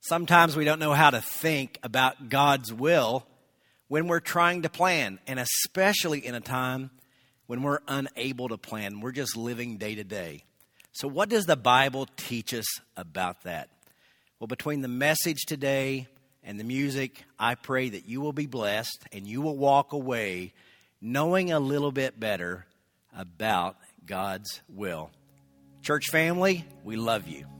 Sometimes 0.00 0.56
we 0.56 0.64
don't 0.64 0.78
know 0.78 0.94
how 0.94 1.10
to 1.10 1.20
think 1.20 1.78
about 1.82 2.30
God's 2.30 2.72
will 2.72 3.26
when 3.88 4.06
we're 4.06 4.20
trying 4.20 4.62
to 4.62 4.70
plan, 4.70 5.18
and 5.26 5.38
especially 5.38 6.24
in 6.24 6.34
a 6.34 6.40
time 6.40 6.90
when 7.46 7.62
we're 7.62 7.80
unable 7.86 8.48
to 8.48 8.56
plan. 8.56 9.00
We're 9.00 9.12
just 9.12 9.36
living 9.36 9.76
day 9.76 9.96
to 9.96 10.04
day. 10.04 10.44
So, 10.92 11.06
what 11.06 11.28
does 11.28 11.44
the 11.44 11.56
Bible 11.56 12.08
teach 12.16 12.54
us 12.54 12.66
about 12.96 13.42
that? 13.42 13.68
Well, 14.38 14.48
between 14.48 14.80
the 14.80 14.88
message 14.88 15.42
today 15.46 16.08
and 16.42 16.58
the 16.58 16.64
music, 16.64 17.24
I 17.38 17.54
pray 17.54 17.90
that 17.90 18.08
you 18.08 18.22
will 18.22 18.32
be 18.32 18.46
blessed 18.46 19.04
and 19.12 19.26
you 19.26 19.42
will 19.42 19.56
walk 19.56 19.92
away 19.92 20.54
knowing 21.02 21.52
a 21.52 21.60
little 21.60 21.92
bit 21.92 22.18
better 22.18 22.66
about 23.14 23.76
God's 24.06 24.62
will. 24.68 25.10
Church 25.82 26.06
family, 26.10 26.64
we 26.84 26.96
love 26.96 27.28
you. 27.28 27.59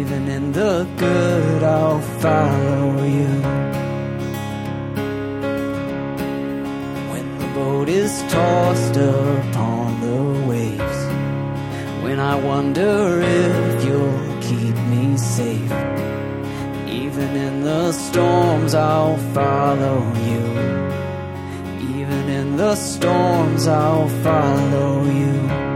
Even 0.00 0.28
in 0.28 0.52
the 0.52 0.86
good, 0.96 1.62
I'll 1.62 2.00
follow 2.00 3.04
you. 3.04 3.32
When 7.10 7.38
the 7.38 7.46
boat 7.54 7.88
is 7.88 8.12
tossed 8.28 8.96
upon 8.96 10.00
the 10.00 10.48
waves. 10.48 11.00
When 12.02 12.18
I 12.18 12.34
wonder 12.34 13.20
if 13.22 13.84
you'll 13.84 14.42
keep 14.42 14.76
me 14.92 15.16
safe. 15.16 15.72
Even 16.88 17.30
in 17.36 17.62
the 17.62 17.92
storms, 17.92 18.74
I'll 18.74 19.18
follow 19.32 19.98
you. 20.30 20.44
Even 21.98 22.28
in 22.28 22.56
the 22.56 22.74
storms, 22.74 23.66
I'll 23.68 24.08
follow 24.22 25.04
you. 25.04 25.73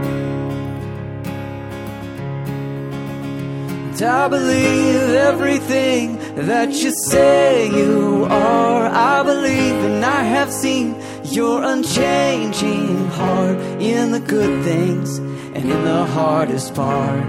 And 4.01 4.07
I 4.07 4.29
believe 4.29 5.09
everything 5.09 6.17
that 6.47 6.69
you 6.69 6.93
say 7.09 7.67
you 7.67 8.25
are. 8.29 8.87
I 8.87 9.23
believe 9.23 9.75
and 9.75 10.05
I 10.05 10.23
have 10.23 10.53
seen 10.53 10.95
your 11.25 11.61
unchanging 11.63 13.07
heart 13.07 13.57
in 13.81 14.11
the 14.11 14.21
good 14.21 14.63
things 14.63 15.17
and 15.17 15.69
in 15.69 15.83
the 15.83 16.05
hardest 16.05 16.75
part. 16.75 17.25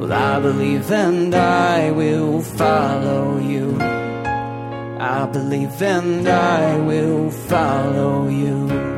Well, 0.00 0.12
I 0.12 0.40
believe 0.40 0.90
and 0.90 1.32
I 1.36 1.92
will 1.92 2.42
follow 2.42 3.38
you. 3.38 3.78
I 3.80 5.28
believe 5.32 5.80
and 5.80 6.28
I 6.28 6.78
will 6.78 7.30
follow 7.30 8.26
you. 8.28 8.91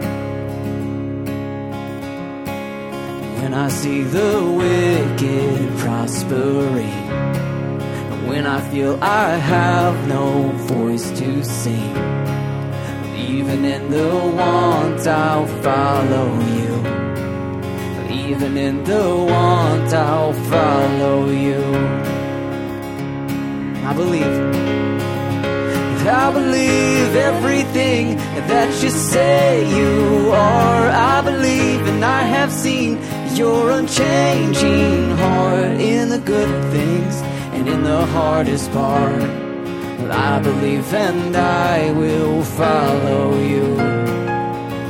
When 3.55 3.63
I 3.63 3.69
see 3.69 4.03
the 4.03 4.43
wicked 4.59 5.79
prospering, 5.79 7.07
and 8.11 8.27
when 8.29 8.47
I 8.49 8.61
feel 8.73 8.99
I 9.01 9.37
have 9.37 10.09
no 10.09 10.49
voice 10.75 11.09
to 11.21 11.45
sing, 11.45 11.97
even 13.17 13.65
in 13.65 13.93
the 13.93 14.09
want, 14.37 15.07
I'll 15.07 15.47
follow 15.63 16.29
you. 16.59 16.75
Even 18.27 18.57
in 18.57 18.83
the 18.83 19.05
want, 19.31 19.95
I'll 19.95 20.33
follow 20.33 21.31
you. 21.31 21.63
I 23.89 23.93
believe. 23.95 24.35
I 26.07 26.33
believe 26.33 27.15
everything 27.15 28.17
that 28.51 28.83
you 28.83 28.91
say 28.91 29.65
you 29.79 30.33
are. 30.33 30.89
I 30.89 31.21
believe 31.23 31.87
and 31.87 32.05
I 32.05 32.23
have 32.23 32.53
seen 32.53 32.99
your 33.37 33.71
unchanging 33.71 35.11
heart 35.17 35.81
in 35.81 36.09
the 36.09 36.19
good 36.19 36.73
things 36.73 37.17
and 37.55 37.69
in 37.69 37.83
the 37.83 38.07
hardest 38.07 38.71
part. 38.71 39.21
Well, 39.99 40.13
I 40.13 40.41
believe 40.41 40.93
and 40.95 41.37
I 41.37 41.91
will 41.93 42.43
follow 42.45 43.41
you. 43.41 43.77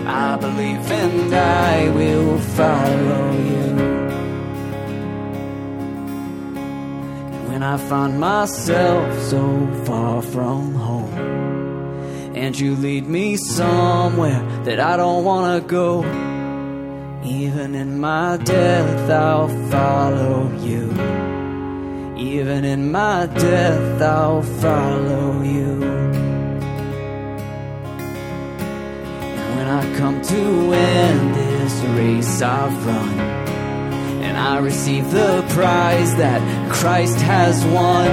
I 0.07 0.37
believe 0.37 0.91
and 0.91 1.35
I 1.35 1.89
will 1.91 2.39
follow 2.39 3.33
you. 3.33 3.75
When 7.49 7.63
I 7.63 7.77
find 7.77 8.21
myself 8.21 9.23
so 9.23 9.67
far 9.85 10.21
from 10.21 10.75
home, 10.75 11.15
and 12.35 12.59
you 12.59 12.75
lead 12.75 13.07
me 13.07 13.37
somewhere 13.37 14.43
that 14.65 14.81
I 14.81 14.97
don't 14.97 15.25
want 15.25 15.63
to 15.63 15.69
go, 15.69 16.03
even 17.25 17.75
in 17.75 17.99
my 17.99 18.37
death, 18.37 19.11
I'll 19.11 19.49
follow 19.71 20.53
you. 20.59 20.93
Even 22.19 22.65
in 22.65 22.93
my 22.93 23.27
death, 23.27 24.03
I'll 24.03 24.43
follow 24.43 25.43
you. 25.43 25.83
And 29.33 29.57
when 29.57 29.69
I 29.69 29.97
come 29.97 30.21
to 30.21 30.73
end 30.73 31.35
this 31.35 31.75
race 31.99 32.43
I've 32.43 32.87
run 32.87 33.19
and 34.23 34.37
I 34.37 34.59
receive 34.59 35.11
the 35.11 35.45
prize 35.51 36.15
that 36.17 36.43
Christ 36.73 37.19
has 37.21 37.65
won, 37.67 38.09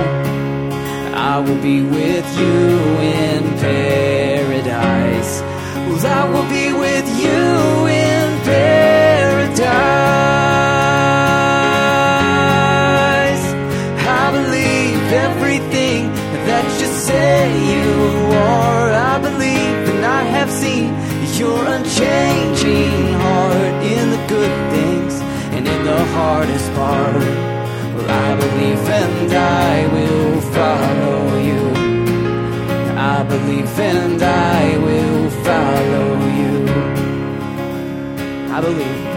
I 1.14 1.40
will 1.40 1.62
be 1.62 1.82
with 1.84 2.40
you 2.40 2.80
in 3.00 3.44
paradise. 3.60 5.42
I 6.04 6.28
will 6.28 6.50
be 6.50 6.74
with 6.74 7.08
you 7.22 7.81
your 22.02 22.12
unchanging 22.12 23.14
heart 23.14 23.84
in 23.84 24.10
the 24.12 24.28
good 24.28 24.72
things 24.72 25.14
and 25.56 25.68
in 25.68 25.84
the 25.86 26.06
hardest 26.06 26.74
part. 26.74 27.16
Well, 27.16 28.10
I 28.10 28.36
believe 28.36 28.90
and 28.90 29.34
I 29.34 29.88
will 29.88 30.42
follow 30.42 31.40
you. 31.50 31.64
I 32.98 33.24
believe 33.24 33.80
and 33.80 34.22
I 34.22 34.78
will 34.78 35.30
follow 35.48 36.10
you. 36.40 36.56
I 38.52 38.62
believe. 38.62 39.12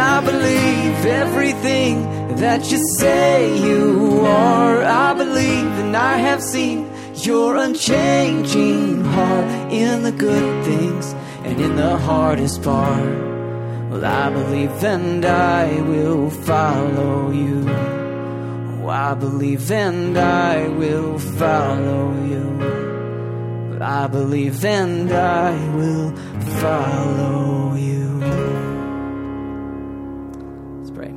I 0.00 0.20
believe 0.20 1.06
everything 1.06 2.36
that 2.36 2.70
you 2.70 2.78
say 2.98 3.58
you 3.58 4.20
are. 4.24 4.82
I 4.84 5.14
believe 5.14 5.72
and 5.82 5.96
I 5.96 6.18
have 6.18 6.42
seen 6.42 6.88
your 7.26 7.56
unchanging 7.56 9.04
heart 9.04 9.72
in 9.72 10.02
the 10.02 10.12
good 10.12 10.64
things 10.64 11.12
and 11.44 11.60
in 11.60 11.76
the 11.76 11.96
hardest 11.98 12.62
part. 12.62 13.28
Well, 13.90 14.04
I 14.04 14.30
believe 14.30 14.84
and 14.84 15.24
I 15.24 15.80
will 15.82 16.30
follow 16.30 17.30
you. 17.30 17.64
Oh, 17.68 18.88
I 18.88 19.14
believe 19.14 19.70
and 19.70 20.18
I 20.18 20.68
will 20.68 21.18
follow 21.18 22.12
you. 22.24 22.38
I 23.80 24.06
believe 24.08 24.64
and 24.64 25.10
I 25.10 25.52
will 25.74 26.14
follow 26.60 27.74
you. 27.74 28.18
Let's 30.78 30.90
pray. 30.90 31.14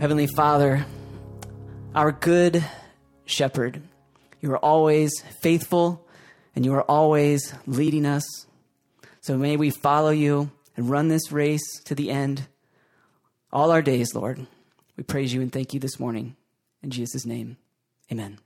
Heavenly 0.00 0.26
Father, 0.26 0.84
our 1.94 2.12
good 2.12 2.64
shepherd. 3.24 3.82
You 4.42 4.50
are 4.52 4.58
always 4.58 5.12
faithful 5.40 6.06
and 6.54 6.64
you 6.64 6.74
are 6.74 6.82
always 6.82 7.54
leading 7.66 8.04
us. 8.04 8.24
So 9.20 9.38
may 9.38 9.56
we 9.56 9.70
follow 9.70 10.10
you 10.10 10.50
and 10.76 10.90
run 10.90 11.08
this 11.08 11.30
race 11.30 11.80
to 11.84 11.94
the 11.94 12.10
end 12.10 12.48
all 13.52 13.70
our 13.70 13.82
days, 13.82 14.14
Lord. 14.14 14.46
We 14.96 15.04
praise 15.04 15.32
you 15.32 15.40
and 15.40 15.52
thank 15.52 15.72
you 15.72 15.80
this 15.80 16.00
morning. 16.00 16.36
In 16.82 16.90
Jesus' 16.90 17.24
name, 17.24 17.56
amen. 18.10 18.40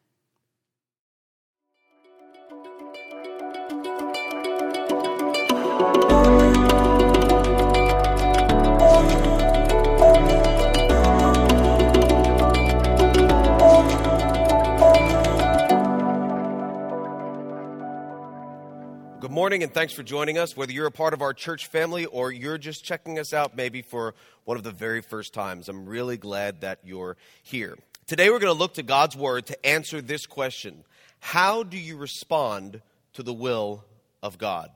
Good 19.27 19.33
morning, 19.33 19.65
and 19.65 19.75
thanks 19.75 19.93
for 19.93 20.05
joining 20.05 20.39
us. 20.39 20.57
Whether 20.57 20.71
you're 20.71 20.87
a 20.87 20.93
part 20.93 21.13
of 21.13 21.21
our 21.21 21.35
church 21.35 21.67
family 21.67 22.07
or 22.07 22.31
you're 22.31 22.59
just 22.59 22.85
checking 22.85 23.19
us 23.19 23.33
out 23.33 23.57
maybe 23.57 23.83
for 23.83 24.15
one 24.45 24.57
of 24.57 24.63
the 24.63 24.71
very 24.71 25.01
first 25.01 25.35
times, 25.35 25.69
I'm 25.69 25.85
really 25.85 26.17
glad 26.17 26.61
that 26.61 26.79
you're 26.85 27.17
here. 27.43 27.77
Today, 28.07 28.31
we're 28.31 28.39
going 28.39 28.55
to 28.55 28.59
look 28.59 28.75
to 28.75 28.85
God's 28.85 29.17
Word 29.17 29.47
to 29.47 29.67
answer 29.67 30.01
this 30.01 30.27
question 30.27 30.85
How 31.19 31.65
do 31.65 31.77
you 31.77 31.97
respond 31.97 32.81
to 33.15 33.25
the 33.25 33.33
will 33.33 33.85
of 34.23 34.39
God? 34.39 34.71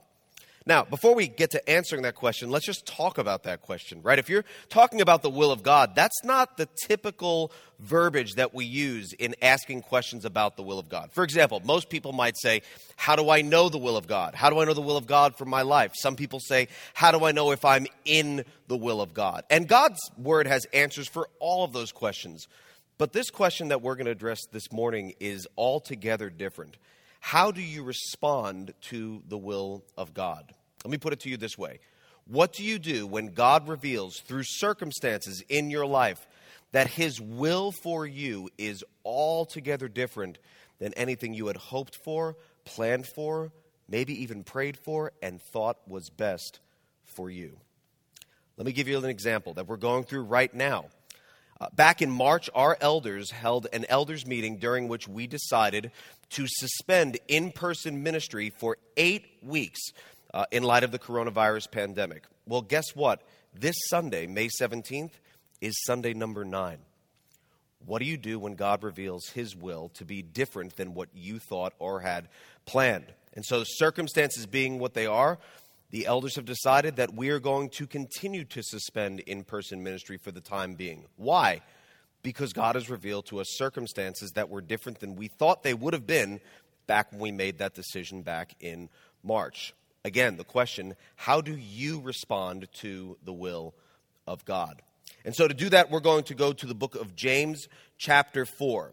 Now, 0.65 0.83
before 0.83 1.15
we 1.15 1.27
get 1.27 1.51
to 1.51 1.69
answering 1.69 2.03
that 2.03 2.13
question, 2.13 2.51
let's 2.51 2.67
just 2.67 2.85
talk 2.85 3.17
about 3.17 3.43
that 3.43 3.61
question, 3.61 4.01
right? 4.03 4.19
If 4.19 4.29
you're 4.29 4.45
talking 4.69 5.01
about 5.01 5.23
the 5.23 5.29
will 5.29 5.51
of 5.51 5.63
God, 5.63 5.95
that's 5.95 6.23
not 6.23 6.57
the 6.57 6.69
typical 6.85 7.51
verbiage 7.79 8.35
that 8.35 8.53
we 8.53 8.65
use 8.65 9.11
in 9.13 9.33
asking 9.41 9.81
questions 9.81 10.23
about 10.23 10.57
the 10.57 10.61
will 10.61 10.77
of 10.77 10.87
God. 10.87 11.11
For 11.13 11.23
example, 11.23 11.61
most 11.65 11.89
people 11.89 12.13
might 12.13 12.37
say, 12.37 12.61
How 12.95 13.15
do 13.15 13.31
I 13.31 13.41
know 13.41 13.69
the 13.69 13.79
will 13.79 13.97
of 13.97 14.05
God? 14.05 14.35
How 14.35 14.51
do 14.51 14.59
I 14.59 14.65
know 14.65 14.75
the 14.75 14.81
will 14.81 14.97
of 14.97 15.07
God 15.07 15.35
for 15.35 15.45
my 15.45 15.63
life? 15.63 15.93
Some 15.95 16.15
people 16.15 16.39
say, 16.39 16.67
How 16.93 17.11
do 17.11 17.25
I 17.25 17.31
know 17.31 17.49
if 17.51 17.65
I'm 17.65 17.87
in 18.05 18.45
the 18.67 18.77
will 18.77 19.01
of 19.01 19.15
God? 19.15 19.43
And 19.49 19.67
God's 19.67 19.99
word 20.15 20.45
has 20.45 20.65
answers 20.73 21.07
for 21.07 21.27
all 21.39 21.63
of 21.63 21.73
those 21.73 21.91
questions. 21.91 22.47
But 22.99 23.13
this 23.13 23.31
question 23.31 23.69
that 23.69 23.81
we're 23.81 23.95
going 23.95 24.05
to 24.05 24.11
address 24.11 24.41
this 24.51 24.71
morning 24.71 25.15
is 25.19 25.47
altogether 25.57 26.29
different. 26.29 26.77
How 27.21 27.51
do 27.51 27.61
you 27.61 27.83
respond 27.83 28.73
to 28.89 29.21
the 29.29 29.37
will 29.37 29.85
of 29.95 30.13
God? 30.13 30.53
Let 30.83 30.91
me 30.91 30.97
put 30.97 31.13
it 31.13 31.21
to 31.21 31.29
you 31.29 31.37
this 31.37 31.57
way 31.57 31.79
What 32.25 32.51
do 32.51 32.63
you 32.63 32.79
do 32.79 33.07
when 33.07 33.27
God 33.27 33.69
reveals 33.69 34.19
through 34.19 34.43
circumstances 34.43 35.41
in 35.47 35.69
your 35.69 35.85
life 35.85 36.27
that 36.73 36.87
His 36.87 37.21
will 37.21 37.71
for 37.71 38.05
you 38.05 38.49
is 38.57 38.83
altogether 39.05 39.87
different 39.87 40.39
than 40.79 40.93
anything 40.95 41.33
you 41.33 41.47
had 41.47 41.57
hoped 41.57 41.95
for, 41.95 42.35
planned 42.65 43.05
for, 43.05 43.51
maybe 43.87 44.23
even 44.23 44.43
prayed 44.43 44.77
for, 44.77 45.13
and 45.21 45.39
thought 45.39 45.77
was 45.87 46.09
best 46.09 46.59
for 47.05 47.29
you? 47.29 47.55
Let 48.57 48.65
me 48.65 48.73
give 48.73 48.87
you 48.87 48.97
an 48.97 49.05
example 49.05 49.53
that 49.53 49.67
we're 49.67 49.77
going 49.77 50.05
through 50.05 50.23
right 50.23 50.53
now. 50.53 50.85
Uh, 51.61 51.67
back 51.75 52.01
in 52.01 52.09
March, 52.09 52.49
our 52.55 52.75
elders 52.81 53.29
held 53.29 53.67
an 53.71 53.85
elders 53.87 54.25
meeting 54.25 54.57
during 54.57 54.87
which 54.87 55.07
we 55.07 55.27
decided 55.27 55.91
to 56.31 56.47
suspend 56.47 57.19
in 57.27 57.51
person 57.51 58.01
ministry 58.01 58.49
for 58.49 58.77
eight 58.97 59.27
weeks 59.43 59.79
uh, 60.33 60.43
in 60.49 60.63
light 60.63 60.83
of 60.83 60.91
the 60.91 60.97
coronavirus 60.97 61.69
pandemic. 61.69 62.23
Well, 62.47 62.63
guess 62.63 62.95
what? 62.95 63.21
This 63.53 63.75
Sunday, 63.89 64.25
May 64.25 64.47
17th, 64.47 65.11
is 65.61 65.79
Sunday 65.85 66.15
number 66.15 66.43
nine. 66.43 66.79
What 67.85 67.99
do 67.99 68.05
you 68.05 68.17
do 68.17 68.39
when 68.39 68.55
God 68.55 68.81
reveals 68.81 69.27
His 69.29 69.55
will 69.55 69.89
to 69.89 70.03
be 70.03 70.23
different 70.23 70.77
than 70.77 70.95
what 70.95 71.09
you 71.13 71.37
thought 71.37 71.73
or 71.77 71.99
had 71.99 72.27
planned? 72.65 73.05
And 73.33 73.45
so, 73.45 73.63
circumstances 73.65 74.47
being 74.47 74.79
what 74.79 74.95
they 74.95 75.05
are, 75.05 75.37
the 75.91 76.05
elders 76.05 76.35
have 76.35 76.45
decided 76.45 76.95
that 76.95 77.13
we 77.13 77.29
are 77.29 77.39
going 77.39 77.69
to 77.69 77.85
continue 77.85 78.45
to 78.45 78.63
suspend 78.63 79.19
in 79.21 79.43
person 79.43 79.83
ministry 79.83 80.17
for 80.17 80.31
the 80.31 80.41
time 80.41 80.73
being. 80.75 81.05
Why? 81.17 81.61
Because 82.23 82.53
God 82.53 82.75
has 82.75 82.89
revealed 82.89 83.25
to 83.27 83.39
us 83.39 83.47
circumstances 83.57 84.31
that 84.31 84.49
were 84.49 84.61
different 84.61 84.99
than 84.99 85.15
we 85.15 85.27
thought 85.27 85.63
they 85.63 85.73
would 85.73 85.93
have 85.93 86.07
been 86.07 86.39
back 86.87 87.11
when 87.11 87.19
we 87.19 87.31
made 87.31 87.57
that 87.59 87.73
decision 87.73 88.21
back 88.21 88.55
in 88.59 88.89
March. 89.23 89.73
Again, 90.03 90.37
the 90.37 90.43
question 90.43 90.95
how 91.15 91.41
do 91.41 91.55
you 91.55 91.99
respond 91.99 92.67
to 92.75 93.17
the 93.23 93.33
will 93.33 93.73
of 94.25 94.45
God? 94.45 94.81
And 95.23 95.35
so, 95.35 95.47
to 95.47 95.53
do 95.53 95.69
that, 95.69 95.91
we're 95.91 95.99
going 95.99 96.23
to 96.25 96.33
go 96.33 96.53
to 96.53 96.65
the 96.65 96.73
book 96.73 96.95
of 96.95 97.15
James, 97.15 97.67
chapter 97.97 98.45
4. 98.45 98.91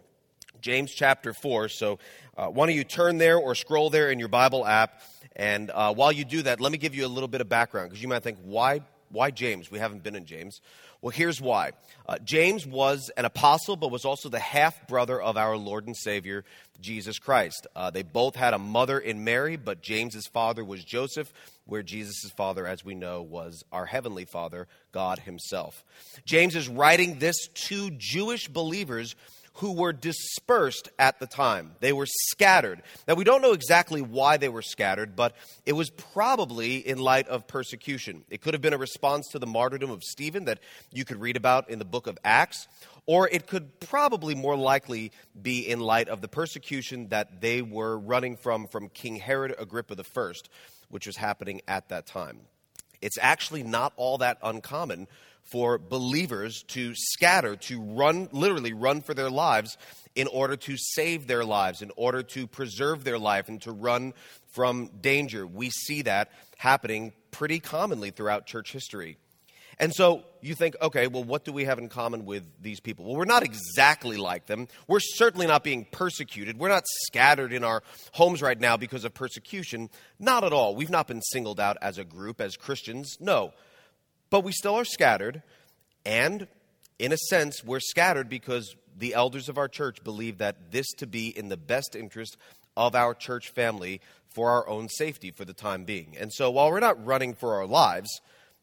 James, 0.61 0.93
chapter 0.93 1.33
4. 1.33 1.69
So, 1.69 1.99
uh, 2.37 2.47
why 2.47 2.67
don't 2.67 2.77
you 2.77 2.85
turn 2.85 3.19
there 3.19 3.37
or 3.37 3.55
scroll 3.55 3.91
there 3.91 4.11
in 4.11 4.19
your 4.19 4.29
Bible 4.29 4.67
app? 4.67 5.03
And 5.37 5.71
uh, 5.71 5.95
while 5.95 6.13
you 6.13 6.25
do 6.25 6.43
that, 6.43 6.61
let 6.61 6.73
me 6.73 6.79
give 6.79 6.95
you 6.95 7.07
a 7.07 7.09
little 7.09 7.29
bit 7.29 7.41
of 7.41 7.49
background 7.49 7.91
because 7.91 8.03
you 8.03 8.09
might 8.09 8.23
think, 8.23 8.39
why, 8.43 8.81
why 9.11 9.31
James? 9.31 9.71
We 9.71 9.79
haven't 9.79 10.03
been 10.03 10.17
in 10.17 10.27
James. 10.27 10.61
Well, 11.01 11.11
here's 11.11 11.41
why. 11.41 11.73
Uh, 12.09 12.19
James 12.25 12.67
was 12.67 13.09
an 13.17 13.25
apostle, 13.25 13.77
but 13.77 13.93
was 13.93 14.05
also 14.05 14.29
the 14.29 14.41
half 14.41 14.89
brother 14.89 15.21
of 15.21 15.37
our 15.37 15.57
Lord 15.57 15.87
and 15.87 15.97
Savior, 15.97 16.45
Jesus 16.81 17.21
Christ. 17.21 17.69
Uh, 17.77 17.91
they 17.91 18.03
both 18.03 18.35
had 18.35 18.53
a 18.53 18.59
mother 18.59 18.99
in 18.99 19.23
Mary, 19.23 19.57
but 19.57 19.81
James's 19.81 20.27
father 20.27 20.65
was 20.65 20.85
Joseph, 20.85 21.33
where 21.67 21.85
Jesus' 21.85 22.33
father, 22.37 22.67
as 22.67 22.85
we 22.85 22.97
know, 22.97 23.23
was 23.23 23.63
our 23.71 23.87
heavenly 23.87 24.25
father, 24.25 24.67
God 24.91 25.21
Himself. 25.21 25.85
James 26.25 26.57
is 26.57 26.69
writing 26.69 27.21
this 27.21 27.47
to 27.49 27.91
Jewish 27.93 28.49
believers 28.49 29.15
who 29.59 29.73
were 29.73 29.93
dispersed 29.93 30.89
at 31.01 31.19
the 31.19 31.27
time. 31.27 31.73
They 31.81 31.93
were 31.93 32.07
scattered. 32.07 32.81
Now, 33.09 33.15
we 33.15 33.25
don't 33.25 33.43
know 33.43 33.53
exactly 33.53 34.01
why 34.01 34.37
they 34.37 34.49
were 34.49 34.63
scattered, 34.63 35.17
but 35.17 35.35
it 35.67 35.73
was 35.73 35.91
probably 35.91 36.77
in 36.77 36.99
light 36.99 37.27
of 37.27 37.49
persecution. 37.49 38.23
It 38.31 38.41
could 38.41 38.55
have 38.55 38.63
been 38.63 38.73
a 38.73 38.79
response 38.79 39.27
to 39.29 39.41
the 39.41 39.49
martyrdom 39.49 39.91
of 39.91 40.05
Stephen 40.05 40.45
that 40.45 40.61
you 40.93 41.05
could 41.05 41.21
read 41.21 41.37
about 41.37 41.71
in 41.71 41.81
the 41.81 41.85
book 41.85 42.07
of 42.07 42.17
Acts, 42.25 42.69
or 43.05 43.29
it 43.29 43.49
could 43.49 43.81
probably 43.81 44.37
more 44.37 44.57
likely 44.57 45.11
be 45.41 45.69
in 45.69 45.81
light 45.81 46.09
of 46.09 46.21
the 46.21 46.29
persecution 46.29 47.09
that 47.09 47.41
they 47.41 47.61
were 47.61 47.99
running 47.99 48.37
from 48.37 48.69
from 48.69 48.89
King 48.89 49.17
Herod 49.17 49.57
Agrippa 49.59 49.97
I, 50.17 50.33
which 50.89 51.07
was 51.07 51.17
happening 51.17 51.63
at 51.67 51.89
that 51.89 52.07
time. 52.07 52.43
It's 53.01 53.19
actually 53.21 53.65
not 53.65 53.93
all 53.97 54.19
that 54.19 54.39
uncommon 54.43 55.09
for 55.51 55.79
believers 55.79 56.63
to 56.69 56.95
scatter, 56.95 57.57
to 57.57 57.81
run, 57.81 58.29
literally 58.33 58.73
run 58.73 59.01
for 59.01 59.15
their 59.15 59.31
lives 59.31 59.77
in 60.15 60.27
order 60.27 60.57
to 60.57 60.77
save 60.77 61.27
their 61.27 61.45
lives, 61.45 61.81
in 61.81 61.91
order 61.97 62.23
to 62.23 62.47
preserve 62.47 63.05
their 63.05 63.19
life, 63.19 63.49
and 63.49 63.63
to 63.63 63.73
run 63.73 64.13
from 64.53 64.91
danger. 65.01 65.47
We 65.47 65.71
see 65.71 66.03
that 66.03 66.31
happening 66.57 67.13
pretty 67.31 67.61
commonly 67.61 68.11
throughout 68.11 68.47
church 68.47 68.73
history. 68.73 69.17
And 69.81 69.95
so 69.95 70.25
you 70.41 70.55
think, 70.55 70.75
okay, 70.83 71.07
well, 71.07 71.23
what 71.23 71.45
do 71.45 71.53
we 71.53 71.65
have 71.65 71.79
in 71.79 71.89
common 71.89 72.27
with 72.27 72.45
these 72.61 72.81
people? 72.81 73.05
Well, 73.05 73.15
we're 73.15 73.25
not 73.25 73.45
exactly 73.45 74.17
like 74.17 74.47
them. 74.47 74.67
We're 74.89 74.99
certainly 75.01 75.47
not 75.47 75.63
being 75.63 75.87
persecuted. 75.91 76.59
We're 76.59 76.69
not 76.69 76.85
scattered 77.07 77.53
in 77.53 77.63
our 77.63 77.85
homes 78.13 78.43
right 78.43 78.59
now 78.59 78.77
because 78.77 79.05
of 79.05 79.15
persecution. 79.15 79.89
Not 80.19 80.43
at 80.43 80.53
all. 80.53 80.75
We've 80.75 80.91
not 80.91 81.07
been 81.07 81.23
singled 81.23 81.61
out 81.61 81.77
as 81.81 81.97
a 81.99 82.05
group, 82.05 82.41
as 82.41 82.57
Christians. 82.57 83.17
No. 83.21 83.53
But 84.31 84.45
we 84.45 84.53
still 84.53 84.75
are 84.75 84.85
scattered, 84.85 85.43
and 86.05 86.47
in 86.99 87.13
a 87.13 87.17
sense, 87.17 87.65
we're 87.65 87.81
scattered 87.81 88.29
because 88.29 88.75
the 88.97 89.15
elders 89.15 89.49
of 89.49 89.59
our 89.59 89.69
church 89.69 90.03
believe 90.05 90.39
that 90.39 90.71
this 90.73 90.87
to 90.99 91.07
be 91.07 91.29
in 91.29 91.49
the 91.49 91.57
best 91.57 91.95
interest 91.95 92.37
of 92.77 92.95
our 92.95 93.15
church 93.15 93.51
family 93.51 94.01
for 94.29 94.51
our 94.51 94.69
own 94.69 94.89
safety 94.89 95.31
for 95.31 95.45
the 95.45 95.53
time 95.53 95.85
being. 95.85 96.17
And 96.19 96.33
so 96.33 96.51
while 96.51 96.71
we're 96.71 96.81
not 96.81 97.05
running 97.05 97.35
for 97.35 97.55
our 97.55 97.67
lives, 97.67 98.09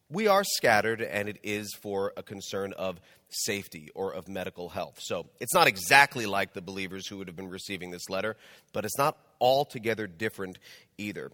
we 0.08 0.28
are 0.28 0.44
scattered, 0.44 1.00
and 1.02 1.28
it 1.28 1.38
is 1.42 1.74
for 1.82 2.12
a 2.16 2.22
concern 2.22 2.72
of 2.74 3.00
safety 3.28 3.90
or 3.94 4.12
of 4.14 4.28
medical 4.28 4.68
health. 4.68 4.98
So 5.00 5.26
it's 5.40 5.54
not 5.54 5.66
exactly 5.66 6.26
like 6.26 6.52
the 6.52 6.62
believers 6.62 7.08
who 7.08 7.18
would 7.18 7.26
have 7.26 7.36
been 7.36 7.50
receiving 7.50 7.90
this 7.90 8.08
letter, 8.08 8.36
but 8.72 8.84
it's 8.84 8.98
not 8.98 9.18
altogether 9.40 10.06
different 10.06 10.58
either. 10.96 11.32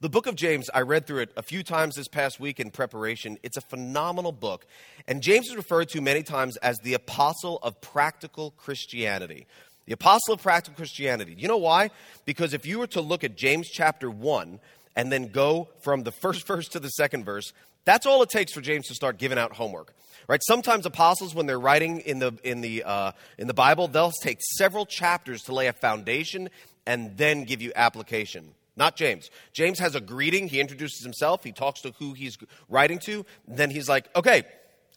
The 0.00 0.08
book 0.08 0.28
of 0.28 0.36
James, 0.36 0.70
I 0.72 0.82
read 0.82 1.08
through 1.08 1.22
it 1.22 1.32
a 1.36 1.42
few 1.42 1.64
times 1.64 1.96
this 1.96 2.06
past 2.06 2.38
week 2.38 2.60
in 2.60 2.70
preparation. 2.70 3.36
It's 3.42 3.56
a 3.56 3.60
phenomenal 3.60 4.30
book. 4.30 4.64
And 5.08 5.20
James 5.20 5.48
is 5.48 5.56
referred 5.56 5.88
to 5.88 6.00
many 6.00 6.22
times 6.22 6.56
as 6.58 6.78
the 6.78 6.94
apostle 6.94 7.58
of 7.64 7.80
practical 7.80 8.52
Christianity. 8.52 9.48
The 9.86 9.94
apostle 9.94 10.34
of 10.34 10.40
practical 10.40 10.76
Christianity. 10.76 11.34
You 11.36 11.48
know 11.48 11.56
why? 11.56 11.90
Because 12.26 12.54
if 12.54 12.64
you 12.64 12.78
were 12.78 12.86
to 12.88 13.00
look 13.00 13.24
at 13.24 13.36
James 13.36 13.68
chapter 13.68 14.08
1 14.08 14.60
and 14.94 15.10
then 15.10 15.32
go 15.32 15.66
from 15.80 16.04
the 16.04 16.12
first 16.12 16.46
verse 16.46 16.68
to 16.68 16.78
the 16.78 16.90
second 16.90 17.24
verse, 17.24 17.52
that's 17.84 18.06
all 18.06 18.22
it 18.22 18.28
takes 18.28 18.52
for 18.52 18.60
James 18.60 18.86
to 18.86 18.94
start 18.94 19.18
giving 19.18 19.36
out 19.36 19.54
homework. 19.54 19.94
Right? 20.28 20.40
Sometimes 20.44 20.86
apostles, 20.86 21.34
when 21.34 21.46
they're 21.46 21.58
writing 21.58 22.02
in 22.02 22.20
the, 22.20 22.38
in, 22.44 22.60
the, 22.60 22.84
uh, 22.84 23.12
in 23.36 23.48
the 23.48 23.54
Bible, 23.54 23.88
they'll 23.88 24.12
take 24.12 24.38
several 24.58 24.86
chapters 24.86 25.42
to 25.42 25.54
lay 25.54 25.66
a 25.66 25.72
foundation 25.72 26.50
and 26.86 27.16
then 27.16 27.42
give 27.42 27.60
you 27.60 27.72
application 27.74 28.54
not 28.78 28.96
James. 28.96 29.30
James 29.52 29.78
has 29.80 29.94
a 29.94 30.00
greeting. 30.00 30.48
He 30.48 30.60
introduces 30.60 31.02
himself. 31.02 31.44
He 31.44 31.52
talks 31.52 31.82
to 31.82 31.92
who 31.98 32.14
he's 32.14 32.38
writing 32.68 32.98
to. 33.00 33.26
Then 33.46 33.70
he's 33.70 33.88
like, 33.88 34.08
okay, 34.16 34.44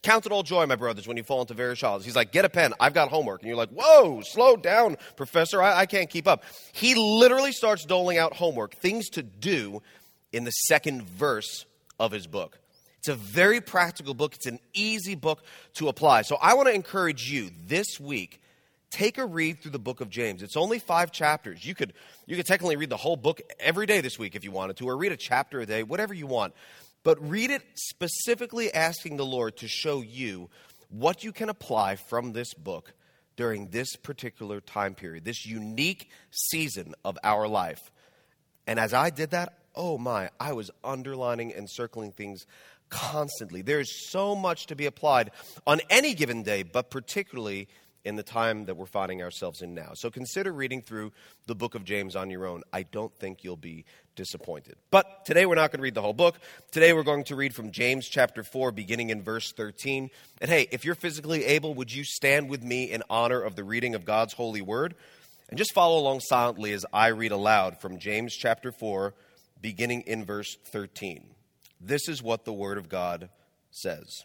count 0.02 0.24
it 0.24 0.32
all 0.32 0.42
joy, 0.42 0.66
my 0.66 0.76
brothers, 0.76 1.06
when 1.06 1.16
you 1.16 1.24
fall 1.24 1.40
into 1.40 1.54
various 1.54 1.80
trials. 1.80 2.04
He's 2.04 2.16
like, 2.16 2.32
get 2.32 2.44
a 2.44 2.48
pen. 2.48 2.72
I've 2.80 2.94
got 2.94 3.08
homework. 3.08 3.42
And 3.42 3.48
you're 3.48 3.56
like, 3.56 3.70
whoa, 3.70 4.22
slow 4.22 4.56
down, 4.56 4.96
professor. 5.16 5.60
I, 5.60 5.80
I 5.80 5.86
can't 5.86 6.08
keep 6.08 6.26
up. 6.26 6.44
He 6.72 6.94
literally 6.94 7.52
starts 7.52 7.84
doling 7.84 8.18
out 8.18 8.34
homework, 8.34 8.76
things 8.76 9.08
to 9.10 9.22
do 9.22 9.82
in 10.32 10.44
the 10.44 10.50
second 10.50 11.02
verse 11.02 11.66
of 11.98 12.12
his 12.12 12.26
book. 12.26 12.58
It's 12.98 13.08
a 13.08 13.14
very 13.14 13.60
practical 13.60 14.14
book. 14.14 14.34
It's 14.36 14.46
an 14.46 14.60
easy 14.72 15.16
book 15.16 15.42
to 15.74 15.88
apply. 15.88 16.22
So 16.22 16.36
I 16.40 16.54
want 16.54 16.68
to 16.68 16.74
encourage 16.74 17.28
you 17.28 17.50
this 17.66 17.98
week 17.98 18.40
take 18.92 19.18
a 19.18 19.26
read 19.26 19.60
through 19.60 19.72
the 19.72 19.78
book 19.78 20.00
of 20.00 20.10
James. 20.10 20.42
It's 20.42 20.56
only 20.56 20.78
five 20.78 21.10
chapters. 21.10 21.64
You 21.64 21.74
could, 21.74 21.94
you 22.26 22.36
could 22.36 22.46
technically 22.46 22.76
read 22.76 22.90
the 22.90 22.96
whole 22.96 23.16
book 23.16 23.40
every 23.58 23.86
day 23.86 24.00
this 24.00 24.18
week 24.18 24.36
if 24.36 24.44
you 24.44 24.52
wanted 24.52 24.76
to, 24.76 24.86
or 24.86 24.96
read 24.96 25.12
a 25.12 25.16
chapter 25.16 25.60
a 25.60 25.66
day, 25.66 25.82
whatever 25.82 26.14
you 26.14 26.26
want. 26.26 26.54
But 27.02 27.28
read 27.28 27.50
it 27.50 27.62
specifically 27.74 28.72
asking 28.72 29.16
the 29.16 29.24
Lord 29.24 29.56
to 29.56 29.68
show 29.68 30.02
you 30.02 30.50
what 30.88 31.24
you 31.24 31.32
can 31.32 31.48
apply 31.48 31.96
from 31.96 32.32
this 32.32 32.54
book 32.54 32.92
during 33.34 33.68
this 33.68 33.96
particular 33.96 34.60
time 34.60 34.94
period, 34.94 35.24
this 35.24 35.46
unique 35.46 36.10
season 36.30 36.94
of 37.04 37.18
our 37.24 37.48
life. 37.48 37.90
And 38.66 38.78
as 38.78 38.94
I 38.94 39.10
did 39.10 39.30
that, 39.30 39.58
oh 39.74 39.96
my, 39.98 40.30
I 40.38 40.52
was 40.52 40.70
underlining 40.84 41.54
and 41.54 41.68
circling 41.68 42.12
things 42.12 42.46
constantly. 42.90 43.62
There's 43.62 44.10
so 44.10 44.34
much 44.36 44.66
to 44.66 44.76
be 44.76 44.84
applied 44.84 45.30
on 45.66 45.80
any 45.88 46.12
given 46.12 46.42
day, 46.42 46.62
but 46.62 46.90
particularly 46.90 47.68
in 48.04 48.16
the 48.16 48.22
time 48.22 48.64
that 48.64 48.76
we're 48.76 48.86
finding 48.86 49.22
ourselves 49.22 49.62
in 49.62 49.74
now. 49.74 49.92
So 49.94 50.10
consider 50.10 50.52
reading 50.52 50.82
through 50.82 51.12
the 51.46 51.54
book 51.54 51.74
of 51.74 51.84
James 51.84 52.16
on 52.16 52.30
your 52.30 52.46
own. 52.46 52.62
I 52.72 52.82
don't 52.82 53.14
think 53.18 53.44
you'll 53.44 53.56
be 53.56 53.84
disappointed. 54.16 54.76
But 54.90 55.24
today 55.24 55.46
we're 55.46 55.54
not 55.54 55.70
going 55.70 55.78
to 55.78 55.84
read 55.84 55.94
the 55.94 56.02
whole 56.02 56.12
book. 56.12 56.36
Today 56.72 56.92
we're 56.92 57.04
going 57.04 57.24
to 57.24 57.36
read 57.36 57.54
from 57.54 57.70
James 57.70 58.08
chapter 58.08 58.42
4, 58.42 58.72
beginning 58.72 59.10
in 59.10 59.22
verse 59.22 59.52
13. 59.52 60.10
And 60.40 60.50
hey, 60.50 60.66
if 60.72 60.84
you're 60.84 60.94
physically 60.94 61.44
able, 61.44 61.74
would 61.74 61.92
you 61.92 62.04
stand 62.04 62.50
with 62.50 62.62
me 62.62 62.90
in 62.90 63.02
honor 63.08 63.40
of 63.40 63.54
the 63.54 63.64
reading 63.64 63.94
of 63.94 64.04
God's 64.04 64.34
holy 64.34 64.62
word? 64.62 64.94
And 65.48 65.58
just 65.58 65.74
follow 65.74 65.98
along 65.98 66.20
silently 66.20 66.72
as 66.72 66.86
I 66.92 67.08
read 67.08 67.30
aloud 67.30 67.80
from 67.80 67.98
James 67.98 68.34
chapter 68.34 68.72
4, 68.72 69.14
beginning 69.60 70.02
in 70.02 70.24
verse 70.24 70.56
13. 70.72 71.26
This 71.80 72.08
is 72.08 72.22
what 72.22 72.44
the 72.44 72.52
word 72.52 72.78
of 72.78 72.88
God 72.88 73.28
says. 73.70 74.24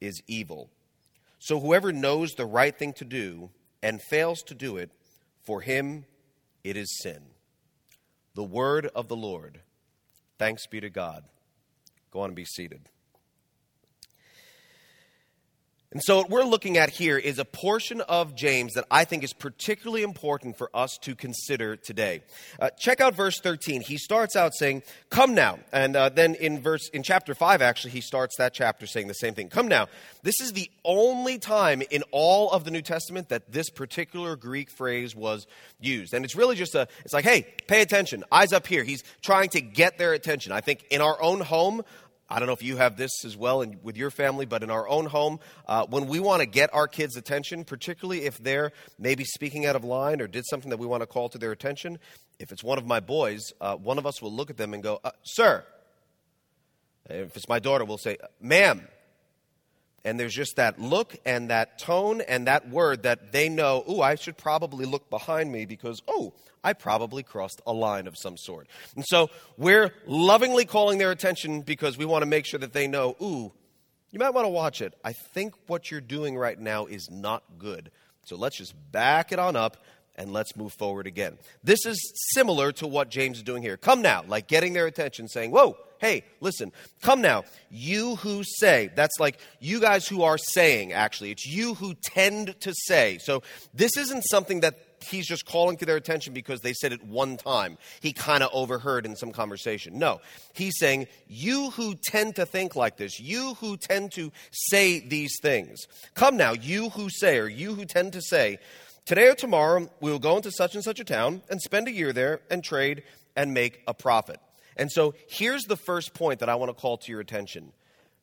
is 0.00 0.20
evil. 0.26 0.70
So 1.38 1.60
whoever 1.60 1.92
knows 1.92 2.34
the 2.34 2.46
right 2.46 2.76
thing 2.76 2.92
to 2.94 3.04
do 3.04 3.50
and 3.82 4.00
fails 4.02 4.42
to 4.44 4.54
do 4.54 4.76
it, 4.76 4.90
for 5.46 5.60
him 5.60 6.04
it 6.64 6.76
is 6.76 6.98
sin. 7.00 7.22
The 8.34 8.44
word 8.44 8.90
of 8.94 9.08
the 9.08 9.16
Lord. 9.16 9.60
Thanks 10.38 10.66
be 10.66 10.80
to 10.80 10.90
God. 10.90 11.24
Go 12.10 12.20
on 12.20 12.30
and 12.30 12.36
be 12.36 12.44
seated. 12.44 12.88
And 15.90 16.02
so, 16.04 16.18
what 16.18 16.28
we're 16.28 16.44
looking 16.44 16.76
at 16.76 16.90
here 16.90 17.16
is 17.16 17.38
a 17.38 17.46
portion 17.46 18.02
of 18.02 18.34
James 18.34 18.74
that 18.74 18.84
I 18.90 19.06
think 19.06 19.24
is 19.24 19.32
particularly 19.32 20.02
important 20.02 20.58
for 20.58 20.68
us 20.74 20.98
to 21.00 21.14
consider 21.14 21.76
today. 21.76 22.20
Uh, 22.60 22.68
check 22.78 23.00
out 23.00 23.14
verse 23.14 23.40
13. 23.40 23.80
He 23.80 23.96
starts 23.96 24.36
out 24.36 24.52
saying, 24.54 24.82
Come 25.08 25.34
now. 25.34 25.60
And 25.72 25.96
uh, 25.96 26.10
then 26.10 26.34
in 26.34 26.60
verse, 26.60 26.90
in 26.90 27.02
chapter 27.02 27.34
5, 27.34 27.62
actually, 27.62 27.92
he 27.92 28.02
starts 28.02 28.36
that 28.36 28.52
chapter 28.52 28.86
saying 28.86 29.08
the 29.08 29.14
same 29.14 29.32
thing. 29.32 29.48
Come 29.48 29.66
now. 29.66 29.86
This 30.22 30.42
is 30.42 30.52
the 30.52 30.70
only 30.84 31.38
time 31.38 31.82
in 31.90 32.02
all 32.10 32.50
of 32.50 32.64
the 32.64 32.70
New 32.70 32.82
Testament 32.82 33.30
that 33.30 33.50
this 33.50 33.70
particular 33.70 34.36
Greek 34.36 34.70
phrase 34.70 35.16
was 35.16 35.46
used. 35.80 36.12
And 36.12 36.22
it's 36.22 36.36
really 36.36 36.56
just 36.56 36.74
a, 36.74 36.86
it's 37.02 37.14
like, 37.14 37.24
hey, 37.24 37.46
pay 37.66 37.80
attention. 37.80 38.24
Eyes 38.30 38.52
up 38.52 38.66
here. 38.66 38.84
He's 38.84 39.04
trying 39.22 39.48
to 39.50 39.62
get 39.62 39.96
their 39.96 40.12
attention. 40.12 40.52
I 40.52 40.60
think 40.60 40.84
in 40.90 41.00
our 41.00 41.20
own 41.22 41.40
home, 41.40 41.82
I 42.30 42.38
don't 42.38 42.46
know 42.46 42.52
if 42.52 42.62
you 42.62 42.76
have 42.76 42.96
this 42.96 43.24
as 43.24 43.36
well 43.36 43.62
in, 43.62 43.78
with 43.82 43.96
your 43.96 44.10
family, 44.10 44.44
but 44.44 44.62
in 44.62 44.70
our 44.70 44.86
own 44.86 45.06
home, 45.06 45.40
uh, 45.66 45.86
when 45.86 46.06
we 46.06 46.20
want 46.20 46.40
to 46.40 46.46
get 46.46 46.72
our 46.74 46.86
kids' 46.86 47.16
attention, 47.16 47.64
particularly 47.64 48.26
if 48.26 48.36
they're 48.38 48.72
maybe 48.98 49.24
speaking 49.24 49.64
out 49.64 49.76
of 49.76 49.84
line 49.84 50.20
or 50.20 50.26
did 50.26 50.44
something 50.46 50.70
that 50.70 50.78
we 50.78 50.86
want 50.86 51.02
to 51.02 51.06
call 51.06 51.30
to 51.30 51.38
their 51.38 51.52
attention, 51.52 51.98
if 52.38 52.52
it's 52.52 52.62
one 52.62 52.76
of 52.76 52.86
my 52.86 53.00
boys, 53.00 53.52
uh, 53.60 53.76
one 53.76 53.96
of 53.96 54.06
us 54.06 54.20
will 54.20 54.32
look 54.32 54.50
at 54.50 54.58
them 54.58 54.74
and 54.74 54.82
go, 54.82 55.00
uh, 55.02 55.10
Sir. 55.22 55.64
If 57.08 57.34
it's 57.36 57.48
my 57.48 57.58
daughter, 57.58 57.84
we'll 57.84 57.96
say, 57.96 58.18
Ma'am. 58.40 58.86
And 60.04 60.18
there's 60.18 60.34
just 60.34 60.56
that 60.56 60.80
look 60.80 61.16
and 61.26 61.50
that 61.50 61.78
tone 61.78 62.20
and 62.20 62.46
that 62.46 62.68
word 62.68 63.02
that 63.02 63.32
they 63.32 63.48
know, 63.48 63.84
ooh, 63.90 64.00
I 64.00 64.14
should 64.14 64.36
probably 64.36 64.86
look 64.86 65.10
behind 65.10 65.50
me 65.50 65.66
because, 65.66 66.02
oh, 66.06 66.34
I 66.62 66.72
probably 66.72 67.22
crossed 67.22 67.60
a 67.66 67.72
line 67.72 68.06
of 68.06 68.16
some 68.16 68.36
sort. 68.36 68.68
And 68.94 69.04
so 69.06 69.30
we're 69.56 69.92
lovingly 70.06 70.64
calling 70.64 70.98
their 70.98 71.10
attention 71.10 71.62
because 71.62 71.98
we 71.98 72.04
want 72.04 72.22
to 72.22 72.26
make 72.26 72.46
sure 72.46 72.60
that 72.60 72.72
they 72.72 72.86
know, 72.86 73.16
ooh, 73.20 73.52
you 74.10 74.18
might 74.18 74.30
want 74.30 74.46
to 74.46 74.50
watch 74.50 74.80
it. 74.80 74.94
I 75.04 75.12
think 75.12 75.54
what 75.66 75.90
you're 75.90 76.00
doing 76.00 76.36
right 76.36 76.58
now 76.58 76.86
is 76.86 77.10
not 77.10 77.42
good. 77.58 77.90
So 78.24 78.36
let's 78.36 78.56
just 78.56 78.74
back 78.92 79.32
it 79.32 79.38
on 79.38 79.56
up 79.56 79.78
and 80.16 80.32
let's 80.32 80.56
move 80.56 80.72
forward 80.72 81.06
again. 81.06 81.38
This 81.62 81.86
is 81.86 82.12
similar 82.34 82.72
to 82.72 82.86
what 82.86 83.10
James 83.10 83.38
is 83.38 83.42
doing 83.42 83.62
here. 83.62 83.76
Come 83.76 84.02
now, 84.02 84.24
like 84.26 84.48
getting 84.48 84.72
their 84.72 84.86
attention, 84.86 85.28
saying, 85.28 85.50
Whoa, 85.50 85.76
hey, 86.00 86.24
listen, 86.40 86.72
come 87.02 87.20
now. 87.20 87.44
You 87.70 88.16
who 88.16 88.42
say, 88.44 88.90
that's 88.94 89.18
like 89.18 89.38
you 89.60 89.80
guys 89.80 90.06
who 90.06 90.22
are 90.22 90.38
saying, 90.38 90.92
actually. 90.92 91.30
It's 91.30 91.46
you 91.46 91.74
who 91.74 91.94
tend 91.94 92.58
to 92.60 92.72
say. 92.74 93.18
So 93.18 93.42
this 93.74 93.96
isn't 93.96 94.22
something 94.22 94.60
that 94.60 94.78
he's 95.02 95.26
just 95.26 95.46
calling 95.46 95.76
to 95.76 95.86
their 95.86 95.96
attention 95.96 96.32
because 96.32 96.60
they 96.60 96.72
said 96.72 96.92
it 96.92 97.04
one 97.04 97.36
time. 97.36 97.78
He 98.00 98.12
kind 98.12 98.42
of 98.42 98.50
overheard 98.52 99.06
in 99.06 99.16
some 99.16 99.32
conversation. 99.32 99.98
No, 99.98 100.20
he's 100.52 100.78
saying, 100.78 101.06
You 101.26 101.70
who 101.70 101.94
tend 101.94 102.36
to 102.36 102.46
think 102.46 102.76
like 102.76 102.96
this, 102.96 103.20
you 103.20 103.54
who 103.54 103.76
tend 103.76 104.12
to 104.12 104.32
say 104.50 105.00
these 105.00 105.38
things, 105.40 105.86
come 106.14 106.36
now, 106.36 106.52
you 106.52 106.90
who 106.90 107.08
say, 107.10 107.38
or 107.38 107.48
you 107.48 107.74
who 107.74 107.84
tend 107.84 108.12
to 108.14 108.22
say, 108.22 108.58
Today 109.06 109.28
or 109.28 109.34
tomorrow, 109.34 109.88
we 110.00 110.10
will 110.10 110.18
go 110.18 110.36
into 110.36 110.50
such 110.50 110.74
and 110.74 110.84
such 110.84 111.00
a 111.00 111.04
town 111.04 111.42
and 111.48 111.62
spend 111.62 111.88
a 111.88 111.92
year 111.92 112.12
there 112.12 112.40
and 112.50 112.62
trade 112.62 113.02
and 113.34 113.54
make 113.54 113.80
a 113.86 113.94
profit. 113.94 114.38
And 114.78 114.90
so 114.90 115.14
here's 115.28 115.64
the 115.64 115.76
first 115.76 116.14
point 116.14 116.40
that 116.40 116.48
I 116.48 116.54
want 116.54 116.70
to 116.70 116.80
call 116.80 116.96
to 116.98 117.12
your 117.12 117.20
attention 117.20 117.72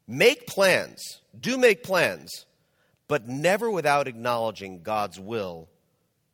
make 0.07 0.47
plans, 0.47 1.21
do 1.39 1.57
make 1.57 1.83
plans, 1.83 2.45
but 3.07 3.27
never 3.27 3.69
without 3.69 4.07
acknowledging 4.07 4.81
God's 4.81 5.19
will 5.19 5.67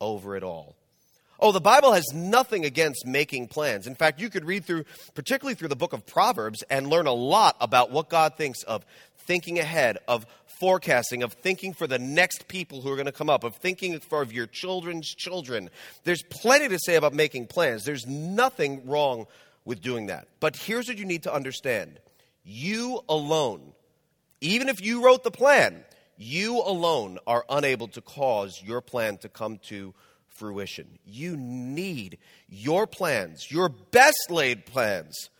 over 0.00 0.36
it 0.36 0.42
all. 0.42 0.76
Oh, 1.40 1.50
the 1.50 1.60
Bible 1.60 1.92
has 1.92 2.06
nothing 2.14 2.64
against 2.64 3.04
making 3.04 3.48
plans. 3.48 3.88
In 3.88 3.96
fact, 3.96 4.20
you 4.20 4.30
could 4.30 4.44
read 4.44 4.64
through, 4.64 4.84
particularly 5.14 5.56
through 5.56 5.68
the 5.68 5.76
book 5.76 5.92
of 5.92 6.06
Proverbs, 6.06 6.62
and 6.70 6.86
learn 6.86 7.08
a 7.08 7.12
lot 7.12 7.56
about 7.60 7.90
what 7.90 8.08
God 8.08 8.36
thinks 8.36 8.62
of 8.62 8.86
thinking 9.26 9.58
ahead, 9.58 9.98
of 10.06 10.24
forecasting, 10.60 11.24
of 11.24 11.32
thinking 11.32 11.72
for 11.72 11.88
the 11.88 11.98
next 11.98 12.46
people 12.46 12.80
who 12.80 12.92
are 12.92 12.94
going 12.94 13.06
to 13.06 13.12
come 13.12 13.28
up, 13.28 13.42
of 13.42 13.56
thinking 13.56 13.98
for 13.98 14.22
your 14.24 14.46
children's 14.46 15.12
children. 15.12 15.68
There's 16.04 16.22
plenty 16.30 16.68
to 16.68 16.78
say 16.78 16.94
about 16.94 17.12
making 17.12 17.48
plans. 17.48 17.84
There's 17.84 18.06
nothing 18.06 18.86
wrong 18.86 19.26
with 19.64 19.80
doing 19.80 20.06
that. 20.06 20.28
But 20.40 20.56
here's 20.56 20.88
what 20.88 20.98
you 20.98 21.04
need 21.04 21.24
to 21.24 21.34
understand 21.34 21.98
you 22.44 23.00
alone, 23.08 23.72
even 24.40 24.68
if 24.68 24.80
you 24.82 25.04
wrote 25.04 25.22
the 25.22 25.30
plan, 25.30 25.84
you 26.16 26.60
alone 26.60 27.18
are 27.26 27.44
unable 27.48 27.88
to 27.88 28.00
cause 28.00 28.60
your 28.64 28.80
plan 28.80 29.18
to 29.18 29.28
come 29.28 29.58
to 29.68 29.94
fruition. 30.28 30.98
You 31.04 31.36
need 31.36 32.18
your 32.48 32.86
plans, 32.86 33.50
your 33.50 33.68
best 33.68 34.30
laid 34.30 34.66
plans, 34.66 35.30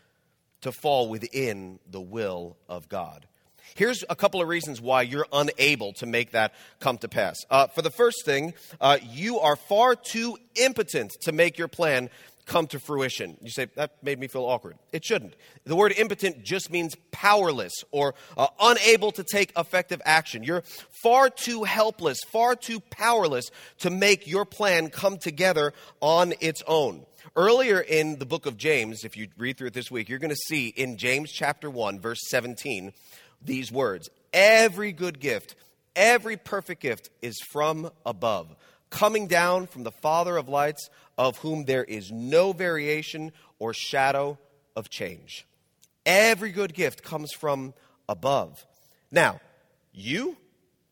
to 0.61 0.71
fall 0.71 1.09
within 1.09 1.81
the 1.91 2.01
will 2.01 2.57
of 2.69 2.89
God. 2.89 3.27
Here's 3.75 4.05
a 4.11 4.17
couple 4.17 4.43
of 4.43 4.49
reasons 4.49 4.81
why 4.81 5.03
you're 5.03 5.27
unable 5.33 5.93
to 5.95 6.07
make 6.07 6.33
that 6.33 6.53
come 6.79 6.99
to 6.99 7.09
pass. 7.09 7.37
Uh, 7.51 7.69
for 7.69 7.81
the 7.81 7.91
first 7.91 8.25
thing, 8.25 8.55
uh, 8.81 8.99
you 9.03 9.41
are 9.41 9.57
far 9.57 9.95
too 9.95 10.37
impotent 10.57 11.11
to 11.23 11.33
make 11.33 11.59
your 11.59 11.69
plan 11.69 12.11
come 12.53 12.67
to 12.67 12.79
fruition. 12.79 13.39
You 13.41 13.51
say, 13.51 13.67
that 13.77 14.03
made 14.03 14.19
me 14.19 14.29
feel 14.29 14.45
awkward. 14.45 14.77
It 14.93 15.05
shouldn't. 15.05 15.35
The 15.65 15.75
word 15.75 15.93
impotent 15.97 16.45
just 16.45 16.71
means 16.71 16.95
powerless 17.11 17.73
or 17.91 18.15
uh, 18.37 18.49
unable 18.61 19.11
to 19.13 19.25
take 19.25 19.53
effective 19.57 20.03
action. 20.05 20.43
You're 20.43 20.63
far 21.03 21.31
too 21.31 21.65
helpless, 21.65 22.19
far 22.25 22.55
too 22.55 22.81
powerless 22.81 23.51
to 23.79 23.89
make 23.89 24.27
your 24.27 24.45
plan 24.45 24.91
come 24.91 25.17
together 25.17 25.73
on 26.01 26.35
its 26.41 26.63
own. 26.67 27.07
Earlier 27.35 27.81
in 27.81 28.19
the 28.19 28.27
book 28.27 28.45
of 28.45 28.59
James, 28.59 29.03
if 29.05 29.17
you 29.17 29.29
read 29.39 29.57
through 29.57 29.69
it 29.69 29.75
this 29.75 29.91
week, 29.91 30.11
you're 30.11 30.19
going 30.19 30.29
to 30.29 30.37
see 30.37 30.69
in 30.69 30.99
James 30.99 31.33
chapter 31.33 31.71
1, 31.71 32.01
verse 32.01 32.21
17, 32.29 32.93
these 33.43 33.73
words 33.73 34.11
Every 34.35 34.93
good 34.93 35.21
gift, 35.21 35.55
every 35.97 36.37
perfect 36.37 36.83
gift 36.83 37.09
is 37.23 37.39
from 37.51 37.91
above 38.05 38.55
coming 38.93 39.27
down 39.27 39.67
from 39.67 39.83
the 39.83 39.91
Father 39.91 40.37
of 40.37 40.49
lights, 40.49 40.89
of 41.23 41.39
whom 41.39 41.67
there 41.67 41.85
is 41.85 42.11
no 42.11 42.53
variation 42.53 43.31
or 43.61 43.73
shadow 43.73 44.37
of 44.75 44.91
change. 44.91 45.47
Every 46.05 46.51
good 46.51 46.75
gift 46.75 47.05
comes 47.05 47.33
from 47.33 47.75
above. 48.09 48.67
Now, 49.13 49.41
you, 49.93 50.37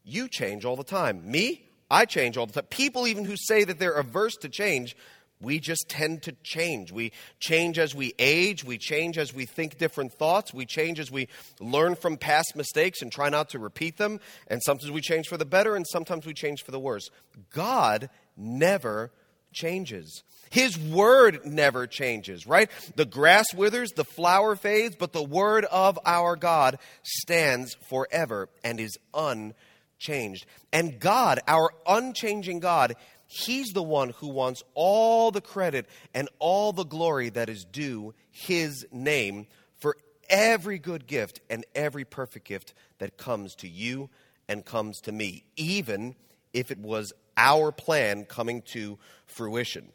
you 0.05 0.29
change 0.29 0.65
all 0.65 0.77
the 0.77 0.85
time. 0.85 1.29
Me, 1.29 1.67
I 1.91 2.05
change 2.05 2.37
all 2.37 2.47
the 2.47 2.53
time. 2.53 2.67
People, 2.71 3.09
even 3.09 3.25
who 3.25 3.35
say 3.37 3.65
that 3.65 3.81
they're 3.81 3.91
averse 3.91 4.37
to 4.37 4.49
change, 4.49 4.97
we 5.41 5.59
just 5.59 5.89
tend 5.89 6.23
to 6.23 6.33
change. 6.45 6.93
We 6.93 7.11
change 7.41 7.77
as 7.77 7.93
we 7.93 8.15
age. 8.21 8.63
We 8.63 8.79
change 8.79 9.19
as 9.19 9.35
we 9.35 9.47
think 9.47 9.79
different 9.79 10.13
thoughts. 10.13 10.55
We 10.55 10.65
change 10.65 11.01
as 11.01 11.11
we 11.11 11.27
learn 11.59 11.97
from 11.97 12.17
past 12.19 12.55
mistakes 12.55 13.03
and 13.03 13.11
try 13.11 13.31
not 13.31 13.49
to 13.49 13.59
repeat 13.59 13.97
them. 13.97 14.21
And 14.47 14.63
sometimes 14.63 14.93
we 14.93 15.01
change 15.01 15.27
for 15.27 15.39
the 15.39 15.45
better 15.45 15.75
and 15.75 15.87
sometimes 15.89 16.25
we 16.25 16.35
change 16.35 16.63
for 16.63 16.71
the 16.71 16.79
worse. 16.79 17.11
God 17.53 18.11
never 18.37 19.11
changes. 19.53 20.23
His 20.51 20.77
word 20.77 21.47
never 21.47 21.87
changes, 21.87 22.47
right? 22.47 22.69
The 22.97 23.05
grass 23.05 23.55
withers, 23.55 23.93
the 23.93 24.05
flower 24.05 24.57
fades, 24.57 24.97
but 24.97 25.13
the 25.13 25.23
word 25.23 25.65
of 25.67 25.99
our 26.05 26.35
God 26.35 26.79
stands 27.05 27.77
forever 27.89 28.49
and 28.65 28.81
is 28.81 28.99
unchanged. 29.15 30.47
And 30.73 30.99
God, 30.99 31.39
our 31.47 31.71
unchanging 31.87 32.59
God, 32.59 32.97
He's 33.29 33.69
the 33.69 33.83
one 33.83 34.11
who 34.19 34.27
wants 34.27 34.65
all 34.75 35.31
the 35.31 35.41
credit 35.41 35.87
and 36.13 36.29
all 36.41 36.73
the 36.73 36.85
glory 36.85 37.29
that 37.31 37.49
is 37.49 37.65
due 37.65 38.13
His 38.33 38.85
name 38.91 39.47
for 39.79 39.97
every 40.29 40.81
good 40.81 41.07
gift 41.07 41.41
and 41.49 41.65
every 41.77 42.05
perfect 42.05 42.49
gift 42.49 42.75
that 42.99 43.17
comes 43.17 43.55
to 43.57 43.69
you 43.69 44.11
and 44.49 44.65
comes 44.65 44.99
to 45.03 45.13
me, 45.13 45.45
even 45.55 46.17
if 46.53 46.71
it 46.71 46.79
was 46.79 47.13
our 47.37 47.73
plan 47.73 48.25
coming 48.25 48.63
to 48.73 48.99
fruition. 49.27 49.89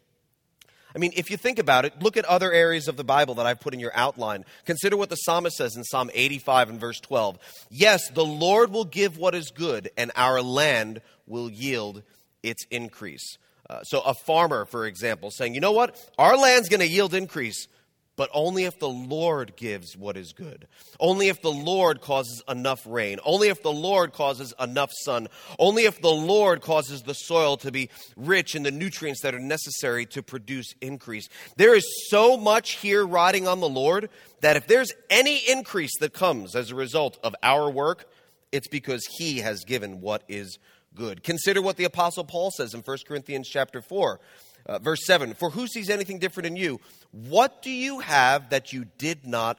I 0.94 0.98
mean, 0.98 1.12
if 1.14 1.30
you 1.30 1.36
think 1.36 1.58
about 1.58 1.84
it, 1.84 2.02
look 2.02 2.16
at 2.16 2.24
other 2.24 2.50
areas 2.50 2.88
of 2.88 2.96
the 2.96 3.04
Bible 3.04 3.34
that 3.34 3.44
I've 3.44 3.60
put 3.60 3.74
in 3.74 3.80
your 3.80 3.92
outline. 3.94 4.46
Consider 4.64 4.96
what 4.96 5.10
the 5.10 5.16
psalmist 5.16 5.56
says 5.56 5.76
in 5.76 5.84
Psalm 5.84 6.10
85 6.14 6.70
and 6.70 6.80
verse 6.80 7.00
12. 7.00 7.38
Yes, 7.70 8.08
the 8.08 8.24
Lord 8.24 8.72
will 8.72 8.86
give 8.86 9.18
what 9.18 9.34
is 9.34 9.50
good, 9.50 9.90
and 9.98 10.10
our 10.16 10.40
land 10.40 11.02
will 11.26 11.50
yield 11.50 12.02
its 12.42 12.64
increase. 12.70 13.36
Uh, 13.68 13.82
so, 13.82 14.00
a 14.00 14.14
farmer, 14.14 14.64
for 14.64 14.86
example, 14.86 15.30
saying, 15.30 15.54
you 15.54 15.60
know 15.60 15.72
what? 15.72 15.98
Our 16.18 16.38
land's 16.38 16.70
going 16.70 16.80
to 16.80 16.88
yield 16.88 17.12
increase 17.12 17.68
but 18.16 18.30
only 18.32 18.64
if 18.64 18.78
the 18.78 18.88
Lord 18.88 19.56
gives 19.56 19.96
what 19.96 20.16
is 20.16 20.32
good. 20.32 20.66
Only 20.98 21.28
if 21.28 21.42
the 21.42 21.52
Lord 21.52 22.00
causes 22.00 22.42
enough 22.48 22.86
rain. 22.86 23.18
Only 23.24 23.48
if 23.48 23.62
the 23.62 23.72
Lord 23.72 24.12
causes 24.12 24.54
enough 24.58 24.90
sun. 25.04 25.28
Only 25.58 25.84
if 25.84 26.00
the 26.00 26.08
Lord 26.08 26.62
causes 26.62 27.02
the 27.02 27.14
soil 27.14 27.58
to 27.58 27.70
be 27.70 27.90
rich 28.16 28.54
in 28.54 28.62
the 28.62 28.70
nutrients 28.70 29.20
that 29.20 29.34
are 29.34 29.38
necessary 29.38 30.06
to 30.06 30.22
produce 30.22 30.74
increase. 30.80 31.28
There 31.56 31.74
is 31.74 31.86
so 32.08 32.36
much 32.36 32.72
here 32.72 33.06
riding 33.06 33.46
on 33.46 33.60
the 33.60 33.68
Lord 33.68 34.08
that 34.40 34.56
if 34.56 34.66
there's 34.66 34.92
any 35.10 35.36
increase 35.48 35.92
that 36.00 36.14
comes 36.14 36.56
as 36.56 36.70
a 36.70 36.74
result 36.74 37.18
of 37.22 37.34
our 37.42 37.70
work, 37.70 38.08
it's 38.50 38.68
because 38.68 39.06
He 39.18 39.38
has 39.40 39.64
given 39.64 40.00
what 40.00 40.22
is 40.28 40.58
good. 40.94 41.22
Consider 41.22 41.62
what 41.62 41.76
the 41.76 41.84
Apostle 41.84 42.24
Paul 42.24 42.50
says 42.50 42.74
in 42.74 42.80
1 42.80 42.98
Corinthians 43.06 43.48
chapter 43.48 43.82
4. 43.82 44.18
Uh, 44.66 44.78
verse 44.78 45.04
7 45.06 45.34
For 45.34 45.50
who 45.50 45.66
sees 45.66 45.90
anything 45.90 46.18
different 46.18 46.46
in 46.46 46.56
you? 46.56 46.80
What 47.12 47.62
do 47.62 47.70
you 47.70 48.00
have 48.00 48.50
that 48.50 48.72
you 48.72 48.86
did 48.98 49.26
not 49.26 49.58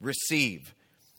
receive? 0.00 0.74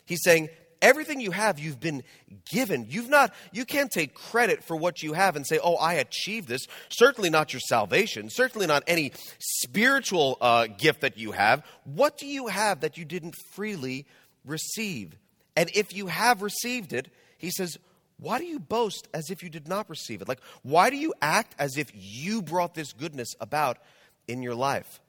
He's 0.06 0.24
saying, 0.24 0.50
everything 0.82 1.20
you 1.20 1.32
have 1.32 1.60
you've 1.60 1.80
been 1.80 2.04
given. 2.50 2.88
You've 2.90 3.10
not 3.10 3.34
you 3.52 3.66
can't 3.66 3.92
take 3.92 4.14
credit 4.14 4.64
for 4.64 4.76
what 4.76 5.04
you 5.04 5.14
have 5.14 5.36
and 5.36 5.46
say 5.46 5.60
oh 5.62 5.76
i 5.76 5.96
achieved 5.96 6.48
this 6.48 6.68
certainly 6.90 7.30
not 7.30 7.54
your 7.54 7.60
salvation. 7.60 8.30
Certainly 8.30 8.68
not 8.68 8.84
any 8.88 9.12
spiritual 9.40 10.38
uh, 10.42 10.68
gift 10.68 11.02
that 11.02 11.18
you 11.18 11.32
have. 11.32 11.66
What 11.84 12.18
do 12.18 12.26
you 12.26 12.48
have 12.48 12.82
that 12.82 12.98
you 12.98 13.06
didn't 13.06 13.36
freely 13.54 14.06
receive? 14.46 15.16
And 15.56 15.70
if 15.74 15.94
you 15.94 16.08
have 16.08 16.42
received 16.42 16.94
it 16.94 17.10
he 17.38 17.52
says 17.52 17.78
why 18.20 18.38
do 18.38 18.46
you 18.46 18.60
boast 18.60 19.08
as 19.14 19.30
if 19.30 19.42
you 19.44 19.50
did 19.50 19.68
not 19.68 19.90
receive 19.90 20.22
it? 20.22 20.28
Like, 20.28 20.42
why 20.62 20.90
do 20.90 20.98
you 20.98 21.14
act 21.22 21.56
as 21.58 21.78
if 21.78 21.90
you 21.94 22.42
brought 22.42 22.74
this 22.74 22.94
goodness 22.94 23.34
about 23.40 23.78
in 24.28 24.44
your 24.44 24.56
life? 24.56 25.00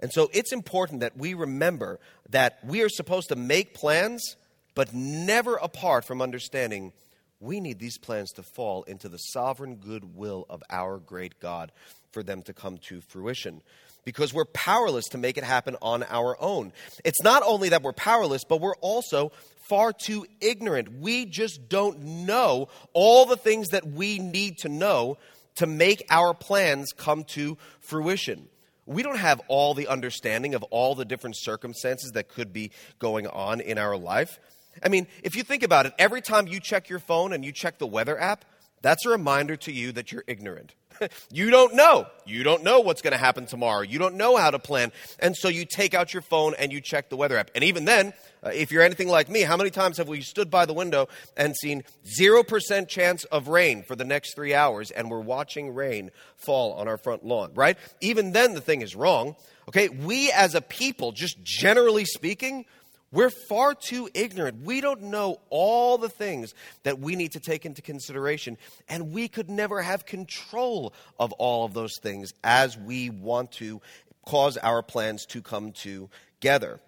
And 0.00 0.12
so 0.12 0.28
it's 0.32 0.52
important 0.52 1.00
that 1.00 1.16
we 1.16 1.34
remember 1.34 1.98
that 2.30 2.58
we 2.64 2.82
are 2.82 2.88
supposed 2.88 3.28
to 3.28 3.36
make 3.36 3.74
plans, 3.74 4.36
but 4.74 4.92
never 4.92 5.56
apart 5.56 6.04
from 6.04 6.22
understanding 6.22 6.92
we 7.40 7.60
need 7.60 7.78
these 7.78 7.98
plans 7.98 8.32
to 8.32 8.42
fall 8.42 8.82
into 8.84 9.08
the 9.08 9.18
sovereign 9.18 9.76
goodwill 9.76 10.44
of 10.48 10.62
our 10.70 10.98
great 10.98 11.40
God 11.40 11.70
for 12.10 12.22
them 12.22 12.42
to 12.42 12.52
come 12.52 12.78
to 12.88 13.00
fruition. 13.00 13.62
Because 14.04 14.32
we're 14.32 14.46
powerless 14.46 15.06
to 15.06 15.18
make 15.18 15.36
it 15.36 15.44
happen 15.44 15.76
on 15.82 16.02
our 16.04 16.36
own. 16.40 16.72
It's 17.04 17.22
not 17.22 17.42
only 17.44 17.70
that 17.70 17.82
we're 17.82 17.92
powerless, 17.92 18.44
but 18.44 18.60
we're 18.60 18.76
also 18.76 19.32
far 19.68 19.92
too 19.92 20.26
ignorant. 20.40 21.00
We 21.00 21.26
just 21.26 21.68
don't 21.68 22.02
know 22.02 22.68
all 22.94 23.26
the 23.26 23.36
things 23.36 23.68
that 23.68 23.86
we 23.86 24.18
need 24.18 24.58
to 24.58 24.68
know 24.68 25.18
to 25.56 25.66
make 25.66 26.06
our 26.08 26.32
plans 26.34 26.92
come 26.96 27.24
to 27.24 27.58
fruition. 27.80 28.48
We 28.86 29.02
don't 29.02 29.18
have 29.18 29.40
all 29.48 29.74
the 29.74 29.88
understanding 29.88 30.54
of 30.54 30.62
all 30.64 30.94
the 30.94 31.04
different 31.04 31.36
circumstances 31.36 32.12
that 32.12 32.28
could 32.28 32.52
be 32.52 32.70
going 32.98 33.26
on 33.26 33.60
in 33.60 33.76
our 33.76 33.96
life. 33.96 34.38
I 34.82 34.88
mean, 34.88 35.06
if 35.22 35.36
you 35.36 35.42
think 35.42 35.62
about 35.62 35.84
it, 35.84 35.92
every 35.98 36.22
time 36.22 36.46
you 36.46 36.60
check 36.60 36.88
your 36.88 37.00
phone 37.00 37.32
and 37.32 37.44
you 37.44 37.52
check 37.52 37.78
the 37.78 37.86
weather 37.86 38.18
app, 38.18 38.44
that's 38.82 39.04
a 39.06 39.10
reminder 39.10 39.56
to 39.56 39.72
you 39.72 39.92
that 39.92 40.12
you're 40.12 40.24
ignorant. 40.26 40.74
you 41.32 41.50
don't 41.50 41.74
know. 41.74 42.06
You 42.26 42.42
don't 42.42 42.62
know 42.62 42.80
what's 42.80 43.02
going 43.02 43.12
to 43.12 43.18
happen 43.18 43.46
tomorrow. 43.46 43.82
You 43.82 43.98
don't 43.98 44.16
know 44.16 44.36
how 44.36 44.50
to 44.50 44.58
plan. 44.58 44.92
And 45.18 45.36
so 45.36 45.48
you 45.48 45.64
take 45.64 45.94
out 45.94 46.12
your 46.12 46.22
phone 46.22 46.54
and 46.58 46.72
you 46.72 46.80
check 46.80 47.08
the 47.08 47.16
weather 47.16 47.36
app. 47.36 47.50
And 47.54 47.64
even 47.64 47.84
then, 47.84 48.12
uh, 48.42 48.50
if 48.50 48.70
you're 48.70 48.82
anything 48.82 49.08
like 49.08 49.28
me, 49.28 49.42
how 49.42 49.56
many 49.56 49.70
times 49.70 49.98
have 49.98 50.08
we 50.08 50.20
stood 50.20 50.50
by 50.50 50.66
the 50.66 50.72
window 50.72 51.08
and 51.36 51.56
seen 51.56 51.84
0% 52.20 52.88
chance 52.88 53.24
of 53.24 53.48
rain 53.48 53.82
for 53.82 53.96
the 53.96 54.04
next 54.04 54.34
three 54.34 54.54
hours 54.54 54.90
and 54.90 55.10
we're 55.10 55.20
watching 55.20 55.74
rain 55.74 56.10
fall 56.36 56.72
on 56.74 56.88
our 56.88 56.98
front 56.98 57.24
lawn, 57.24 57.52
right? 57.54 57.76
Even 58.00 58.32
then, 58.32 58.54
the 58.54 58.60
thing 58.60 58.82
is 58.82 58.94
wrong. 58.94 59.36
Okay, 59.68 59.88
we 59.88 60.32
as 60.32 60.54
a 60.54 60.62
people, 60.62 61.12
just 61.12 61.42
generally 61.42 62.06
speaking, 62.06 62.64
we're 63.10 63.30
far 63.30 63.74
too 63.74 64.08
ignorant. 64.12 64.64
We 64.64 64.80
don't 64.80 65.04
know 65.04 65.38
all 65.48 65.96
the 65.96 66.10
things 66.10 66.54
that 66.82 66.98
we 66.98 67.16
need 67.16 67.32
to 67.32 67.40
take 67.40 67.64
into 67.64 67.80
consideration, 67.80 68.58
and 68.88 69.12
we 69.12 69.28
could 69.28 69.48
never 69.48 69.80
have 69.80 70.04
control 70.04 70.92
of 71.18 71.32
all 71.32 71.64
of 71.64 71.72
those 71.72 71.96
things 72.02 72.32
as 72.44 72.76
we 72.76 73.08
want 73.08 73.52
to 73.52 73.80
cause 74.26 74.58
our 74.58 74.82
plans 74.82 75.24
to 75.26 75.40
come 75.40 75.72
together. 75.72 76.80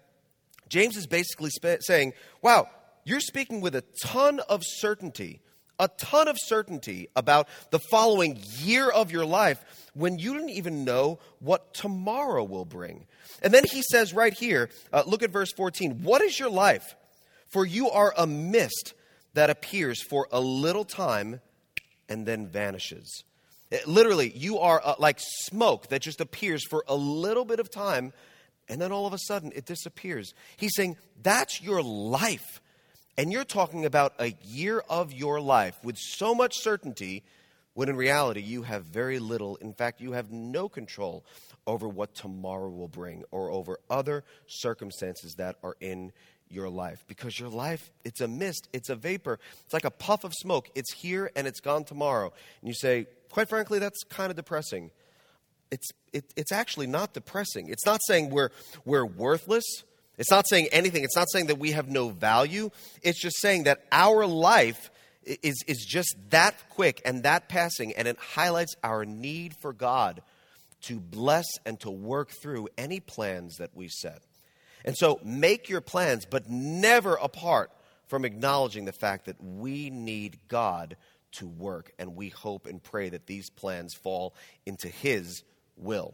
James 0.69 0.95
is 0.95 1.07
basically 1.07 1.49
sp- 1.49 1.81
saying, 1.81 2.13
Wow, 2.41 2.69
you're 3.03 3.19
speaking 3.19 3.61
with 3.61 3.75
a 3.75 3.83
ton 4.03 4.39
of 4.47 4.61
certainty, 4.63 5.41
a 5.81 5.89
ton 5.97 6.29
of 6.29 6.37
certainty 6.39 7.09
about 7.15 7.49
the 7.71 7.79
following 7.79 8.39
year 8.59 8.89
of 8.89 9.11
your 9.11 9.25
life 9.25 9.89
when 9.93 10.19
you 10.19 10.33
didn't 10.33 10.51
even 10.51 10.85
know 10.85 11.19
what 11.39 11.73
tomorrow 11.73 12.43
will 12.43 12.63
bring. 12.63 13.05
And 13.41 13.53
then 13.53 13.65
he 13.65 13.81
says 13.81 14.13
right 14.13 14.33
here, 14.33 14.69
uh, 14.93 15.03
look 15.05 15.23
at 15.23 15.31
verse 15.31 15.51
14 15.51 16.03
What 16.03 16.21
is 16.21 16.39
your 16.39 16.49
life? 16.49 16.95
For 17.49 17.65
you 17.65 17.89
are 17.89 18.13
a 18.17 18.25
mist 18.25 18.93
that 19.33 19.49
appears 19.49 20.01
for 20.01 20.27
a 20.31 20.39
little 20.39 20.85
time 20.85 21.41
and 22.07 22.25
then 22.25 22.47
vanishes. 22.47 23.23
It, 23.71 23.87
literally, 23.87 24.31
you 24.33 24.59
are 24.59 24.81
uh, 24.83 24.95
like 24.99 25.17
smoke 25.19 25.87
that 25.89 26.01
just 26.01 26.21
appears 26.21 26.63
for 26.65 26.85
a 26.87 26.95
little 26.95 27.43
bit 27.43 27.59
of 27.59 27.69
time 27.69 28.13
and 28.71 28.79
then 28.79 28.93
all 28.93 29.05
of 29.05 29.13
a 29.13 29.17
sudden 29.17 29.51
it 29.53 29.65
disappears. 29.65 30.33
He's 30.55 30.75
saying, 30.75 30.97
That's 31.21 31.61
your 31.61 31.81
life. 31.83 32.61
And 33.17 33.31
you're 33.31 33.43
talking 33.43 33.85
about 33.85 34.13
a 34.19 34.33
year 34.43 34.83
of 34.89 35.13
your 35.13 35.41
life 35.41 35.77
with 35.83 35.97
so 35.97 36.33
much 36.33 36.57
certainty 36.57 37.23
when 37.73 37.89
in 37.89 37.95
reality 37.95 38.41
you 38.41 38.63
have 38.63 38.85
very 38.85 39.19
little. 39.19 39.57
In 39.57 39.73
fact, 39.73 40.01
you 40.01 40.13
have 40.13 40.31
no 40.31 40.69
control 40.69 41.25
over 41.67 41.87
what 41.87 42.15
tomorrow 42.15 42.69
will 42.69 42.87
bring 42.87 43.23
or 43.31 43.49
over 43.49 43.79
other 43.89 44.23
circumstances 44.47 45.35
that 45.35 45.57
are 45.63 45.75
in 45.79 46.11
your 46.49 46.69
life. 46.69 47.03
Because 47.07 47.39
your 47.39 47.49
life 47.49 47.91
it's 48.03 48.21
a 48.21 48.27
mist 48.27 48.67
it's 48.73 48.89
a 48.89 48.95
vapor. 48.95 49.39
It's 49.65 49.73
like 49.73 49.85
a 49.85 49.91
puff 49.91 50.23
of 50.23 50.33
smoke. 50.33 50.69
It's 50.75 50.93
here 50.93 51.31
and 51.35 51.47
it's 51.47 51.59
gone 51.59 51.83
tomorrow. 51.83 52.33
And 52.61 52.67
you 52.67 52.73
say 52.73 53.07
quite 53.29 53.49
frankly 53.49 53.79
that's 53.79 54.03
kind 54.03 54.29
of 54.29 54.35
depressing. 54.35 54.91
It's 55.69 55.89
it, 56.11 56.25
it's 56.35 56.51
actually 56.51 56.87
not 56.87 57.13
depressing. 57.13 57.69
It's 57.69 57.85
not 57.85 58.01
saying 58.05 58.29
we're 58.29 58.49
we're 58.85 59.05
worthless 59.05 59.83
it's 60.21 60.31
not 60.31 60.47
saying 60.47 60.67
anything 60.71 61.03
it's 61.03 61.17
not 61.17 61.29
saying 61.29 61.47
that 61.47 61.59
we 61.59 61.71
have 61.71 61.89
no 61.89 62.09
value 62.09 62.69
it's 63.01 63.21
just 63.21 63.39
saying 63.41 63.63
that 63.63 63.83
our 63.91 64.25
life 64.25 64.89
is, 65.23 65.63
is 65.67 65.85
just 65.87 66.15
that 66.29 66.55
quick 66.69 67.01
and 67.05 67.23
that 67.23 67.49
passing 67.49 67.93
and 67.93 68.07
it 68.07 68.17
highlights 68.17 68.75
our 68.83 69.03
need 69.05 69.53
for 69.61 69.73
god 69.73 70.21
to 70.81 70.99
bless 70.99 71.45
and 71.65 71.79
to 71.81 71.89
work 71.89 72.31
through 72.31 72.67
any 72.77 72.99
plans 72.99 73.57
that 73.57 73.71
we 73.75 73.87
set. 73.87 74.21
And 74.83 74.97
so 74.97 75.19
make 75.23 75.69
your 75.69 75.81
plans, 75.81 76.25
but 76.25 76.49
never 76.49 77.15
apart 77.15 77.71
from 78.07 78.25
acknowledging 78.25 78.85
the 78.85 78.91
fact 78.91 79.25
that 79.25 79.41
we 79.41 79.89
need 79.89 80.39
God 80.47 80.97
to 81.33 81.47
work, 81.47 81.93
and 81.97 82.15
we 82.15 82.27
hope 82.27 82.65
and 82.65 82.83
pray 82.83 83.07
that 83.09 83.25
these 83.25 83.49
plans 83.49 83.93
fall 83.93 84.35
into 84.65 84.89
His 84.89 85.43
will. 85.77 86.13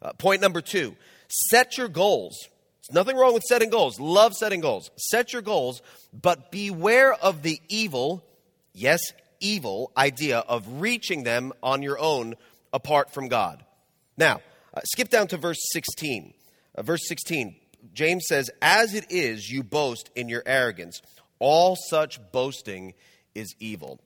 Uh, 0.00 0.12
point 0.12 0.40
number 0.40 0.60
two 0.60 0.94
set 1.28 1.78
your 1.78 1.88
goals. 1.88 2.48
There's 2.88 2.94
nothing 2.94 3.16
wrong 3.16 3.34
with 3.34 3.44
setting 3.44 3.70
goals. 3.70 4.00
Love 4.00 4.34
setting 4.34 4.60
goals. 4.60 4.90
Set 4.96 5.32
your 5.32 5.42
goals, 5.42 5.82
but 6.12 6.50
beware 6.50 7.14
of 7.14 7.42
the 7.42 7.60
evil, 7.68 8.24
yes, 8.72 9.00
evil 9.38 9.92
idea 9.96 10.38
of 10.38 10.80
reaching 10.80 11.22
them 11.22 11.52
on 11.62 11.82
your 11.82 11.98
own 11.98 12.34
apart 12.72 13.12
from 13.12 13.28
God. 13.28 13.64
Now, 14.16 14.40
uh, 14.74 14.80
skip 14.84 15.10
down 15.10 15.28
to 15.28 15.36
verse 15.36 15.58
16. 15.72 16.34
Uh, 16.74 16.82
verse 16.82 17.06
16, 17.06 17.54
James 17.94 18.24
says, 18.26 18.50
As 18.60 18.94
it 18.94 19.06
is, 19.10 19.48
you 19.48 19.62
boast 19.62 20.10
in 20.16 20.28
your 20.28 20.42
arrogance. 20.44 21.02
All 21.38 21.76
such 21.76 22.18
boasting 22.32 22.94
is 23.34 23.54
evil. 23.60 24.00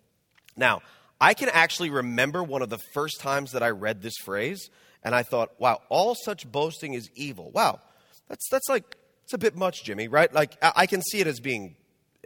Now, 0.57 0.83
I 1.21 1.35
can 1.35 1.49
actually 1.49 1.91
remember 1.91 2.43
one 2.43 2.63
of 2.63 2.71
the 2.71 2.81
first 2.93 3.21
times 3.21 3.53
that 3.53 3.63
I 3.63 3.71
read 3.71 4.03
this 4.03 4.17
phrase, 4.25 4.69
and 5.03 5.15
I 5.15 5.23
thought, 5.23 5.53
wow, 5.59 5.81
all 5.89 6.15
such 6.15 6.51
boasting 6.51 6.95
is 6.95 7.11
evil. 7.15 7.51
Wow, 7.51 7.81
that's, 8.29 8.49
that's 8.51 8.69
like, 8.69 8.97
it's 9.25 9.33
a 9.33 9.39
bit 9.39 9.57
much, 9.57 9.85
Jimmy, 9.85 10.09
right? 10.09 10.33
Like, 10.33 10.57
I, 10.63 10.73
I 10.77 10.87
can 10.87 11.03
see 11.03 11.21
it 11.21 11.27
as 11.27 11.41
being 11.41 11.77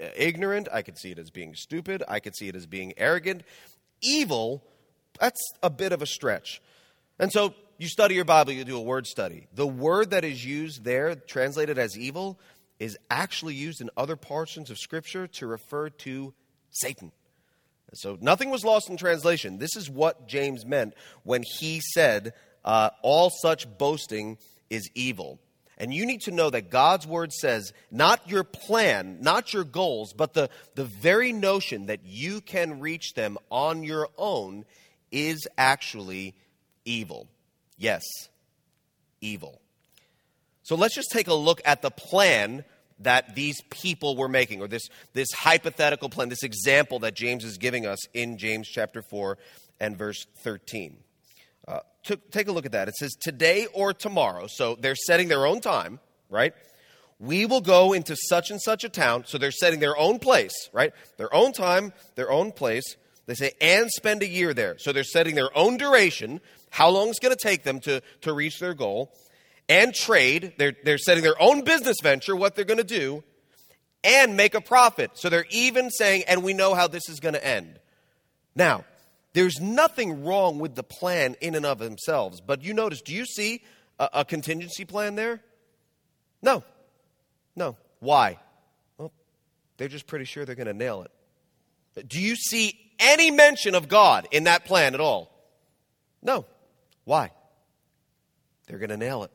uh, 0.01 0.07
ignorant. 0.17 0.69
I 0.73 0.83
can 0.83 0.97
see 0.97 1.11
it 1.11 1.19
as 1.19 1.31
being 1.31 1.55
stupid. 1.55 2.03
I 2.09 2.21
could 2.21 2.37
see 2.37 2.49
it 2.49 2.57
as 2.57 2.67
being 2.67 2.93
arrogant. 2.97 3.43
Evil, 4.03 4.63
that's 5.19 5.41
a 5.63 5.71
bit 5.71 5.93
of 5.93 6.03
a 6.03 6.07
stretch. 6.07 6.61
And 7.19 7.33
so 7.33 7.55
you 7.79 7.89
study 7.89 8.15
your 8.15 8.25
Bible, 8.25 8.53
you 8.53 8.65
do 8.65 8.77
a 8.77 8.83
word 8.83 9.07
study. 9.07 9.47
The 9.55 9.67
word 9.67 10.11
that 10.11 10.25
is 10.25 10.45
used 10.45 10.85
there, 10.85 11.15
translated 11.15 11.79
as 11.79 11.97
evil, 11.99 12.39
is 12.79 12.99
actually 13.11 13.55
used 13.55 13.81
in 13.81 13.91
other 13.97 14.17
portions 14.17 14.71
of 14.71 14.79
Scripture 14.79 15.27
to 15.27 15.47
refer 15.47 15.91
to 15.91 16.33
Satan. 16.71 17.13
So 17.95 18.17
nothing 18.21 18.51
was 18.51 18.65
lost 18.65 18.89
in 18.89 18.97
translation. 18.97 19.59
This 19.59 19.77
is 19.77 19.91
what 19.91 20.29
James 20.29 20.65
meant 20.65 20.95
when 21.25 21.43
he 21.59 21.81
said, 21.95 22.35
uh, 22.65 22.91
all 23.03 23.31
such 23.43 23.67
boasting 23.79 24.39
is 24.69 24.89
evil. 24.95 25.41
And 25.81 25.95
you 25.95 26.05
need 26.05 26.21
to 26.23 26.31
know 26.31 26.51
that 26.51 26.69
God's 26.69 27.07
word 27.07 27.33
says 27.33 27.73
not 27.91 28.29
your 28.29 28.45
plan, 28.45 29.17
not 29.23 29.55
your 29.55 29.65
goals, 29.65 30.13
but 30.13 30.35
the, 30.35 30.51
the 30.75 30.85
very 30.85 31.33
notion 31.33 31.87
that 31.87 32.05
you 32.05 32.43
can 32.43 32.81
reach 32.81 33.15
them 33.15 33.39
on 33.51 33.83
your 33.83 34.11
own 34.19 34.67
is 35.11 35.49
actually 35.57 36.35
evil. 36.85 37.29
Yes, 37.79 38.03
evil. 39.23 39.59
So 40.65 40.77
let's 40.77 40.95
just 40.95 41.11
take 41.13 41.29
a 41.29 41.35
look 41.35 41.63
at 41.65 41.81
the 41.81 41.91
plan 41.91 42.63
that 42.99 43.35
these 43.35 43.57
people 43.71 44.17
were 44.17 44.29
making, 44.29 44.61
or 44.61 44.69
this, 44.69 44.87
this 45.15 45.33
hypothetical 45.33 46.11
plan, 46.11 46.29
this 46.29 46.43
example 46.43 46.99
that 46.99 47.15
James 47.15 47.43
is 47.43 47.57
giving 47.57 47.87
us 47.87 47.99
in 48.13 48.37
James 48.37 48.69
chapter 48.69 49.01
4 49.01 49.39
and 49.81 49.97
verse 49.97 50.27
13. 50.45 50.99
Uh, 51.69 51.81
to, 52.05 52.17
take 52.31 52.49
a 52.49 52.53
look 52.53 52.67
at 52.67 52.73
that. 52.73 52.89
It 52.89 52.97
says, 52.97 53.15
Today 53.21 53.67
or 53.73 53.93
tomorrow, 53.93 54.47
so 54.49 54.77
they're 54.81 54.95
setting 54.95 55.29
their 55.29 55.47
own 55.47 55.61
time, 55.61 56.01
right? 56.29 56.55
We 57.19 57.45
will 57.45 57.61
go 57.61 57.93
into 57.93 58.17
such 58.17 58.51
and 58.51 58.61
such 58.61 58.83
a 58.83 58.89
town, 58.89 59.25
so 59.27 59.37
they're 59.37 59.51
setting 59.51 59.81
their 59.81 59.97
own 59.97 60.19
place, 60.19 60.71
right? 60.73 60.93
Their 61.19 61.33
own 61.35 61.53
time, 61.53 61.93
their 62.15 62.31
own 62.31 62.53
place. 62.53 62.97
They 63.27 63.35
say, 63.35 63.53
and 63.61 63.91
spend 63.91 64.23
a 64.23 64.29
year 64.29 64.55
there. 64.55 64.77
So 64.79 64.93
they're 64.93 65.05
setting 65.05 65.35
their 65.35 65.57
own 65.57 65.77
duration, 65.77 66.41
how 66.71 66.89
long 66.89 67.11
it's 67.11 67.19
going 67.19 67.37
to 67.37 67.41
take 67.41 67.63
them 67.63 67.79
to, 67.81 68.03
to 68.23 68.33
reach 68.33 68.59
their 68.59 68.75
goal 68.75 69.13
and 69.69 69.95
trade. 69.95 70.55
They're, 70.59 70.75
they're 70.83 70.99
setting 70.99 71.23
their 71.23 71.41
own 71.41 71.63
business 71.63 71.99
venture, 72.03 72.35
what 72.35 72.57
they're 72.57 72.65
going 72.65 72.79
to 72.79 72.85
do, 72.85 73.23
and 74.03 74.37
make 74.37 74.55
a 74.55 74.61
profit. 74.61 75.13
So 75.15 75.29
they're 75.29 75.47
even 75.51 75.91
saying, 75.91 76.25
and 76.27 76.43
we 76.43 76.55
know 76.55 76.75
how 76.75 76.89
this 76.89 77.09
is 77.09 77.21
going 77.21 77.35
to 77.35 77.47
end. 77.47 77.79
Now, 78.57 78.85
there's 79.33 79.61
nothing 79.61 80.25
wrong 80.25 80.59
with 80.59 80.75
the 80.75 80.83
plan 80.83 81.37
in 81.41 81.55
and 81.55 81.65
of 81.65 81.79
themselves, 81.79 82.41
but 82.41 82.63
you 82.63 82.75
notice, 82.75 83.01
do 83.01 83.15
you 83.15 83.25
see 83.25 83.63
a, 83.99 84.09
a 84.15 84.25
contingency 84.25 84.85
plan 84.85 85.15
there? 85.15 85.41
No. 86.43 86.65
No. 87.55 87.77
Why? 88.01 88.39
Well, 88.99 89.13
they're 89.77 89.89
just 89.89 90.07
pretty 90.07 90.25
sure 90.25 90.45
they're 90.45 90.55
going 90.55 90.67
to 90.67 90.75
nail 90.75 91.03
it. 91.03 92.09
Do 92.09 92.21
you 92.21 92.37
see 92.37 92.79
any 92.99 93.31
mention 93.31 93.75
of 93.75 93.89
God 93.89 94.27
in 94.31 94.45
that 94.45 94.65
plan 94.65 94.95
at 94.95 95.01
all? 95.01 95.31
No. 96.23 96.45
Why? 97.05 97.31
They're 98.67 98.79
going 98.79 98.91
to 98.91 98.97
nail 98.97 99.25
it 99.25 99.31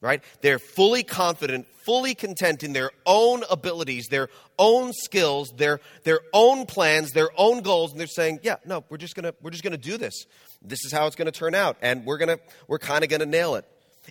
right? 0.00 0.22
They're 0.42 0.58
fully 0.58 1.02
confident, 1.02 1.66
fully 1.84 2.14
content 2.14 2.62
in 2.62 2.72
their 2.72 2.90
own 3.04 3.42
abilities, 3.50 4.06
their 4.08 4.28
own 4.58 4.92
skills, 4.92 5.52
their, 5.56 5.80
their 6.04 6.20
own 6.32 6.66
plans, 6.66 7.12
their 7.12 7.30
own 7.36 7.62
goals, 7.62 7.92
and 7.92 8.00
they're 8.00 8.06
saying, 8.06 8.40
yeah, 8.42 8.56
no, 8.64 8.84
we're 8.88 8.98
just 8.98 9.14
gonna, 9.14 9.34
we're 9.42 9.50
just 9.50 9.64
gonna 9.64 9.76
do 9.76 9.96
this. 9.96 10.26
This 10.62 10.84
is 10.84 10.92
how 10.92 11.06
it's 11.06 11.16
gonna 11.16 11.32
turn 11.32 11.54
out, 11.54 11.76
and 11.82 12.04
we're 12.04 12.18
gonna, 12.18 12.38
we're 12.68 12.78
kind 12.78 13.04
of 13.04 13.10
gonna 13.10 13.26
nail 13.26 13.54
it. 13.54 13.64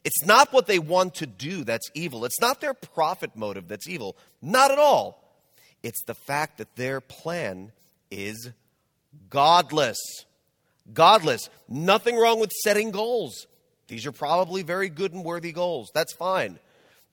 It's 0.04 0.26
not 0.26 0.52
what 0.52 0.68
they 0.68 0.80
want 0.80 1.16
to 1.16 1.26
do 1.26 1.64
that's 1.64 1.90
evil. 1.94 2.26
It's 2.26 2.42
not 2.42 2.60
their 2.60 2.74
profit 2.74 3.36
motive 3.36 3.68
that's 3.68 3.88
evil. 3.88 4.18
Not 4.42 4.72
at 4.72 4.80
all. 4.80 5.22
It's 5.84 6.04
the 6.04 6.16
fact 6.16 6.58
that 6.58 6.76
their 6.76 7.00
plan 7.00 7.72
is 8.12 8.50
godless. 9.30 9.98
Godless. 10.94 11.50
Nothing 11.70 12.18
wrong 12.18 12.40
with 12.40 12.52
setting 12.52 12.92
goals. 12.92 13.48
These 13.88 14.06
are 14.06 14.12
probably 14.12 14.64
very 14.64 14.90
good 14.90 15.14
and 15.14 15.24
worthy 15.24 15.52
goals. 15.52 15.92
That's 15.94 16.14
fine. 16.14 16.60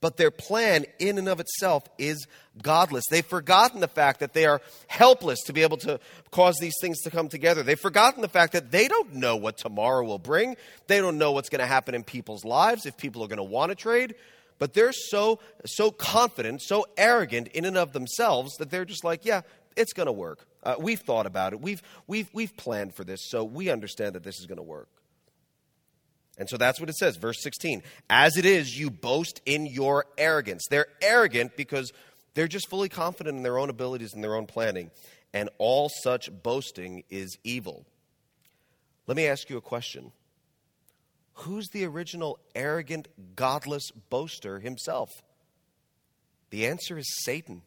But 0.01 0.17
their 0.17 0.33
plan, 0.33 0.85
in 0.99 1.17
and 1.17 1.29
of 1.29 1.39
itself, 1.39 1.85
is 1.97 2.27
godless. 2.61 3.05
They've 3.09 3.25
forgotten 3.25 3.81
the 3.81 3.87
fact 3.87 4.19
that 4.19 4.33
they 4.33 4.47
are 4.47 4.61
helpless 4.89 5.41
to 5.45 5.53
be 5.53 5.63
able 5.63 5.77
to 5.79 6.01
cause 6.33 6.57
these 6.61 6.75
things 6.81 7.01
to 7.03 7.11
come 7.11 7.29
together. 7.29 7.63
They've 7.63 7.79
forgotten 7.79 8.21
the 8.21 8.29
fact 8.29 8.53
that 8.55 8.73
they 8.73 8.89
don't 8.89 9.15
know 9.15 9.37
what 9.37 9.59
tomorrow 9.59 10.05
will 10.05 10.19
bring. 10.19 10.57
They 10.89 10.99
don't 10.99 11.19
know 11.19 11.31
what's 11.31 11.49
going 11.49 11.61
to 11.61 11.67
happen 11.67 11.95
in 11.95 12.03
people's 12.03 12.45
lives, 12.45 12.85
if 12.85 12.97
people 12.97 13.23
are 13.23 13.29
going 13.29 13.37
to 13.37 13.45
want 13.45 13.71
to 13.71 13.77
trade. 13.77 14.17
But 14.59 14.75
they're 14.75 14.93
so, 14.93 15.39
so 15.67 15.93
confident, 15.93 16.63
so 16.63 16.85
arrogant 16.97 17.49
in 17.49 17.65
and 17.65 17.77
of 17.77 17.93
themselves 17.93 18.57
that 18.57 18.71
they're 18.71 18.85
just 18.85 19.05
like, 19.05 19.25
yeah, 19.25 19.43
it's 19.77 19.93
going 19.93 20.07
to 20.07 20.13
work. 20.13 20.47
Uh, 20.65 20.75
we've 20.81 21.01
thought 21.01 21.27
about 21.27 21.53
it. 21.53 21.61
We've, 21.61 21.83
we've, 22.09 22.29
we've 22.33 22.57
planned 22.57 22.95
for 22.97 23.05
this, 23.05 23.31
so 23.31 23.45
we 23.45 23.71
understand 23.71 24.17
that 24.17 24.25
this 24.25 24.41
is 24.41 24.47
going 24.47 24.59
to 24.59 24.65
work. 24.65 24.89
And 26.39 26.49
so 26.49 26.57
that's 26.57 26.81
what 26.81 26.89
it 26.89 26.97
says, 26.97 27.17
verse 27.17 27.43
16. 27.43 27.83
As 28.09 28.37
it 28.37 28.45
is, 28.45 28.79
you 28.79 28.91
boast 28.91 29.41
in 29.45 29.67
your 29.67 30.07
arrogance. 30.17 30.65
They're 30.71 30.87
arrogant 31.03 31.57
because 31.57 31.93
they're 32.35 32.49
just 32.49 32.69
fully 32.69 32.89
confident 32.89 33.37
in 33.37 33.43
their 33.43 33.59
own 33.59 33.71
abilities 33.71 34.15
and 34.15 34.25
their 34.25 34.35
own 34.35 34.47
planning. 34.47 34.91
And 35.35 35.51
all 35.59 35.91
such 36.03 36.31
boasting 36.43 37.05
is 37.11 37.37
evil. 37.45 37.85
Let 39.07 39.17
me 39.17 39.27
ask 39.27 39.51
you 39.51 39.57
a 39.57 39.63
question 39.63 40.13
Who's 41.35 41.69
the 41.69 41.85
original 41.85 42.39
arrogant, 42.55 43.09
godless 43.37 43.91
boaster 44.11 44.61
himself? 44.61 45.11
The 46.51 46.67
answer 46.67 46.99
is 46.99 47.07
Satan. 47.25 47.63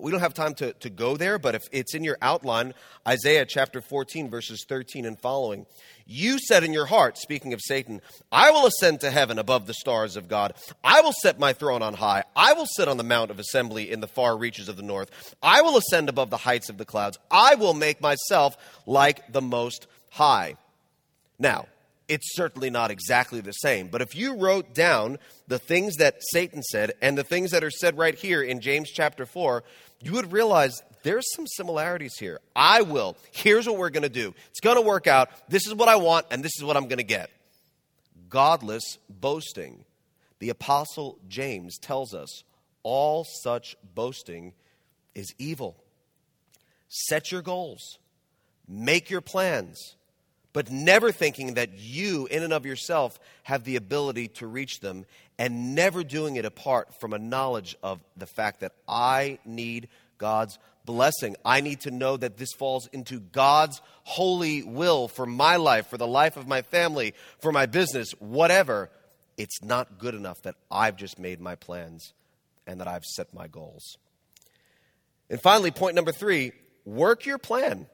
We 0.00 0.10
don't 0.10 0.20
have 0.20 0.32
time 0.32 0.54
to, 0.54 0.72
to 0.72 0.88
go 0.88 1.16
there, 1.18 1.38
but 1.38 1.54
if 1.54 1.62
it's 1.70 1.94
in 1.94 2.02
your 2.02 2.16
outline, 2.22 2.72
Isaiah 3.06 3.44
chapter 3.44 3.82
14, 3.82 4.30
verses 4.30 4.64
13 4.66 5.04
and 5.04 5.20
following. 5.20 5.66
You 6.06 6.38
said 6.38 6.64
in 6.64 6.72
your 6.72 6.86
heart, 6.86 7.18
speaking 7.18 7.52
of 7.52 7.60
Satan, 7.62 8.00
I 8.30 8.50
will 8.50 8.66
ascend 8.66 9.00
to 9.00 9.10
heaven 9.10 9.38
above 9.38 9.66
the 9.66 9.74
stars 9.74 10.16
of 10.16 10.28
God. 10.28 10.54
I 10.82 11.02
will 11.02 11.12
set 11.22 11.38
my 11.38 11.52
throne 11.52 11.82
on 11.82 11.94
high. 11.94 12.24
I 12.34 12.54
will 12.54 12.66
sit 12.74 12.88
on 12.88 12.96
the 12.96 13.04
mount 13.04 13.30
of 13.30 13.38
assembly 13.38 13.90
in 13.90 14.00
the 14.00 14.08
far 14.08 14.36
reaches 14.36 14.68
of 14.68 14.76
the 14.76 14.82
north. 14.82 15.34
I 15.42 15.60
will 15.60 15.76
ascend 15.76 16.08
above 16.08 16.30
the 16.30 16.38
heights 16.38 16.70
of 16.70 16.78
the 16.78 16.86
clouds. 16.86 17.18
I 17.30 17.56
will 17.56 17.74
make 17.74 18.00
myself 18.00 18.56
like 18.86 19.30
the 19.30 19.42
Most 19.42 19.86
High. 20.10 20.56
Now, 21.38 21.66
it's 22.08 22.34
certainly 22.34 22.70
not 22.70 22.90
exactly 22.90 23.40
the 23.40 23.52
same. 23.52 23.88
But 23.88 24.02
if 24.02 24.14
you 24.14 24.36
wrote 24.36 24.74
down 24.74 25.18
the 25.48 25.58
things 25.58 25.96
that 25.96 26.16
Satan 26.32 26.62
said 26.62 26.92
and 27.00 27.16
the 27.16 27.24
things 27.24 27.50
that 27.52 27.64
are 27.64 27.70
said 27.70 27.96
right 27.96 28.14
here 28.14 28.42
in 28.42 28.60
James 28.60 28.90
chapter 28.90 29.26
4, 29.26 29.62
you 30.00 30.12
would 30.12 30.32
realize 30.32 30.82
there's 31.02 31.26
some 31.34 31.46
similarities 31.46 32.16
here. 32.18 32.40
I 32.54 32.82
will. 32.82 33.16
Here's 33.30 33.66
what 33.66 33.78
we're 33.78 33.90
going 33.90 34.02
to 34.02 34.08
do 34.08 34.34
it's 34.50 34.60
going 34.60 34.76
to 34.76 34.82
work 34.82 35.06
out. 35.06 35.30
This 35.48 35.66
is 35.66 35.74
what 35.74 35.88
I 35.88 35.96
want, 35.96 36.26
and 36.30 36.44
this 36.44 36.52
is 36.56 36.64
what 36.64 36.76
I'm 36.76 36.88
going 36.88 36.98
to 36.98 37.04
get. 37.04 37.30
Godless 38.28 38.98
boasting. 39.08 39.84
The 40.38 40.48
Apostle 40.48 41.18
James 41.28 41.78
tells 41.78 42.14
us 42.14 42.42
all 42.82 43.24
such 43.24 43.76
boasting 43.94 44.54
is 45.14 45.32
evil. 45.38 45.76
Set 46.88 47.30
your 47.30 47.42
goals, 47.42 47.98
make 48.68 49.08
your 49.08 49.20
plans 49.20 49.96
but 50.52 50.70
never 50.70 51.12
thinking 51.12 51.54
that 51.54 51.78
you, 51.78 52.26
in 52.26 52.42
and 52.42 52.52
of 52.52 52.66
yourself, 52.66 53.18
have 53.44 53.64
the 53.64 53.76
ability 53.76 54.28
to 54.28 54.46
reach 54.46 54.80
them, 54.80 55.06
and 55.38 55.74
never 55.74 56.04
doing 56.04 56.36
it 56.36 56.44
apart 56.44 57.00
from 57.00 57.12
a 57.12 57.18
knowledge 57.18 57.76
of 57.82 58.00
the 58.16 58.26
fact 58.26 58.60
that 58.60 58.72
I 58.86 59.38
need 59.44 59.88
God's 60.18 60.58
blessing. 60.84 61.36
I 61.44 61.60
need 61.60 61.80
to 61.80 61.90
know 61.90 62.16
that 62.16 62.36
this 62.36 62.52
falls 62.52 62.86
into 62.88 63.20
God's 63.20 63.80
holy 64.04 64.62
will 64.62 65.08
for 65.08 65.26
my 65.26 65.56
life, 65.56 65.88
for 65.88 65.96
the 65.96 66.06
life 66.06 66.36
of 66.36 66.46
my 66.46 66.62
family, 66.62 67.14
for 67.40 67.52
my 67.52 67.66
business, 67.66 68.12
whatever. 68.18 68.90
It's 69.36 69.62
not 69.62 69.98
good 69.98 70.14
enough 70.14 70.42
that 70.42 70.56
I've 70.70 70.96
just 70.96 71.18
made 71.18 71.40
my 71.40 71.54
plans 71.54 72.12
and 72.66 72.80
that 72.80 72.88
I've 72.88 73.04
set 73.04 73.32
my 73.32 73.48
goals. 73.48 73.96
And 75.30 75.40
finally, 75.40 75.70
point 75.70 75.94
number 75.94 76.12
three 76.12 76.52
work 76.84 77.26
your 77.26 77.38
plan. 77.38 77.86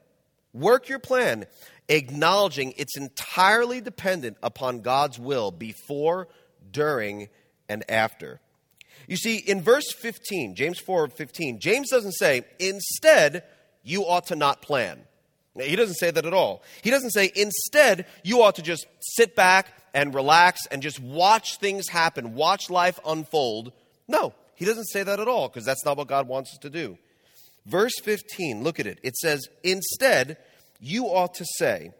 Work 0.53 0.89
your 0.89 0.99
plan 0.99 1.45
acknowledging 1.89 2.73
it's 2.77 2.95
entirely 2.95 3.81
dependent 3.81 4.37
upon 4.41 4.81
God's 4.81 5.19
will 5.19 5.51
before, 5.51 6.27
during, 6.71 7.29
and 7.67 7.83
after. 7.89 8.39
You 9.07 9.17
see, 9.17 9.37
in 9.37 9.61
verse 9.61 9.91
15, 9.91 10.55
James 10.55 10.79
4 10.79 11.07
15, 11.09 11.59
James 11.59 11.89
doesn't 11.89 12.13
say, 12.13 12.43
instead, 12.59 13.43
you 13.83 14.03
ought 14.03 14.27
to 14.27 14.35
not 14.35 14.61
plan. 14.61 15.01
He 15.59 15.75
doesn't 15.75 15.95
say 15.95 16.11
that 16.11 16.25
at 16.25 16.33
all. 16.33 16.63
He 16.83 16.91
doesn't 16.91 17.09
say, 17.09 17.31
instead, 17.35 18.05
you 18.23 18.43
ought 18.43 18.55
to 18.55 18.61
just 18.61 18.85
sit 19.01 19.35
back 19.35 19.73
and 19.93 20.13
relax 20.13 20.67
and 20.67 20.81
just 20.81 20.99
watch 20.99 21.57
things 21.57 21.89
happen, 21.89 22.35
watch 22.35 22.69
life 22.69 22.99
unfold. 23.05 23.73
No, 24.07 24.33
he 24.55 24.65
doesn't 24.65 24.85
say 24.85 25.03
that 25.03 25.19
at 25.19 25.27
all 25.27 25.47
because 25.47 25.65
that's 25.65 25.83
not 25.83 25.97
what 25.97 26.07
God 26.07 26.27
wants 26.27 26.51
us 26.51 26.59
to 26.59 26.69
do. 26.69 26.97
Verse 27.69 27.93
15, 28.03 28.63
look 28.63 28.79
at 28.79 28.87
it. 28.87 28.99
It 29.03 29.15
says, 29.15 29.47
instead, 29.63 30.37
you 30.79 31.05
ought 31.05 31.35
to 31.35 31.45
say, 31.57 31.91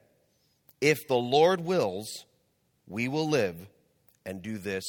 If 0.81 1.07
the 1.07 1.15
Lord 1.15 1.61
wills, 1.61 2.25
we 2.87 3.07
will 3.07 3.29
live 3.29 3.55
and 4.25 4.41
do 4.41 4.57
this 4.57 4.83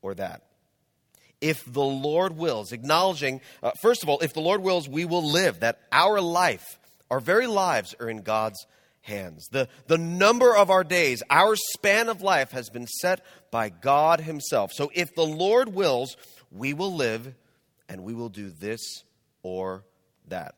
or 0.00 0.14
that. 0.14 0.44
If 1.42 1.62
the 1.70 1.84
Lord 1.84 2.36
wills, 2.36 2.72
acknowledging, 2.72 3.42
uh, 3.62 3.72
first 3.82 4.02
of 4.02 4.08
all, 4.08 4.18
if 4.20 4.32
the 4.32 4.40
Lord 4.40 4.62
wills, 4.62 4.88
we 4.88 5.04
will 5.04 5.30
live, 5.30 5.60
that 5.60 5.78
our 5.92 6.20
life, 6.22 6.78
our 7.10 7.20
very 7.20 7.46
lives, 7.46 7.94
are 8.00 8.08
in 8.08 8.22
God's 8.22 8.66
hands. 9.02 9.46
The, 9.52 9.68
the 9.88 9.98
number 9.98 10.56
of 10.56 10.70
our 10.70 10.84
days, 10.84 11.22
our 11.28 11.54
span 11.54 12.08
of 12.08 12.22
life 12.22 12.52
has 12.52 12.70
been 12.70 12.86
set 12.86 13.24
by 13.50 13.68
God 13.68 14.20
Himself. 14.20 14.72
So 14.72 14.90
if 14.94 15.14
the 15.14 15.26
Lord 15.26 15.74
wills, 15.74 16.16
we 16.50 16.72
will 16.72 16.94
live 16.94 17.34
and 17.90 18.04
we 18.04 18.14
will 18.14 18.30
do 18.30 18.48
this 18.48 18.80
or 19.42 19.84
that. 20.30 20.54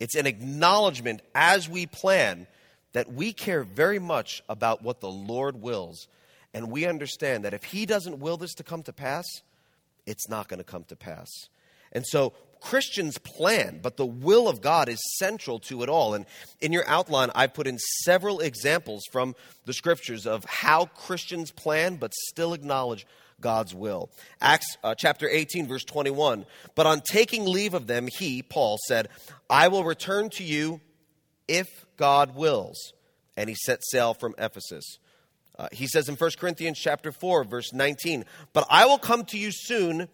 It's 0.00 0.16
an 0.16 0.26
acknowledgement 0.26 1.22
as 1.34 1.68
we 1.68 1.86
plan 1.86 2.46
that 2.92 3.12
we 3.12 3.32
care 3.32 3.64
very 3.64 3.98
much 3.98 4.42
about 4.48 4.82
what 4.82 5.00
the 5.00 5.10
Lord 5.10 5.60
wills, 5.60 6.08
and 6.52 6.70
we 6.70 6.86
understand 6.86 7.44
that 7.44 7.54
if 7.54 7.64
He 7.64 7.86
doesn't 7.86 8.20
will 8.20 8.36
this 8.36 8.54
to 8.54 8.62
come 8.62 8.82
to 8.84 8.92
pass, 8.92 9.24
it's 10.06 10.28
not 10.28 10.48
going 10.48 10.58
to 10.58 10.64
come 10.64 10.84
to 10.84 10.96
pass. 10.96 11.28
And 11.92 12.04
so 12.06 12.32
Christians 12.60 13.18
plan, 13.18 13.80
but 13.82 13.96
the 13.96 14.06
will 14.06 14.48
of 14.48 14.62
God 14.62 14.88
is 14.88 14.98
central 15.18 15.58
to 15.60 15.82
it 15.82 15.88
all. 15.88 16.14
And 16.14 16.24
in 16.60 16.72
your 16.72 16.88
outline, 16.88 17.30
I 17.34 17.46
put 17.46 17.66
in 17.66 17.78
several 17.78 18.40
examples 18.40 19.02
from 19.12 19.34
the 19.66 19.74
scriptures 19.74 20.26
of 20.26 20.44
how 20.44 20.86
Christians 20.86 21.50
plan, 21.50 21.96
but 21.96 22.14
still 22.14 22.54
acknowledge 22.54 23.06
God's 23.44 23.74
will. 23.74 24.08
Acts 24.40 24.78
uh, 24.82 24.94
chapter 24.96 25.28
18, 25.28 25.68
verse 25.68 25.84
21. 25.84 26.46
But 26.74 26.86
on 26.86 27.02
taking 27.02 27.44
leave 27.44 27.74
of 27.74 27.86
them, 27.86 28.08
he, 28.10 28.42
Paul, 28.42 28.78
said, 28.88 29.10
I 29.50 29.68
will 29.68 29.84
return 29.84 30.30
to 30.30 30.42
you 30.42 30.80
if 31.46 31.68
God 31.98 32.34
wills. 32.34 32.94
And 33.36 33.50
he 33.50 33.54
set 33.54 33.84
sail 33.84 34.14
from 34.14 34.34
Ephesus. 34.38 34.96
Uh, 35.58 35.68
he 35.72 35.86
says 35.86 36.08
in 36.08 36.16
1 36.16 36.30
Corinthians 36.38 36.78
chapter 36.78 37.12
4, 37.12 37.44
verse 37.44 37.70
19, 37.74 38.24
But 38.54 38.66
I 38.70 38.86
will 38.86 38.96
come 38.96 39.26
to 39.26 39.38
you 39.38 39.50
soon 39.52 40.08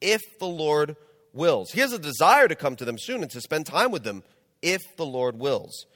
if 0.00 0.22
the 0.38 0.46
Lord 0.46 0.94
wills. 1.32 1.72
He 1.72 1.80
has 1.80 1.92
a 1.92 1.98
desire 1.98 2.46
to 2.46 2.54
come 2.54 2.76
to 2.76 2.84
them 2.84 2.98
soon 2.98 3.22
and 3.22 3.30
to 3.32 3.40
spend 3.40 3.66
time 3.66 3.90
with 3.90 4.04
them 4.04 4.22
if 4.62 4.80
the 4.96 5.04
Lord 5.04 5.40
wills. 5.40 5.86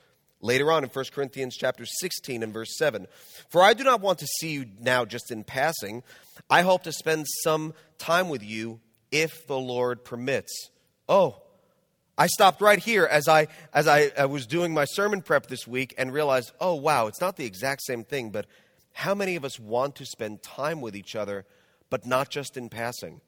Later 0.43 0.73
on 0.73 0.85
in 0.85 0.91
1 0.91 1.05
Corinthians 1.13 1.57
chapter 1.57 1.85
16 1.85 2.43
and 2.43 2.53
verse 2.53 2.77
7, 2.79 3.07
For 3.51 3.63
I 3.63 3.75
do 3.75 3.85
not 3.85 4.01
want 4.01 4.19
to 4.21 4.27
see 4.27 4.53
you 4.53 4.67
now 4.81 5.05
just 5.05 5.31
in 5.31 5.45
passing. 5.45 6.03
I 6.49 6.63
hope 6.63 6.85
to 6.85 6.93
spend 6.93 7.27
some 7.45 7.75
time 7.99 8.29
with 8.31 8.43
you 8.43 8.81
if 9.13 9.47
the 9.47 9.59
Lord 9.59 10.05
permits. 10.05 10.71
Oh, 11.09 11.43
I 12.17 12.27
stopped 12.27 12.61
right 12.61 12.79
here 12.79 13.05
as 13.05 13.29
I 13.29 13.49
as 13.73 13.89
I, 13.89 14.13
I, 14.17 14.27
was 14.27 14.47
doing 14.47 14.75
my 14.75 14.85
sermon 14.85 15.23
prep 15.23 15.47
this 15.47 15.67
week 15.67 15.95
and 15.97 16.13
realized, 16.13 16.53
oh 16.61 16.75
wow, 16.75 17.07
it's 17.07 17.21
not 17.21 17.37
the 17.37 17.47
exact 17.47 17.83
same 17.83 18.05
thing, 18.05 18.31
but 18.31 18.47
how 18.93 19.15
many 19.15 19.37
of 19.37 19.45
us 19.45 19.59
want 19.59 19.97
to 19.97 20.05
spend 20.05 20.43
time 20.43 20.81
with 20.81 20.95
each 20.95 21.17
other, 21.17 21.47
but 21.89 22.07
not 22.07 22.29
just 22.29 22.57
in 22.57 22.69
passing? 22.69 23.21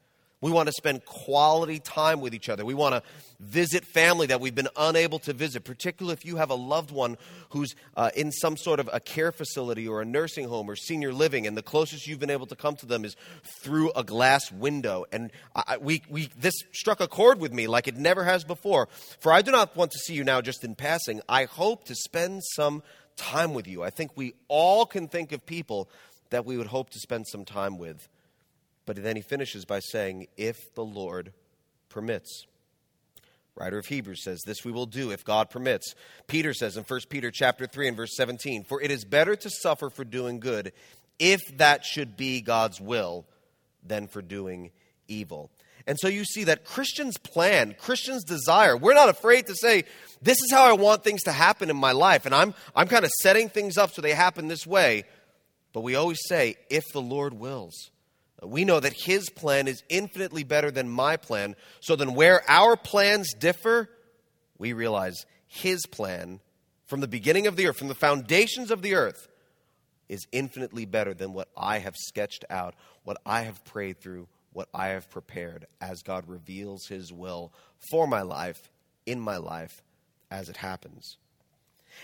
We 0.43 0.51
want 0.51 0.67
to 0.67 0.73
spend 0.73 1.05
quality 1.05 1.79
time 1.79 2.19
with 2.19 2.33
each 2.33 2.49
other. 2.49 2.65
We 2.65 2.73
want 2.73 2.95
to 2.95 3.03
visit 3.39 3.85
family 3.85 4.27
that 4.27 4.41
we've 4.41 4.53
been 4.53 4.67
unable 4.75 5.19
to 5.19 5.31
visit, 5.31 5.63
particularly 5.63 6.11
if 6.11 6.25
you 6.25 6.35
have 6.35 6.49
a 6.49 6.55
loved 6.55 6.91
one 6.91 7.17
who's 7.51 7.75
uh, 7.95 8.09
in 8.13 8.29
some 8.33 8.57
sort 8.57 8.81
of 8.81 8.89
a 8.91 8.99
care 8.99 9.31
facility 9.31 9.87
or 9.87 10.01
a 10.01 10.05
nursing 10.05 10.49
home 10.49 10.69
or 10.69 10.75
senior 10.75 11.13
living, 11.13 11.47
and 11.47 11.55
the 11.55 11.63
closest 11.63 12.07
you've 12.07 12.19
been 12.19 12.29
able 12.29 12.45
to 12.47 12.57
come 12.57 12.75
to 12.75 12.85
them 12.85 13.05
is 13.05 13.15
through 13.61 13.93
a 13.95 14.03
glass 14.03 14.51
window. 14.51 15.05
And 15.13 15.31
I, 15.55 15.77
we, 15.77 16.01
we, 16.09 16.29
this 16.37 16.55
struck 16.73 16.99
a 16.99 17.07
chord 17.07 17.39
with 17.39 17.53
me 17.53 17.67
like 17.67 17.87
it 17.87 17.95
never 17.95 18.25
has 18.25 18.43
before. 18.43 18.89
For 19.21 19.31
I 19.31 19.43
do 19.43 19.51
not 19.51 19.77
want 19.77 19.91
to 19.91 19.97
see 19.99 20.13
you 20.13 20.25
now 20.25 20.41
just 20.41 20.65
in 20.65 20.75
passing. 20.75 21.21
I 21.29 21.45
hope 21.45 21.85
to 21.85 21.95
spend 21.95 22.41
some 22.43 22.83
time 23.15 23.53
with 23.53 23.65
you. 23.65 23.81
I 23.81 23.91
think 23.91 24.11
we 24.17 24.33
all 24.49 24.85
can 24.85 25.07
think 25.07 25.31
of 25.31 25.45
people 25.45 25.89
that 26.31 26.45
we 26.45 26.57
would 26.57 26.67
hope 26.67 26.89
to 26.89 26.99
spend 26.99 27.27
some 27.27 27.45
time 27.45 27.77
with. 27.77 28.09
But 28.85 29.01
then 29.01 29.15
he 29.15 29.21
finishes 29.21 29.65
by 29.65 29.79
saying, 29.79 30.27
if 30.37 30.73
the 30.75 30.83
Lord 30.83 31.33
permits. 31.89 32.45
Writer 33.55 33.77
of 33.77 33.85
Hebrews 33.85 34.23
says, 34.23 34.41
This 34.45 34.65
we 34.65 34.71
will 34.71 34.87
do 34.87 35.11
if 35.11 35.23
God 35.23 35.49
permits. 35.49 35.93
Peter 36.27 36.53
says 36.53 36.75
in 36.75 36.83
1 36.83 36.99
Peter 37.09 37.29
chapter 37.31 37.67
3 37.67 37.89
and 37.89 37.97
verse 37.97 38.15
17, 38.15 38.63
For 38.63 38.81
it 38.81 38.89
is 38.89 39.05
better 39.05 39.35
to 39.35 39.49
suffer 39.49 39.89
for 39.89 40.03
doing 40.03 40.39
good, 40.39 40.73
if 41.19 41.39
that 41.57 41.85
should 41.85 42.17
be 42.17 42.41
God's 42.41 42.81
will, 42.81 43.25
than 43.85 44.07
for 44.07 44.21
doing 44.21 44.71
evil. 45.07 45.51
And 45.85 45.99
so 45.99 46.07
you 46.07 46.23
see 46.23 46.45
that 46.45 46.65
Christians 46.65 47.17
plan, 47.17 47.75
Christians 47.77 48.23
desire. 48.23 48.75
We're 48.75 48.93
not 48.93 49.09
afraid 49.09 49.47
to 49.47 49.55
say, 49.55 49.83
This 50.21 50.41
is 50.41 50.51
how 50.51 50.63
I 50.63 50.73
want 50.73 51.03
things 51.03 51.23
to 51.23 51.31
happen 51.31 51.69
in 51.69 51.77
my 51.77 51.91
life. 51.91 52.25
And 52.25 52.33
I'm, 52.33 52.55
I'm 52.75 52.87
kind 52.87 53.05
of 53.05 53.11
setting 53.21 53.49
things 53.49 53.77
up 53.77 53.91
so 53.91 54.01
they 54.01 54.13
happen 54.13 54.47
this 54.47 54.65
way. 54.65 55.03
But 55.73 55.81
we 55.81 55.95
always 55.95 56.19
say, 56.27 56.55
If 56.69 56.85
the 56.91 57.01
Lord 57.01 57.33
wills. 57.33 57.91
We 58.45 58.65
know 58.65 58.79
that 58.79 58.93
His 58.93 59.29
plan 59.29 59.67
is 59.67 59.83
infinitely 59.89 60.43
better 60.43 60.71
than 60.71 60.89
my 60.89 61.17
plan. 61.17 61.55
So 61.79 61.95
then, 61.95 62.13
where 62.13 62.43
our 62.49 62.75
plans 62.75 63.33
differ, 63.33 63.89
we 64.57 64.73
realize 64.73 65.25
His 65.47 65.85
plan 65.85 66.39
from 66.85 67.01
the 67.01 67.07
beginning 67.07 67.47
of 67.47 67.55
the 67.55 67.67
earth, 67.67 67.77
from 67.77 67.87
the 67.87 67.95
foundations 67.95 68.71
of 68.71 68.81
the 68.81 68.95
earth, 68.95 69.27
is 70.09 70.27
infinitely 70.31 70.85
better 70.85 71.13
than 71.13 71.33
what 71.33 71.47
I 71.57 71.79
have 71.79 71.95
sketched 71.95 72.45
out, 72.49 72.75
what 73.03 73.17
I 73.25 73.41
have 73.41 73.63
prayed 73.65 73.99
through, 73.99 74.27
what 74.51 74.69
I 74.73 74.89
have 74.89 75.09
prepared 75.09 75.65
as 75.81 76.03
God 76.03 76.27
reveals 76.27 76.87
His 76.87 77.11
will 77.11 77.51
for 77.89 78.07
my 78.07 78.21
life, 78.21 78.69
in 79.05 79.19
my 79.19 79.37
life, 79.37 79.81
as 80.29 80.49
it 80.49 80.57
happens. 80.57 81.17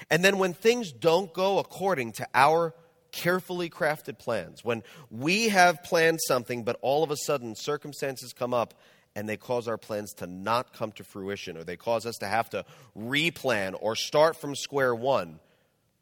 And 0.10 0.23
then 0.23 0.38
when 0.38 0.54
things 0.54 0.91
don't 0.91 1.34
go 1.34 1.60
according 1.60 2.13
to 2.13 2.28
our 2.34 2.73
carefully 3.12 3.69
crafted 3.69 4.17
plans. 4.17 4.63
When 4.63 4.84
we 5.10 5.50
have 5.50 5.84
planned 5.84 6.19
something, 6.28 6.63
but 6.63 6.78
all 6.82 7.04
of 7.04 7.12
a 7.12 7.17
sudden 7.17 7.56
circumstances 7.56 8.34
come 8.34 8.54
up 8.54 8.74
and 9.15 9.28
they 9.28 9.38
cause 9.38 9.67
our 9.67 9.78
plans 9.78 10.13
to 10.13 10.28
not 10.28 10.74
come 10.74 10.91
to 10.93 11.04
fruition, 11.04 11.58
or 11.58 11.63
they 11.63 11.76
cause 11.76 12.06
us 12.06 12.15
to 12.17 12.28
have 12.28 12.50
to 12.52 12.65
replan 12.98 13.76
or 13.80 13.95
start 13.95 14.39
from 14.39 14.56
square 14.56 14.93
one, 14.93 15.39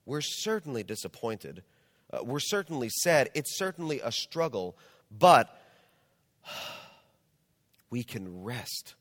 we're 0.06 0.22
certainly 0.22 0.84
disappointed. 0.84 1.64
Uh, 2.12 2.24
we're 2.24 2.40
certainly 2.40 2.90
sad. 2.90 3.30
It's 3.34 3.58
certainly 3.58 4.00
a 4.02 4.12
struggle, 4.12 4.78
but 5.12 5.50
we 7.90 8.04
can 8.04 8.44
rest. 8.44 8.96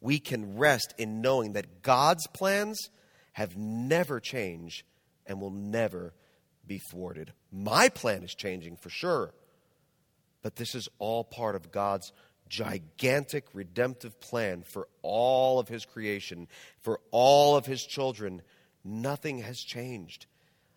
We 0.00 0.18
can 0.18 0.56
rest 0.56 0.94
in 0.98 1.20
knowing 1.20 1.52
that 1.52 1.82
God's 1.82 2.26
plans 2.28 2.90
have 3.32 3.56
never 3.56 4.20
changed 4.20 4.84
and 5.26 5.40
will 5.40 5.50
never 5.50 6.12
be 6.66 6.78
thwarted. 6.90 7.32
My 7.52 7.88
plan 7.88 8.22
is 8.22 8.34
changing 8.34 8.76
for 8.76 8.90
sure. 8.90 9.32
But 10.42 10.56
this 10.56 10.74
is 10.74 10.88
all 10.98 11.24
part 11.24 11.54
of 11.56 11.72
God's 11.72 12.12
gigantic 12.48 13.46
redemptive 13.54 14.20
plan 14.20 14.62
for 14.62 14.88
all 15.02 15.58
of 15.58 15.68
His 15.68 15.84
creation, 15.84 16.48
for 16.82 17.00
all 17.10 17.56
of 17.56 17.66
His 17.66 17.82
children. 17.82 18.42
Nothing 18.84 19.38
has 19.38 19.58
changed. 19.58 20.26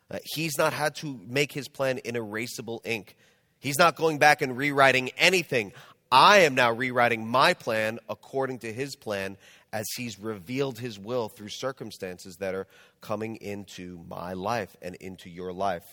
Uh, 0.10 0.20
he's 0.24 0.58
not 0.58 0.72
had 0.72 0.96
to 0.96 1.20
make 1.28 1.52
His 1.52 1.68
plan 1.68 1.98
in 1.98 2.16
erasable 2.16 2.80
ink. 2.86 3.16
He's 3.60 3.78
not 3.78 3.96
going 3.98 4.20
back 4.20 4.42
and 4.42 4.56
rewriting 4.56 5.10
anything. 5.18 5.74
I 6.10 6.40
am 6.40 6.56
now 6.56 6.72
rewriting 6.72 7.28
my 7.28 7.54
plan 7.54 8.00
according 8.08 8.60
to 8.60 8.72
His 8.72 8.96
plan 8.96 9.36
as 9.74 9.86
He's 9.96 10.20
revealed 10.20 10.80
His 10.80 11.00
will 11.00 11.30
through 11.30 11.50
circumstances 11.50 12.38
that 12.38 12.56
are 12.56 12.68
coming 13.02 13.36
into 13.38 14.04
my 14.10 14.34
life 14.34 14.76
and 14.82 14.96
into 14.96 15.30
your 15.30 15.54
life. 15.54 15.84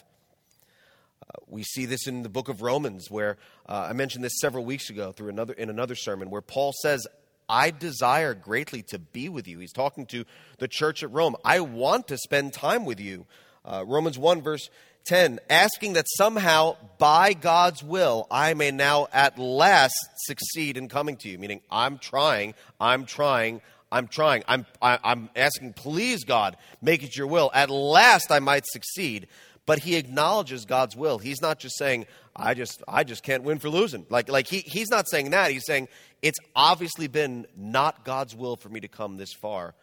Uh, 1.22 1.40
we 1.46 1.62
see 1.62 1.86
this 1.86 2.06
in 2.06 2.22
the 2.22 2.28
book 2.28 2.48
of 2.48 2.62
Romans, 2.62 3.10
where 3.10 3.36
uh, 3.68 3.86
I 3.88 3.92
mentioned 3.92 4.24
this 4.24 4.40
several 4.40 4.64
weeks 4.64 4.90
ago 4.90 5.12
through 5.12 5.30
another, 5.30 5.54
in 5.54 5.70
another 5.70 5.94
sermon, 5.94 6.30
where 6.30 6.42
Paul 6.42 6.72
says, 6.82 7.06
I 7.48 7.70
desire 7.70 8.34
greatly 8.34 8.82
to 8.88 8.98
be 8.98 9.28
with 9.28 9.46
you. 9.46 9.58
He's 9.58 9.72
talking 9.72 10.06
to 10.06 10.24
the 10.58 10.68
church 10.68 11.02
at 11.02 11.12
Rome. 11.12 11.36
I 11.44 11.60
want 11.60 12.08
to 12.08 12.18
spend 12.18 12.52
time 12.52 12.84
with 12.84 13.00
you. 13.00 13.26
Uh, 13.64 13.84
Romans 13.86 14.18
1, 14.18 14.42
verse 14.42 14.68
10, 15.04 15.40
asking 15.50 15.94
that 15.94 16.06
somehow 16.08 16.76
by 16.98 17.34
God's 17.34 17.82
will 17.82 18.26
I 18.30 18.54
may 18.54 18.70
now 18.70 19.08
at 19.12 19.38
last 19.38 19.94
succeed 20.16 20.76
in 20.76 20.88
coming 20.88 21.16
to 21.18 21.28
you, 21.28 21.38
meaning 21.38 21.60
I'm 21.70 21.98
trying, 21.98 22.54
I'm 22.80 23.04
trying, 23.04 23.60
I'm 23.92 24.08
trying. 24.08 24.42
I'm, 24.48 24.66
I, 24.80 24.94
am 24.94 25.00
i 25.04 25.12
am 25.12 25.30
asking, 25.36 25.74
please, 25.74 26.24
God, 26.24 26.56
make 26.82 27.02
it 27.02 27.16
your 27.16 27.26
will. 27.26 27.50
At 27.54 27.70
last 27.70 28.32
I 28.32 28.40
might 28.40 28.64
succeed. 28.66 29.28
But 29.66 29.78
he 29.78 29.96
acknowledges 29.96 30.66
God's 30.66 30.94
will. 30.94 31.18
He's 31.18 31.40
not 31.40 31.58
just 31.58 31.78
saying, 31.78 32.06
I 32.36 32.52
just, 32.52 32.82
I 32.86 33.04
just 33.04 33.22
can't 33.22 33.44
win 33.44 33.58
for 33.58 33.70
losing. 33.70 34.04
Like, 34.10 34.28
like 34.28 34.46
he, 34.46 34.58
he's 34.58 34.90
not 34.90 35.08
saying 35.08 35.30
that. 35.30 35.50
He's 35.50 35.64
saying, 35.64 35.88
it's 36.20 36.38
obviously 36.54 37.06
been 37.06 37.46
not 37.56 38.04
God's 38.04 38.34
will 38.34 38.56
for 38.56 38.68
me 38.68 38.80
to 38.80 38.88
come 38.88 39.16
this 39.16 39.32
far. 39.32 39.74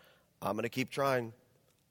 I'm 0.41 0.53
going 0.53 0.63
to 0.63 0.69
keep 0.69 0.91
trying. 0.91 1.33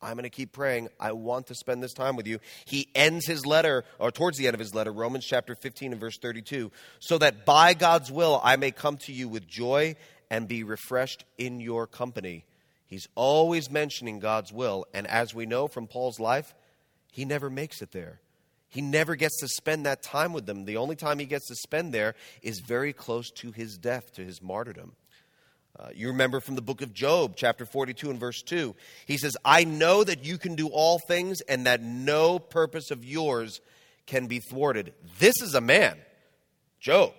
I'm 0.03 0.15
going 0.15 0.25
to 0.25 0.31
keep 0.31 0.53
praying. 0.53 0.89
I 0.99 1.13
want 1.13 1.49
to 1.49 1.55
spend 1.55 1.83
this 1.83 1.93
time 1.93 2.17
with 2.17 2.27
you. 2.27 2.39
He 2.65 2.89
ends 2.95 3.27
his 3.27 3.45
letter, 3.45 3.85
or 3.99 4.11
towards 4.11 4.39
the 4.39 4.47
end 4.47 4.55
of 4.55 4.61
his 4.61 4.75
letter, 4.75 4.93
Romans 4.93 5.27
chapter 5.27 5.55
15 5.55 5.93
and 5.93 6.01
verse 6.01 6.19
32, 6.19 6.71
so 7.01 7.19
that 7.19 7.45
by 7.45 7.75
God's 7.75 8.11
will 8.11 8.41
I 8.43 8.57
may 8.57 8.71
come 8.71 8.97
to 8.99 9.13
you 9.13 9.29
with 9.29 9.47
joy 9.47 9.97
and 10.31 10.49
be 10.49 10.65
refreshed 10.65 11.25
in 11.37 11.61
your 11.61 11.87
company. 11.87 12.45
He's 12.87 13.09
always 13.15 13.71
mentioning 13.71 14.21
God's 14.21 14.53
will. 14.53 14.87
And 14.95 15.07
as 15.07 15.35
we 15.35 15.47
know 15.47 15.69
from 15.69 15.87
Paul's 15.87 16.19
life, 16.19 16.55
he 17.13 17.25
never 17.25 17.51
makes 17.51 17.83
it 17.83 17.93
there. 17.93 18.21
He 18.69 18.81
never 18.81 19.17
gets 19.17 19.41
to 19.41 19.49
spend 19.49 19.85
that 19.87 20.03
time 20.03 20.33
with 20.33 20.47
them. 20.47 20.65
The 20.65 20.77
only 20.77 20.97
time 20.97 21.19
he 21.19 21.27
gets 21.27 21.49
to 21.49 21.57
spend 21.57 21.93
there 21.93 22.15
is 22.41 22.61
very 22.61 22.93
close 22.93 23.31
to 23.33 23.51
his 23.51 23.77
death, 23.77 24.13
to 24.15 24.25
his 24.25 24.41
martyrdom. 24.41 24.93
Uh, 25.79 25.89
you 25.95 26.09
remember 26.09 26.41
from 26.41 26.57
the 26.57 26.63
book 26.63 26.83
of 26.83 26.93
Job, 26.93 27.35
chapter 27.37 27.65
42 27.65 28.11
and 28.11 28.21
verse 28.21 28.43
2. 28.43 28.75
He 29.07 29.17
says, 29.17 29.37
I 29.45 29.65
know 29.65 30.05
that 30.05 30.25
you 30.25 30.37
can 30.37 30.55
do 30.55 30.69
all 30.69 30.99
things 30.99 31.41
and 31.43 31.67
that 31.67 31.83
no 31.83 32.39
purpose 32.39 32.91
of 32.91 33.05
yours 33.05 33.61
can 34.07 34.27
be 34.27 34.41
thwarted. 34.41 34.93
This 35.19 35.41
is 35.41 35.55
a 35.55 35.61
man, 35.61 35.97
Job. 36.81 37.13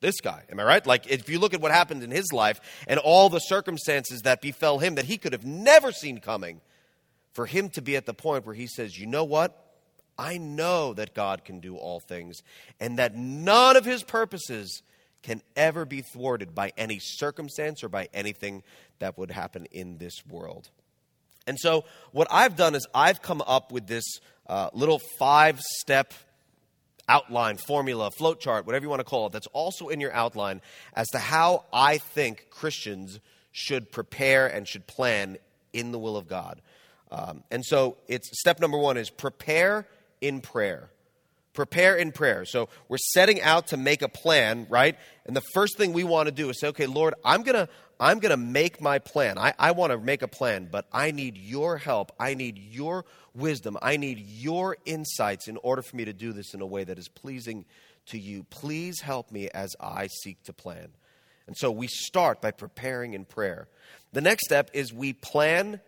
This 0.00 0.20
guy, 0.20 0.44
am 0.50 0.60
I 0.60 0.64
right? 0.64 0.86
Like, 0.86 1.08
if 1.08 1.28
you 1.28 1.38
look 1.38 1.54
at 1.54 1.60
what 1.60 1.72
happened 1.72 2.02
in 2.02 2.10
his 2.10 2.32
life 2.32 2.60
and 2.86 3.00
all 3.00 3.28
the 3.28 3.40
circumstances 3.40 4.22
that 4.22 4.40
befell 4.40 4.78
him 4.78 4.94
that 4.96 5.06
he 5.06 5.18
could 5.18 5.32
have 5.32 5.44
never 5.44 5.90
seen 5.90 6.18
coming, 6.18 6.60
for 7.32 7.46
him 7.46 7.68
to 7.70 7.82
be 7.82 7.96
at 7.96 8.06
the 8.06 8.14
point 8.14 8.44
where 8.44 8.54
he 8.54 8.66
says, 8.66 8.98
You 8.98 9.06
know 9.06 9.24
what? 9.24 9.64
I 10.18 10.38
know 10.38 10.94
that 10.94 11.14
God 11.14 11.44
can 11.44 11.60
do 11.60 11.76
all 11.76 12.00
things, 12.00 12.42
and 12.80 12.98
that 12.98 13.14
none 13.16 13.76
of 13.76 13.84
his 13.84 14.02
purposes 14.02 14.82
can 15.22 15.42
ever 15.56 15.84
be 15.84 16.02
thwarted 16.02 16.54
by 16.54 16.72
any 16.76 16.98
circumstance 17.00 17.82
or 17.82 17.88
by 17.88 18.08
anything 18.14 18.62
that 18.98 19.18
would 19.18 19.30
happen 19.30 19.66
in 19.72 19.98
this 19.98 20.14
world. 20.26 20.70
And 21.46 21.58
so, 21.58 21.84
what 22.12 22.28
I've 22.30 22.56
done 22.56 22.74
is 22.74 22.86
I've 22.94 23.22
come 23.22 23.42
up 23.46 23.72
with 23.72 23.86
this 23.86 24.04
uh, 24.46 24.70
little 24.72 25.00
five 25.18 25.60
step 25.60 26.12
outline, 27.08 27.56
formula, 27.56 28.10
float 28.10 28.40
chart, 28.40 28.66
whatever 28.66 28.84
you 28.84 28.90
want 28.90 29.00
to 29.00 29.04
call 29.04 29.26
it, 29.26 29.32
that's 29.32 29.46
also 29.48 29.88
in 29.88 30.00
your 30.00 30.12
outline 30.12 30.60
as 30.94 31.08
to 31.08 31.18
how 31.18 31.64
I 31.72 31.98
think 31.98 32.48
Christians 32.50 33.18
should 33.50 33.90
prepare 33.90 34.46
and 34.46 34.68
should 34.68 34.86
plan 34.86 35.38
in 35.72 35.90
the 35.90 35.98
will 35.98 36.16
of 36.16 36.28
God. 36.28 36.60
Um, 37.10 37.42
and 37.50 37.64
so 37.64 37.96
it's 38.06 38.28
step 38.38 38.60
number 38.60 38.76
one 38.76 38.96
is 38.96 39.08
prepare 39.10 39.86
in 40.20 40.40
prayer. 40.40 40.90
Prepare 41.58 41.96
in 41.96 42.12
prayer. 42.12 42.44
So 42.44 42.68
we're 42.88 42.98
setting 42.98 43.42
out 43.42 43.66
to 43.68 43.76
make 43.76 44.00
a 44.02 44.08
plan, 44.08 44.68
right? 44.70 44.96
And 45.26 45.34
the 45.34 45.42
first 45.52 45.76
thing 45.76 45.92
we 45.92 46.04
want 46.04 46.28
to 46.28 46.32
do 46.32 46.48
is 46.50 46.60
say, 46.60 46.68
okay, 46.68 46.86
Lord, 46.86 47.14
I'm 47.24 47.42
gonna 47.42 47.68
I'm 47.98 48.20
gonna 48.20 48.36
make 48.36 48.80
my 48.80 49.00
plan. 49.00 49.38
I, 49.38 49.54
I 49.58 49.72
want 49.72 49.90
to 49.90 49.98
make 49.98 50.22
a 50.22 50.28
plan, 50.28 50.68
but 50.70 50.86
I 50.92 51.10
need 51.10 51.36
your 51.36 51.76
help. 51.76 52.12
I 52.20 52.34
need 52.34 52.58
your 52.58 53.04
wisdom. 53.34 53.76
I 53.82 53.96
need 53.96 54.20
your 54.20 54.76
insights 54.84 55.48
in 55.48 55.56
order 55.64 55.82
for 55.82 55.96
me 55.96 56.04
to 56.04 56.12
do 56.12 56.32
this 56.32 56.54
in 56.54 56.60
a 56.60 56.66
way 56.66 56.84
that 56.84 56.96
is 56.96 57.08
pleasing 57.08 57.64
to 58.06 58.20
you. 58.20 58.44
Please 58.44 59.00
help 59.00 59.32
me 59.32 59.48
as 59.52 59.74
I 59.80 60.06
seek 60.06 60.40
to 60.44 60.52
plan. 60.52 60.90
And 61.48 61.56
so 61.56 61.72
we 61.72 61.88
start 61.88 62.40
by 62.40 62.52
preparing 62.52 63.14
in 63.14 63.24
prayer. 63.24 63.66
The 64.12 64.20
next 64.20 64.44
step 64.44 64.70
is 64.74 64.92
we 64.92 65.12
plan, 65.12 65.80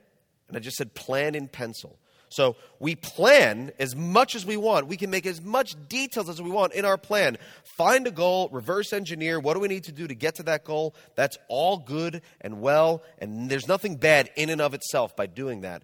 and 0.49 0.57
I 0.57 0.59
just 0.59 0.79
said 0.79 0.95
plan 0.95 1.37
in 1.37 1.47
pencil. 1.47 1.97
So 2.31 2.57
we 2.78 2.95
plan 2.95 3.72
as 3.81 3.97
much 3.97 4.37
as 4.37 4.47
we 4.47 4.57
want. 4.57 4.87
We 4.87 4.97
can 4.97 5.11
make 5.11 5.26
as 5.26 5.43
much 5.43 5.76
details 5.89 6.28
as 6.28 6.41
we 6.41 6.49
want 6.49 6.72
in 6.72 6.85
our 6.85 6.97
plan. 6.97 7.37
Find 7.76 8.07
a 8.07 8.12
goal, 8.12 8.49
reverse 8.53 8.93
engineer. 8.93 9.41
What 9.41 9.55
do 9.55 9.61
we 9.61 9.66
need 9.66 9.85
to 9.85 9.93
do 9.93 10.07
to 10.07 10.14
get 10.14 10.37
to 10.37 10.45
that 10.45 10.64
goal? 10.64 10.95
That's 11.16 11.37
all 11.49 11.78
good 11.78 12.22
and 12.41 12.61
well, 12.61 13.03
and 13.18 13.51
there's 13.51 13.66
nothing 13.66 13.97
bad 13.97 14.31
in 14.37 14.49
and 14.49 14.61
of 14.61 14.74
itself 14.74 15.16
by 15.16 15.26
doing 15.26 15.62
that. 15.62 15.83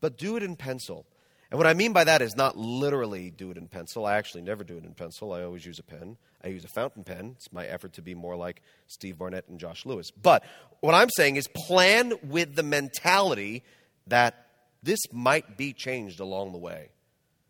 But 0.00 0.16
do 0.16 0.36
it 0.36 0.42
in 0.42 0.56
pencil. 0.56 1.04
And 1.50 1.58
what 1.58 1.66
I 1.66 1.74
mean 1.74 1.92
by 1.92 2.04
that 2.04 2.22
is 2.22 2.34
not 2.34 2.56
literally 2.56 3.30
do 3.30 3.50
it 3.50 3.58
in 3.58 3.68
pencil. 3.68 4.06
I 4.06 4.16
actually 4.16 4.42
never 4.42 4.64
do 4.64 4.76
it 4.78 4.84
in 4.84 4.94
pencil. 4.94 5.32
I 5.32 5.42
always 5.42 5.66
use 5.66 5.78
a 5.78 5.82
pen. 5.82 6.16
I 6.42 6.48
use 6.48 6.64
a 6.64 6.68
fountain 6.68 7.04
pen. 7.04 7.34
It's 7.36 7.52
my 7.52 7.66
effort 7.66 7.94
to 7.94 8.02
be 8.02 8.14
more 8.14 8.36
like 8.36 8.62
Steve 8.86 9.18
Barnett 9.18 9.48
and 9.48 9.58
Josh 9.58 9.84
Lewis. 9.84 10.10
But 10.10 10.44
what 10.80 10.94
I'm 10.94 11.10
saying 11.10 11.36
is 11.36 11.48
plan 11.48 12.12
with 12.22 12.54
the 12.54 12.62
mentality 12.62 13.64
that 14.06 14.47
this 14.82 15.00
might 15.12 15.56
be 15.56 15.72
changed 15.72 16.20
along 16.20 16.52
the 16.52 16.58
way. 16.58 16.90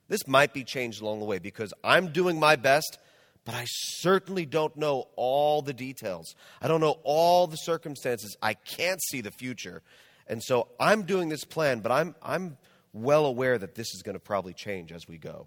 This 0.09 0.26
might 0.26 0.55
be 0.55 0.64
changed 0.64 1.03
along 1.03 1.20
the 1.20 1.26
way 1.26 1.39
because 1.39 1.72
I'm 1.85 2.12
doing 2.12 2.41
my 2.41 2.57
best, 2.57 2.99
but 3.45 3.55
I 3.55 3.64
certainly 3.66 4.47
don't 4.47 4.76
know 4.76 5.05
all 5.16 5.61
the 5.62 5.74
details. 5.74 6.35
I 6.62 6.68
don't 6.68 6.81
know 6.81 6.99
all 7.05 7.47
the 7.47 7.57
circumstances. 7.57 8.37
I 8.41 8.55
can't 8.55 9.01
see 9.11 9.20
the 9.20 9.31
future. 9.31 9.83
And 10.26 10.43
so 10.43 10.68
I'm 10.81 11.03
doing 11.03 11.29
this 11.29 11.45
plan, 11.45 11.81
but 11.81 11.93
I'm, 11.93 12.14
I'm 12.22 12.57
well 12.93 13.26
aware 13.26 13.59
that 13.59 13.74
this 13.74 13.95
is 13.95 14.03
going 14.03 14.14
to 14.14 14.20
probably 14.20 14.55
change 14.55 14.93
as 14.93 15.07
we 15.07 15.18
go. 15.18 15.47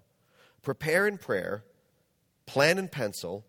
Prepare 0.62 1.08
in 1.08 1.18
prayer, 1.18 1.64
plan 2.46 2.78
in 2.78 2.88
pencil, 2.88 3.44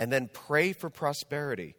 and 0.00 0.12
then 0.12 0.28
pray 0.32 0.72
for 0.72 0.90
prosperity. 0.90 1.74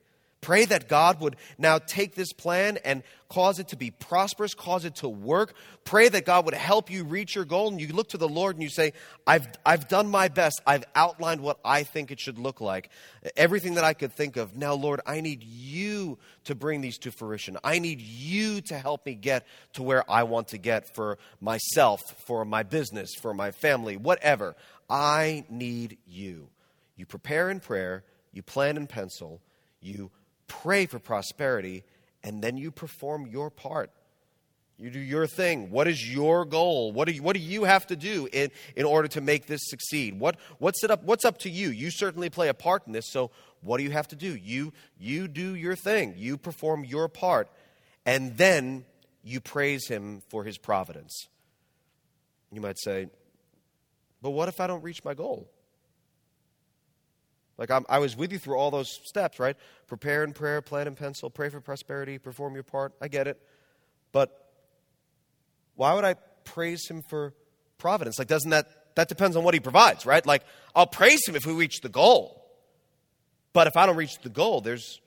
Pray 0.48 0.64
that 0.64 0.88
God 0.88 1.20
would 1.20 1.36
now 1.58 1.78
take 1.78 2.16
this 2.16 2.32
plan 2.32 2.78
and 2.86 3.04
cause 3.28 3.60
it 3.60 3.68
to 3.68 3.76
be 3.76 3.92
prosperous, 3.92 4.54
cause 4.54 4.86
it 4.86 4.96
to 4.96 5.10
work. 5.10 5.54
Pray 5.84 6.08
that 6.08 6.24
God 6.24 6.46
would 6.46 6.54
help 6.54 6.90
you 6.90 7.04
reach 7.04 7.36
your 7.36 7.44
goal. 7.44 7.68
And 7.68 7.82
you 7.82 7.90
look 7.90 8.08
to 8.12 8.18
the 8.18 8.30
Lord 8.30 8.56
and 8.56 8.64
you 8.64 8.70
say, 8.70 8.94
I've, 9.28 9.46
I've 9.66 9.90
done 9.90 10.10
my 10.10 10.30
best. 10.30 10.62
I've 10.66 10.86
outlined 10.96 11.42
what 11.42 11.60
I 11.66 11.84
think 11.84 12.12
it 12.12 12.22
should 12.22 12.40
look 12.40 12.62
like. 12.62 12.90
Everything 13.36 13.74
that 13.74 13.84
I 13.84 13.92
could 13.92 14.14
think 14.14 14.38
of. 14.38 14.56
Now, 14.56 14.74
Lord, 14.74 15.02
I 15.06 15.20
need 15.20 15.44
you 15.44 16.18
to 16.46 16.56
bring 16.56 16.80
these 16.80 16.98
to 17.00 17.12
fruition. 17.12 17.58
I 17.62 17.80
need 17.80 18.00
you 18.00 18.62
to 18.62 18.78
help 18.78 19.06
me 19.06 19.16
get 19.16 19.46
to 19.74 19.84
where 19.84 20.10
I 20.10 20.24
want 20.24 20.48
to 20.50 20.58
get 20.58 20.96
for 20.96 21.18
myself, 21.42 22.00
for 22.26 22.46
my 22.46 22.64
business, 22.64 23.14
for 23.16 23.34
my 23.34 23.52
family, 23.52 23.98
whatever. 23.98 24.56
I 24.90 25.44
need 25.50 25.98
you. 26.08 26.48
You 26.96 27.06
prepare 27.06 27.50
in 27.50 27.60
prayer, 27.60 28.06
you 28.32 28.44
plan 28.44 28.78
in 28.78 28.88
pencil, 28.88 29.42
you 29.82 30.10
pray 30.48 30.86
for 30.86 31.00
prosperity, 31.00 31.84
and 32.24 32.42
then 32.42 32.58
you 32.58 32.72
perform 32.72 33.28
your 33.28 33.50
part. 33.50 33.92
You 34.80 34.92
do 34.92 35.00
your 35.00 35.26
thing. 35.26 35.72
What 35.72 35.88
is 35.88 36.08
your 36.08 36.46
goal? 36.46 36.92
What 36.92 37.08
do 37.08 37.14
you, 37.14 37.24
what 37.24 37.36
do 37.36 37.42
you 37.42 37.64
have 37.64 37.88
to 37.88 37.96
do 37.96 38.28
in, 38.32 38.52
in 38.76 38.86
order 38.86 39.08
to 39.10 39.22
make 39.22 39.48
this 39.48 39.62
succeed? 39.64 40.20
What, 40.20 40.38
what's, 40.60 40.84
it 40.84 40.92
up, 40.92 41.04
what's 41.04 41.26
up 41.26 41.40
to 41.40 41.50
you? 41.50 41.70
You 41.70 41.90
certainly 41.90 42.30
play 42.30 42.48
a 42.48 42.54
part 42.54 42.86
in 42.86 42.94
this, 42.94 43.12
so 43.12 43.32
what 43.62 43.78
do 43.78 43.84
you 43.84 43.90
have 43.90 44.08
to 44.10 44.16
do? 44.16 44.36
You, 44.36 44.74
you 45.00 45.28
do 45.28 45.56
your 45.56 45.76
thing. 45.76 46.14
You 46.16 46.38
perform 46.38 46.86
your 46.86 47.08
part, 47.08 47.50
and 48.06 48.38
then 48.38 48.86
you 49.24 49.42
praise 49.42 49.88
Him 49.88 50.22
for 50.30 50.44
His 50.44 50.60
providence. 50.60 51.28
You 52.52 52.62
might 52.62 52.78
say, 52.78 53.10
but 54.22 54.30
what 54.30 54.48
if 54.48 54.62
I 54.62 54.68
don't 54.68 54.84
reach 54.84 55.04
my 55.04 55.16
goal? 55.16 55.50
Like 57.58 57.72
I'm, 57.72 57.86
i 57.90 58.00
was 58.00 58.16
with 58.16 58.32
you 58.32 58.40
through 58.40 58.56
all 58.56 58.72
those 58.72 58.90
steps, 59.04 59.40
right? 59.40 59.56
Prepare 59.88 60.24
in 60.24 60.34
prayer, 60.34 60.62
plan 60.62 60.88
in 60.88 60.96
pencil, 60.96 61.30
pray 61.30 61.50
for 61.50 61.60
prosperity, 61.60 62.18
perform 62.18 62.54
your 62.54 62.64
part. 62.64 62.94
I 63.02 63.08
get 63.08 63.28
it. 63.28 63.42
But 64.12 64.32
why 65.76 65.94
would 65.94 66.06
I 66.06 66.16
praise 66.44 66.88
him 66.88 67.02
for 67.02 67.34
providence? 67.78 68.20
Like, 68.20 68.28
doesn't 68.28 68.52
that, 68.52 68.96
that 68.96 69.10
depends 69.10 69.36
on 69.36 69.44
what 69.44 69.54
he 69.54 69.60
provides, 69.60 70.06
right? 70.06 70.26
Like, 70.26 70.44
I'll 70.76 70.88
praise 70.88 71.28
him 71.28 71.36
if 71.36 71.46
we 71.46 71.54
reach 71.54 71.82
the 71.82 71.90
goal. 71.90 72.46
But 73.54 73.68
if 73.68 73.76
I 73.76 73.86
don't 73.86 73.96
reach 73.96 74.20
the 74.20 74.30
goal, 74.30 74.62
there's, 74.62 75.02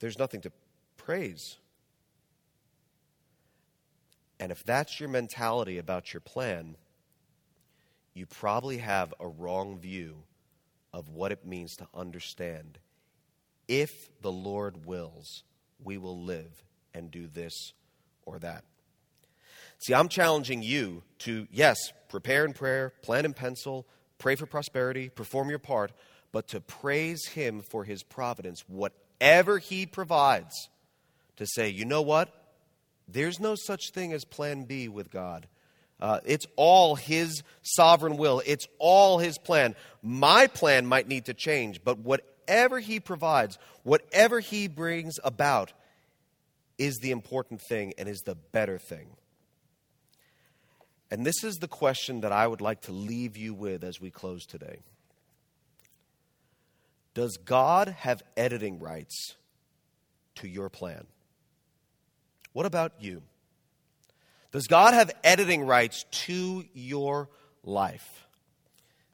there's 0.00 0.18
nothing 0.18 0.40
to 0.42 0.52
praise. 0.96 1.56
And 4.40 4.50
if 4.50 4.64
that's 4.64 4.98
your 4.98 5.08
mentality 5.08 5.78
about 5.78 6.12
your 6.12 6.20
plan, 6.20 6.76
you 8.12 8.26
probably 8.26 8.78
have 8.78 9.14
a 9.20 9.28
wrong 9.28 9.78
view 9.78 10.24
of 10.94 11.08
what 11.08 11.32
it 11.32 11.44
means 11.44 11.74
to 11.74 11.86
understand 11.92 12.78
if 13.66 14.08
the 14.22 14.30
Lord 14.30 14.86
wills, 14.86 15.42
we 15.82 15.98
will 15.98 16.22
live 16.22 16.62
and 16.94 17.10
do 17.10 17.26
this 17.26 17.72
or 18.24 18.38
that. 18.38 18.64
See, 19.78 19.92
I'm 19.92 20.08
challenging 20.08 20.62
you 20.62 21.02
to, 21.20 21.48
yes, 21.50 21.76
prepare 22.08 22.44
in 22.44 22.52
prayer, 22.52 22.92
plan 23.02 23.24
in 23.24 23.34
pencil, 23.34 23.86
pray 24.18 24.36
for 24.36 24.46
prosperity, 24.46 25.08
perform 25.08 25.50
your 25.50 25.58
part, 25.58 25.90
but 26.30 26.46
to 26.48 26.60
praise 26.60 27.26
Him 27.26 27.60
for 27.60 27.82
His 27.82 28.04
providence, 28.04 28.64
whatever 28.68 29.58
He 29.58 29.86
provides, 29.86 30.68
to 31.36 31.46
say, 31.46 31.68
you 31.68 31.84
know 31.84 32.02
what? 32.02 32.32
There's 33.08 33.40
no 33.40 33.56
such 33.56 33.90
thing 33.90 34.12
as 34.12 34.24
plan 34.24 34.64
B 34.64 34.88
with 34.88 35.10
God. 35.10 35.48
Uh, 36.00 36.20
it's 36.24 36.46
all 36.56 36.96
His 36.96 37.42
sovereign 37.62 38.16
will, 38.16 38.42
it's 38.44 38.66
all 38.78 39.18
His 39.18 39.38
plan. 39.38 39.74
My 40.02 40.46
plan 40.46 40.86
might 40.86 41.08
need 41.08 41.26
to 41.26 41.34
change, 41.34 41.82
but 41.84 41.98
whatever 41.98 42.80
He 42.80 43.00
provides, 43.00 43.58
whatever 43.82 44.40
He 44.40 44.68
brings 44.68 45.14
about, 45.24 45.72
is 46.78 46.98
the 46.98 47.12
important 47.12 47.60
thing 47.62 47.94
and 47.98 48.08
is 48.08 48.20
the 48.20 48.34
better 48.34 48.78
thing. 48.78 49.08
And 51.10 51.24
this 51.24 51.44
is 51.44 51.56
the 51.56 51.68
question 51.68 52.22
that 52.22 52.32
I 52.32 52.46
would 52.46 52.60
like 52.60 52.82
to 52.82 52.92
leave 52.92 53.36
you 53.36 53.54
with 53.54 53.84
as 53.84 54.00
we 54.00 54.10
close 54.10 54.44
today. 54.44 54.80
Does 57.14 57.36
God 57.36 57.94
have 58.00 58.22
editing 58.36 58.80
rights 58.80 59.36
to 60.36 60.48
your 60.48 60.68
plan? 60.68 61.06
What 62.52 62.66
about 62.66 62.94
you? 62.98 63.22
Does 64.54 64.68
God 64.68 64.94
have 64.94 65.10
editing 65.24 65.66
rights 65.66 66.04
to 66.26 66.64
your 66.74 67.28
life? 67.64 68.24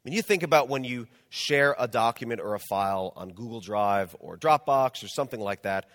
When 0.02 0.12
you 0.12 0.20
think 0.20 0.42
about 0.42 0.68
when 0.68 0.84
you 0.84 1.06
share 1.30 1.74
a 1.78 1.88
document 1.88 2.42
or 2.42 2.54
a 2.54 2.58
file 2.58 3.14
on 3.16 3.30
Google 3.30 3.62
Drive 3.62 4.14
or 4.20 4.36
Dropbox 4.36 5.02
or 5.02 5.08
something 5.08 5.40
like 5.40 5.62
that, 5.62 5.88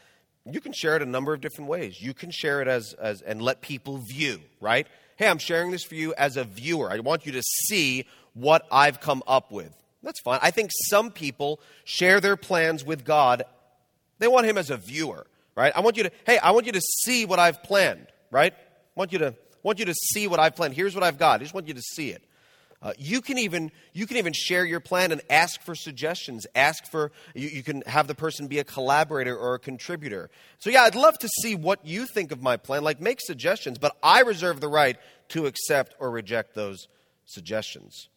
you 0.49 0.59
can 0.59 0.73
share 0.73 0.95
it 0.95 1.03
a 1.03 1.05
number 1.05 1.31
of 1.31 1.41
different 1.41 1.69
ways. 1.69 2.01
You 2.01 2.15
can 2.15 2.31
share 2.31 2.63
it 2.63 2.67
as, 2.67 2.93
as 2.93 3.21
and 3.21 3.39
let 3.39 3.61
people 3.61 3.99
view, 3.99 4.39
right? 4.59 4.87
Hey, 5.15 5.27
I'm 5.27 5.37
sharing 5.37 5.69
this 5.69 5.83
for 5.83 5.93
you 5.93 6.15
as 6.15 6.37
a 6.37 6.43
viewer. 6.43 6.91
I 6.91 6.97
want 7.01 7.27
you 7.27 7.33
to 7.33 7.43
see 7.43 8.07
what 8.33 8.65
I've 8.71 8.99
come 8.99 9.21
up 9.27 9.51
with. 9.51 9.71
That's 10.01 10.21
fine. 10.21 10.39
I 10.41 10.49
think 10.49 10.71
some 10.89 11.11
people 11.11 11.59
share 11.83 12.19
their 12.19 12.35
plans 12.35 12.83
with 12.83 13.05
God. 13.05 13.43
They 14.17 14.27
want 14.27 14.47
him 14.47 14.57
as 14.57 14.71
a 14.71 14.77
viewer, 14.77 15.27
right? 15.55 15.71
I 15.75 15.81
want 15.81 15.97
you 15.97 16.03
to, 16.03 16.11
hey, 16.25 16.39
I 16.39 16.49
want 16.49 16.65
you 16.65 16.71
to 16.71 16.81
see 16.81 17.25
what 17.25 17.37
I've 17.37 17.61
planned, 17.61 18.07
right? 18.31 18.55
Want 18.95 19.11
you 19.11 19.19
to 19.19 19.35
want 19.63 19.79
you 19.79 19.85
to 19.85 19.93
see 19.93 20.27
what 20.27 20.39
I've 20.39 20.55
planned. 20.55 20.73
Here's 20.73 20.93
what 20.95 21.03
I've 21.03 21.17
got. 21.17 21.41
I 21.41 21.43
just 21.43 21.53
want 21.53 21.67
you 21.67 21.73
to 21.73 21.81
see 21.81 22.09
it. 22.09 22.23
Uh, 22.81 22.93
you 22.97 23.21
can 23.21 23.37
even 23.37 23.71
you 23.93 24.05
can 24.05 24.17
even 24.17 24.33
share 24.33 24.63
your 24.63 24.79
plan 24.79 25.11
and 25.11 25.21
ask 25.29 25.61
for 25.61 25.75
suggestions. 25.75 26.45
Ask 26.55 26.85
for 26.91 27.11
you, 27.33 27.47
you 27.47 27.63
can 27.63 27.81
have 27.87 28.07
the 28.07 28.15
person 28.15 28.47
be 28.47 28.59
a 28.59 28.63
collaborator 28.63 29.35
or 29.35 29.55
a 29.55 29.59
contributor. 29.59 30.29
So 30.59 30.69
yeah, 30.69 30.83
I'd 30.83 30.95
love 30.95 31.17
to 31.19 31.29
see 31.41 31.55
what 31.55 31.85
you 31.85 32.05
think 32.05 32.31
of 32.31 32.41
my 32.41 32.57
plan. 32.57 32.83
Like 32.83 33.01
make 33.01 33.19
suggestions, 33.21 33.79
but 33.79 33.95
I 34.03 34.21
reserve 34.21 34.61
the 34.61 34.67
right 34.67 34.97
to 35.29 35.47
accept 35.47 35.95
or 35.99 36.11
reject 36.11 36.53
those 36.53 36.87
suggestions. 37.25 38.09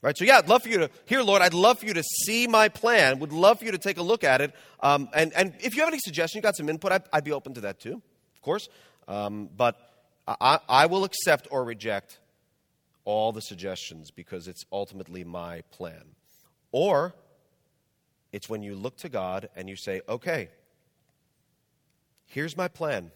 Right? 0.00 0.18
So, 0.18 0.26
yeah, 0.26 0.36
I'd 0.36 0.50
love 0.50 0.62
for 0.62 0.68
you 0.68 0.76
to, 0.80 0.90
here, 1.06 1.22
Lord, 1.22 1.40
I'd 1.40 1.54
love 1.54 1.78
for 1.78 1.86
you 1.86 1.94
to 1.94 2.02
see 2.02 2.46
my 2.46 2.68
plan, 2.68 3.20
would 3.20 3.32
love 3.32 3.60
for 3.60 3.64
you 3.64 3.70
to 3.70 3.78
take 3.78 3.96
a 3.96 4.02
look 4.02 4.22
at 4.22 4.42
it. 4.42 4.52
Um, 4.80 5.08
and, 5.14 5.32
and 5.32 5.54
if 5.60 5.74
you 5.74 5.80
have 5.80 5.88
any 5.88 5.98
suggestions, 5.98 6.36
you 6.36 6.42
got 6.42 6.56
some 6.56 6.68
input, 6.68 6.92
I'd, 6.92 7.02
I'd 7.10 7.24
be 7.24 7.32
open 7.32 7.54
to 7.54 7.62
that 7.62 7.80
too, 7.80 8.02
of 8.34 8.42
course. 8.42 8.68
Um, 9.08 9.48
but 9.56 9.93
I, 10.26 10.58
I 10.68 10.86
will 10.86 11.04
accept 11.04 11.48
or 11.50 11.64
reject 11.64 12.18
all 13.04 13.32
the 13.32 13.42
suggestions 13.42 14.10
because 14.10 14.48
it's 14.48 14.64
ultimately 14.72 15.24
my 15.24 15.62
plan. 15.70 16.14
Or 16.72 17.14
it's 18.32 18.48
when 18.48 18.62
you 18.62 18.74
look 18.74 18.96
to 18.98 19.08
God 19.08 19.48
and 19.54 19.68
you 19.68 19.76
say, 19.76 20.00
okay, 20.08 20.48
here's 22.26 22.56
my 22.56 22.68
plan, 22.68 23.10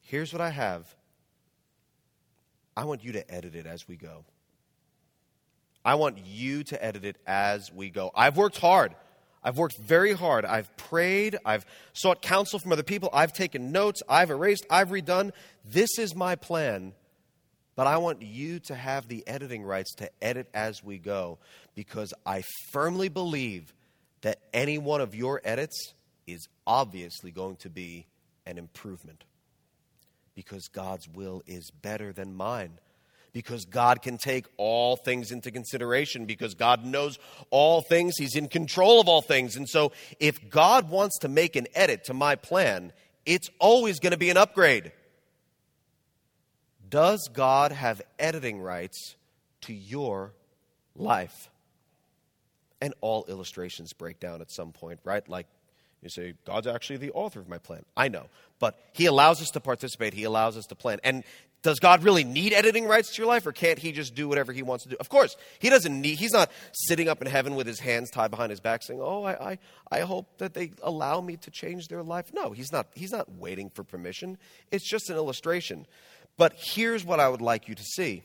here's 0.00 0.32
what 0.32 0.40
I 0.40 0.50
have. 0.50 0.94
I 2.76 2.84
want 2.84 3.04
you 3.04 3.12
to 3.12 3.34
edit 3.34 3.54
it 3.54 3.66
as 3.66 3.88
we 3.88 3.96
go. 3.96 4.24
I 5.84 5.94
want 5.94 6.18
you 6.26 6.64
to 6.64 6.84
edit 6.84 7.04
it 7.04 7.16
as 7.26 7.72
we 7.72 7.90
go. 7.90 8.10
I've 8.14 8.36
worked 8.36 8.58
hard. 8.58 8.94
I've 9.46 9.58
worked 9.58 9.78
very 9.78 10.12
hard. 10.12 10.44
I've 10.44 10.76
prayed. 10.76 11.36
I've 11.44 11.64
sought 11.92 12.20
counsel 12.20 12.58
from 12.58 12.72
other 12.72 12.82
people. 12.82 13.08
I've 13.12 13.32
taken 13.32 13.70
notes. 13.70 14.02
I've 14.08 14.30
erased. 14.30 14.66
I've 14.68 14.88
redone. 14.88 15.30
This 15.64 16.00
is 16.00 16.16
my 16.16 16.34
plan. 16.34 16.94
But 17.76 17.86
I 17.86 17.98
want 17.98 18.22
you 18.22 18.58
to 18.60 18.74
have 18.74 19.06
the 19.06 19.22
editing 19.28 19.62
rights 19.62 19.94
to 19.96 20.10
edit 20.20 20.48
as 20.52 20.82
we 20.82 20.98
go 20.98 21.38
because 21.76 22.12
I 22.26 22.42
firmly 22.72 23.08
believe 23.08 23.72
that 24.22 24.40
any 24.52 24.78
one 24.78 25.00
of 25.00 25.14
your 25.14 25.40
edits 25.44 25.94
is 26.26 26.48
obviously 26.66 27.30
going 27.30 27.54
to 27.58 27.70
be 27.70 28.06
an 28.46 28.58
improvement 28.58 29.22
because 30.34 30.66
God's 30.66 31.06
will 31.06 31.44
is 31.46 31.70
better 31.70 32.12
than 32.12 32.34
mine 32.34 32.80
because 33.36 33.66
God 33.66 34.00
can 34.00 34.16
take 34.16 34.46
all 34.56 34.96
things 34.96 35.30
into 35.30 35.50
consideration, 35.50 36.24
because 36.24 36.54
God 36.54 36.86
knows 36.86 37.18
all 37.50 37.82
things. 37.82 38.14
He's 38.16 38.34
in 38.34 38.48
control 38.48 38.98
of 38.98 39.10
all 39.10 39.20
things. 39.20 39.56
And 39.56 39.68
so, 39.68 39.92
if 40.18 40.48
God 40.48 40.88
wants 40.88 41.18
to 41.18 41.28
make 41.28 41.54
an 41.54 41.66
edit 41.74 42.04
to 42.04 42.14
my 42.14 42.36
plan, 42.36 42.94
it's 43.26 43.50
always 43.58 44.00
going 44.00 44.12
to 44.12 44.16
be 44.16 44.30
an 44.30 44.38
upgrade. 44.38 44.90
Does 46.88 47.28
God 47.30 47.72
have 47.72 48.00
editing 48.18 48.58
rights 48.58 49.16
to 49.64 49.74
your 49.74 50.32
life? 50.94 51.50
And 52.80 52.94
all 53.02 53.26
illustrations 53.28 53.92
break 53.92 54.18
down 54.18 54.40
at 54.40 54.50
some 54.50 54.72
point, 54.72 55.00
right? 55.04 55.28
Like 55.28 55.46
you 56.02 56.08
say, 56.08 56.32
God's 56.46 56.68
actually 56.68 56.96
the 56.96 57.10
author 57.10 57.40
of 57.40 57.50
my 57.50 57.58
plan. 57.58 57.84
I 57.98 58.08
know. 58.08 58.28
But 58.60 58.78
He 58.94 59.04
allows 59.04 59.42
us 59.42 59.50
to 59.50 59.60
participate, 59.60 60.14
He 60.14 60.24
allows 60.24 60.56
us 60.56 60.64
to 60.68 60.74
plan. 60.74 61.00
And 61.04 61.22
does 61.66 61.80
God 61.80 62.04
really 62.04 62.22
need 62.22 62.52
editing 62.52 62.86
rights 62.86 63.12
to 63.12 63.18
your 63.20 63.26
life, 63.26 63.44
or 63.44 63.50
can't 63.50 63.80
He 63.80 63.90
just 63.90 64.14
do 64.14 64.28
whatever 64.28 64.52
He 64.52 64.62
wants 64.62 64.84
to 64.84 64.90
do? 64.90 64.96
Of 65.00 65.08
course, 65.08 65.36
He 65.58 65.68
doesn't 65.68 66.00
need. 66.00 66.16
He's 66.16 66.32
not 66.32 66.52
sitting 66.72 67.08
up 67.08 67.20
in 67.20 67.26
heaven 67.26 67.56
with 67.56 67.66
His 67.66 67.80
hands 67.80 68.08
tied 68.08 68.30
behind 68.30 68.50
His 68.50 68.60
back, 68.60 68.84
saying, 68.84 69.00
"Oh, 69.02 69.24
I, 69.24 69.50
I, 69.50 69.58
I 69.90 70.00
hope 70.02 70.38
that 70.38 70.54
they 70.54 70.70
allow 70.80 71.20
me 71.20 71.36
to 71.38 71.50
change 71.50 71.88
their 71.88 72.04
life." 72.04 72.32
No, 72.32 72.52
He's 72.52 72.70
not. 72.70 72.86
He's 72.94 73.10
not 73.10 73.32
waiting 73.32 73.70
for 73.70 73.82
permission. 73.82 74.38
It's 74.70 74.88
just 74.88 75.10
an 75.10 75.16
illustration. 75.16 75.88
But 76.36 76.52
here's 76.56 77.04
what 77.04 77.18
I 77.18 77.28
would 77.28 77.42
like 77.42 77.66
you 77.66 77.74
to 77.74 77.82
see: 77.82 78.22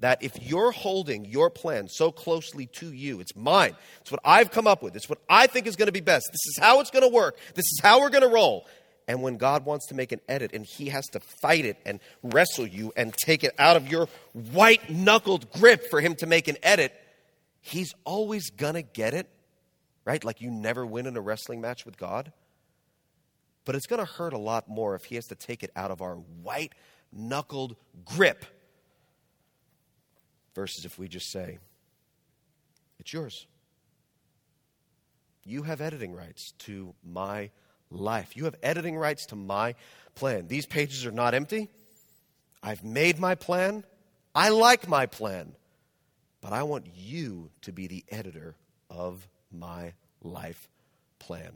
that 0.00 0.20
if 0.20 0.42
you're 0.42 0.72
holding 0.72 1.26
your 1.26 1.50
plan 1.50 1.86
so 1.86 2.10
closely 2.10 2.66
to 2.66 2.92
you, 2.92 3.20
it's 3.20 3.36
mine. 3.36 3.76
It's 4.00 4.10
what 4.10 4.20
I've 4.24 4.50
come 4.50 4.66
up 4.66 4.82
with. 4.82 4.96
It's 4.96 5.08
what 5.08 5.20
I 5.28 5.46
think 5.46 5.68
is 5.68 5.76
going 5.76 5.86
to 5.86 5.92
be 5.92 6.00
best. 6.00 6.26
This 6.32 6.44
is 6.48 6.58
how 6.60 6.80
it's 6.80 6.90
going 6.90 7.08
to 7.08 7.14
work. 7.14 7.36
This 7.54 7.66
is 7.66 7.80
how 7.80 8.00
we're 8.00 8.10
going 8.10 8.28
to 8.28 8.34
roll. 8.34 8.66
And 9.06 9.22
when 9.22 9.36
God 9.36 9.66
wants 9.66 9.86
to 9.88 9.94
make 9.94 10.12
an 10.12 10.20
edit 10.28 10.52
and 10.54 10.64
he 10.64 10.88
has 10.88 11.06
to 11.08 11.20
fight 11.20 11.64
it 11.64 11.78
and 11.84 12.00
wrestle 12.22 12.66
you 12.66 12.92
and 12.96 13.12
take 13.12 13.44
it 13.44 13.54
out 13.58 13.76
of 13.76 13.88
your 13.88 14.08
white 14.32 14.88
knuckled 14.88 15.50
grip 15.52 15.90
for 15.90 16.00
him 16.00 16.14
to 16.16 16.26
make 16.26 16.48
an 16.48 16.56
edit, 16.62 16.92
he's 17.60 17.94
always 18.04 18.50
to 18.74 18.82
get 18.82 19.12
it, 19.12 19.28
right? 20.04 20.24
Like 20.24 20.40
you 20.40 20.50
never 20.50 20.86
win 20.86 21.06
in 21.06 21.16
a 21.16 21.20
wrestling 21.20 21.60
match 21.60 21.84
with 21.84 21.98
God. 21.98 22.32
But 23.64 23.74
it's 23.74 23.86
to 24.04 24.12
hurt 24.12 24.32
a 24.32 24.38
lot 24.38 24.68
more 24.68 24.94
if 24.94 25.04
he 25.04 25.14
has 25.14 25.26
to 25.26 25.34
take 25.34 25.62
it 25.62 25.70
out 25.76 25.90
of 25.90 26.02
our 26.02 26.14
white 26.14 26.72
knuckled 27.12 27.76
grip 28.04 28.44
versus 30.54 30.84
if 30.84 30.98
we 30.98 31.08
just 31.08 31.30
say, 31.30 31.58
It's 32.98 33.12
yours. 33.12 33.46
You 35.44 35.62
have 35.64 35.80
editing 35.82 36.14
rights 36.14 36.52
to 36.60 36.94
my 37.04 37.50
life. 37.94 38.36
You 38.36 38.44
have 38.44 38.56
editing 38.62 38.96
rights 38.96 39.26
to 39.26 39.36
my 39.36 39.74
plan. 40.14 40.48
These 40.48 40.66
pages 40.66 41.06
are 41.06 41.12
not 41.12 41.34
empty. 41.34 41.68
I've 42.62 42.84
made 42.84 43.18
my 43.18 43.34
plan. 43.34 43.84
I 44.34 44.48
like 44.48 44.88
my 44.88 45.06
plan. 45.06 45.54
But 46.40 46.52
I 46.52 46.62
want 46.64 46.86
you 46.94 47.50
to 47.62 47.72
be 47.72 47.86
the 47.86 48.04
editor 48.10 48.54
of 48.90 49.26
my 49.50 49.92
life 50.22 50.68
plan. 51.18 51.52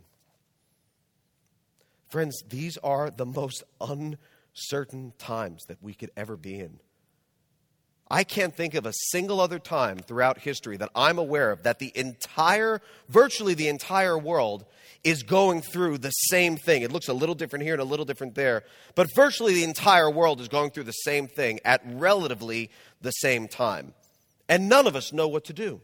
Friends, 2.09 2.43
these 2.49 2.79
are 2.79 3.11
the 3.11 3.27
most 3.27 3.63
uncertain 3.81 5.13
times 5.19 5.65
that 5.67 5.83
we 5.83 5.93
could 5.93 6.11
ever 6.17 6.37
be 6.37 6.59
in. 6.59 6.81
I 8.11 8.25
can't 8.25 8.55
think 8.55 8.73
of 8.75 8.87
a 8.87 8.95
single 9.11 9.41
other 9.41 9.59
time 9.59 9.99
throughout 9.99 10.39
history 10.39 10.79
that 10.79 10.91
I'm 10.95 11.19
aware 11.19 11.51
of 11.51 11.65
that 11.65 11.79
the 11.79 11.93
entire, 11.95 12.81
virtually 13.09 13.53
the 13.53 13.69
entire 13.69 14.17
world 14.17 14.65
is 15.05 15.23
going 15.23 15.63
through 15.63 15.99
the 15.99 16.11
same 16.11 16.57
thing. 16.57 16.83
It 16.83 16.93
looks 16.93 17.09
a 17.09 17.13
little 17.13 17.35
different 17.35 17.65
here 17.65 17.75
and 17.75 17.83
a 17.83 17.87
little 17.87 18.05
different 18.05 18.35
there, 18.35 18.65
but 18.95 19.09
virtually 19.15 19.55
the 19.55 19.65
entire 19.65 20.11
world 20.11 20.41
is 20.41 20.49
going 20.49 20.71
through 20.71 20.85
the 20.85 20.93
same 20.93 21.29
thing 21.29 21.61
at 21.65 21.83
relatively 21.85 22.71
the 23.01 23.13
same 23.13 23.49
time. 23.49 23.95
And 24.49 24.69
none 24.69 24.87
of 24.87 24.97
us 24.97 25.13
know 25.13 25.29
what 25.29 25.45
to 25.45 25.53
do. 25.53 25.81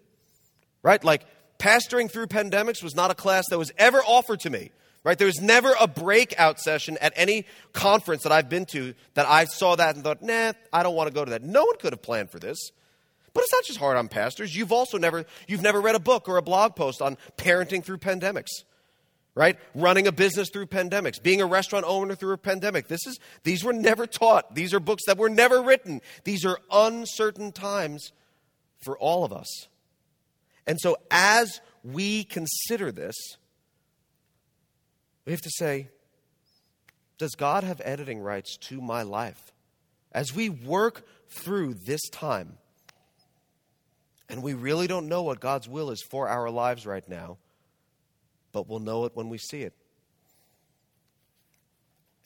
Right? 0.83 1.03
Like, 1.03 1.25
pastoring 1.59 2.11
through 2.11 2.27
pandemics 2.27 2.83
was 2.83 2.95
not 2.95 3.11
a 3.11 3.15
class 3.15 3.45
that 3.51 3.59
was 3.59 3.73
ever 3.79 3.99
offered 3.99 4.41
to 4.41 4.51
me. 4.51 4.71
Right? 5.03 5.19
There 5.19 5.27
was 5.27 5.41
never 5.41 5.75
a 5.79 5.87
breakout 5.87 6.59
session 6.59 6.97
at 7.01 7.13
any 7.15 7.45
conference 7.75 8.23
that 8.23 8.33
I've 8.33 8.49
been 8.49 8.65
to 8.67 8.95
that 9.15 9.27
I 9.27 9.45
saw 9.45 9.77
that 9.77 9.95
and 9.95 10.03
thought, 10.03 10.23
nah, 10.23 10.53
I 10.73 10.83
don't 10.83 10.95
want 10.95 11.09
to 11.09 11.15
go 11.15 11.25
to 11.25 11.31
that. 11.33 11.43
No 11.43 11.65
one 11.65 11.77
could 11.77 11.93
have 11.93 12.03
planned 12.03 12.31
for 12.31 12.39
this. 12.39 12.71
But 13.35 13.43
it's 13.43 13.53
not 13.53 13.65
just 13.65 13.79
hard 13.79 13.99
on 13.99 14.09
pastors. 14.09 14.57
You've 14.57 14.73
also 14.73 14.97
never, 14.97 15.27
you've 15.47 15.63
never 15.63 15.81
read 15.81 15.95
a 15.95 16.01
book 16.01 16.29
or 16.29 16.39
a 16.39 16.43
blog 16.43 16.75
post 16.75 17.03
on 17.03 17.19
parenting 17.37 17.85
through 17.85 17.99
pandemics 17.99 18.63
right? 19.35 19.59
Running 19.75 20.07
a 20.07 20.13
business 20.13 20.49
through 20.51 20.67
pandemics, 20.67 21.23
being 21.23 21.41
a 21.41 21.47
restaurant 21.47 21.85
owner 21.87 22.15
through 22.15 22.35
a 22.35 22.39
pandemic. 22.39 22.89
This 22.89 23.07
is 23.07 23.19
these 23.43 23.65
were 23.65 23.73
never 23.73 24.07
taught. 24.07 24.55
These 24.55 24.73
are 24.73 24.81
books 24.81 25.03
that 25.07 25.19
were 25.19 25.29
never 25.29 25.63
written. 25.63 26.01
These 26.25 26.45
are 26.45 26.59
uncertain 26.71 27.53
times 27.53 28.13
for 28.85 28.97
all 28.99 29.25
of 29.25 29.33
us. 29.33 29.69
And 30.67 30.81
so 30.81 30.97
as 31.11 31.61
we 31.83 32.25
consider 32.25 32.93
this, 32.93 33.15
we 35.25 35.33
have 35.33 35.43
to 35.43 35.51
say, 35.51 35.89
does 37.19 37.35
God 37.35 37.65
have 37.65 37.81
editing 37.85 38.21
rights 38.21 38.57
to 38.69 38.81
my 38.81 39.03
life? 39.03 39.53
As 40.13 40.35
we 40.35 40.49
work 40.49 41.07
through 41.29 41.75
this 41.87 42.09
time, 42.11 42.59
and 44.29 44.43
we 44.43 44.55
really 44.55 44.87
don't 44.87 45.09
know 45.09 45.23
what 45.23 45.41
God's 45.41 45.69
will 45.69 45.91
is 45.91 46.03
for 46.11 46.29
our 46.29 46.51
lives 46.51 46.87
right 46.87 47.07
now, 47.09 47.39
but 48.55 48.69
we'll 48.69 48.79
know 48.79 49.05
it 49.05 49.13
when 49.15 49.29
we 49.29 49.37
see 49.37 49.63
it. 49.63 49.75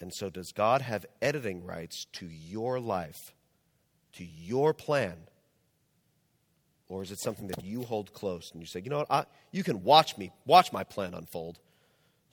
And 0.01 0.13
so, 0.15 0.31
does 0.31 0.53
God 0.53 0.83
have 0.83 1.07
editing 1.21 1.65
rights 1.65 2.07
to 2.13 2.27
your 2.27 2.79
life, 2.79 3.33
to 4.13 4.25
your 4.25 4.73
plan? 4.73 5.17
Or 6.89 7.03
is 7.03 7.11
it 7.11 7.19
something 7.21 7.49
that 7.49 7.65
you 7.65 7.83
hold 7.83 8.13
close 8.13 8.51
and 8.53 8.63
you 8.63 8.67
say, 8.67 8.81
you 8.81 8.91
know 8.91 8.99
what, 8.99 9.11
I, 9.11 9.25
you 9.51 9.65
can 9.65 9.83
watch 9.83 10.17
me, 10.17 10.31
watch 10.47 10.73
my 10.73 10.85
plan 10.85 11.15
unfold. 11.15 11.59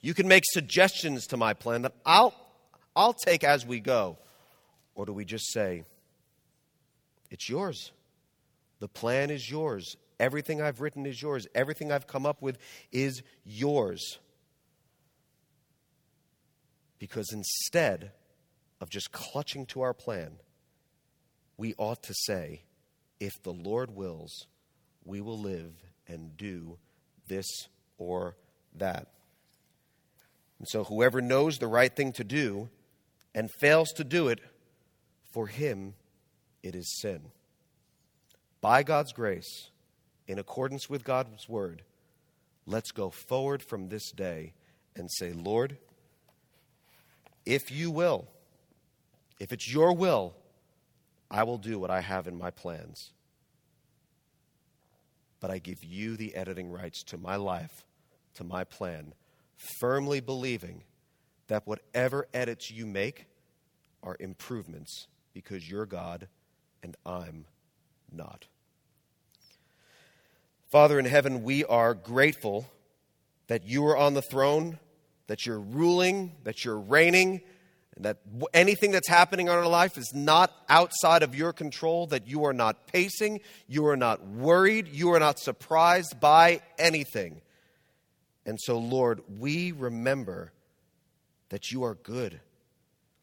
You 0.00 0.14
can 0.14 0.28
make 0.28 0.44
suggestions 0.46 1.26
to 1.28 1.36
my 1.36 1.54
plan 1.54 1.82
that 1.82 1.92
I'll, 2.04 2.34
I'll 2.94 3.14
take 3.14 3.44
as 3.44 3.66
we 3.66 3.80
go. 3.80 4.18
Or 4.94 5.04
do 5.04 5.12
we 5.12 5.24
just 5.24 5.52
say, 5.52 5.84
it's 7.30 7.48
yours? 7.48 7.92
The 8.78 8.88
plan 8.88 9.30
is 9.30 9.50
yours. 9.50 9.96
Everything 10.18 10.62
I've 10.62 10.80
written 10.80 11.06
is 11.06 11.20
yours. 11.20 11.46
Everything 11.54 11.92
I've 11.92 12.06
come 12.06 12.26
up 12.26 12.40
with 12.42 12.58
is 12.90 13.22
yours. 13.44 14.18
Because 16.98 17.32
instead 17.32 18.12
of 18.80 18.88
just 18.90 19.12
clutching 19.12 19.66
to 19.66 19.82
our 19.82 19.94
plan, 19.94 20.38
we 21.56 21.74
ought 21.76 22.02
to 22.04 22.14
say, 22.14 22.62
if 23.20 23.42
the 23.42 23.52
Lord 23.52 23.94
wills, 23.94 24.46
we 25.04 25.20
will 25.20 25.38
live 25.38 25.72
and 26.08 26.36
do 26.36 26.78
this 27.28 27.46
or 27.98 28.36
that. 28.74 29.08
And 30.58 30.68
so, 30.68 30.84
whoever 30.84 31.20
knows 31.20 31.58
the 31.58 31.66
right 31.66 31.94
thing 31.94 32.12
to 32.12 32.24
do 32.24 32.68
and 33.34 33.50
fails 33.50 33.92
to 33.92 34.04
do 34.04 34.28
it, 34.28 34.40
for 35.32 35.46
him 35.46 35.94
it 36.62 36.74
is 36.74 36.98
sin. 37.00 37.30
by 38.60 38.82
God's 38.82 39.12
grace, 39.12 39.70
in 40.26 40.38
accordance 40.38 40.90
with 40.90 41.04
God's 41.04 41.48
word, 41.48 41.82
let's 42.66 42.90
go 42.90 43.10
forward 43.10 43.62
from 43.62 43.88
this 43.88 44.10
day 44.10 44.52
and 44.94 45.10
say, 45.10 45.32
Lord, 45.32 45.76
if 47.44 47.70
you 47.70 47.90
will, 47.90 48.26
if 49.38 49.52
it's 49.52 49.72
your 49.72 49.92
will, 49.92 50.34
I 51.30 51.42
will 51.44 51.58
do 51.58 51.78
what 51.78 51.90
I 51.90 52.00
have 52.00 52.26
in 52.26 52.38
my 52.38 52.50
plans. 52.50 53.12
But 55.40 55.50
I 55.50 55.58
give 55.58 55.84
you 55.84 56.16
the 56.16 56.34
editing 56.34 56.70
rights 56.70 57.02
to 57.04 57.18
my 57.18 57.36
life, 57.36 57.84
to 58.34 58.44
my 58.44 58.64
plan, 58.64 59.12
firmly 59.78 60.20
believing 60.20 60.82
that 61.48 61.66
whatever 61.66 62.26
edits 62.34 62.70
you 62.70 62.86
make 62.86 63.26
are 64.02 64.16
improvements 64.18 65.06
because 65.32 65.68
you're 65.68 65.86
God 65.86 66.28
and 66.82 66.96
I'm 67.04 67.44
not. 68.10 68.46
Father 70.70 70.98
in 70.98 71.04
heaven, 71.04 71.44
we 71.44 71.64
are 71.64 71.94
grateful 71.94 72.66
that 73.46 73.66
you 73.66 73.86
are 73.86 73.96
on 73.96 74.14
the 74.14 74.22
throne, 74.22 74.78
that 75.28 75.46
you're 75.46 75.60
ruling, 75.60 76.32
that 76.42 76.64
you're 76.64 76.78
reigning, 76.78 77.40
and 77.94 78.04
that 78.04 78.18
anything 78.52 78.90
that's 78.90 79.08
happening 79.08 79.46
in 79.46 79.52
our 79.52 79.66
life 79.66 79.96
is 79.96 80.12
not 80.12 80.52
outside 80.68 81.22
of 81.22 81.34
your 81.34 81.52
control, 81.52 82.06
that 82.08 82.26
you 82.26 82.44
are 82.44 82.52
not 82.52 82.86
pacing, 82.88 83.40
you 83.68 83.86
are 83.86 83.96
not 83.96 84.26
worried, 84.26 84.88
you 84.88 85.12
are 85.12 85.20
not 85.20 85.38
surprised 85.38 86.20
by 86.20 86.60
anything. 86.78 87.40
And 88.44 88.58
so, 88.60 88.78
Lord, 88.78 89.22
we 89.38 89.72
remember 89.72 90.52
that 91.48 91.70
you 91.70 91.84
are 91.84 91.94
good. 91.94 92.40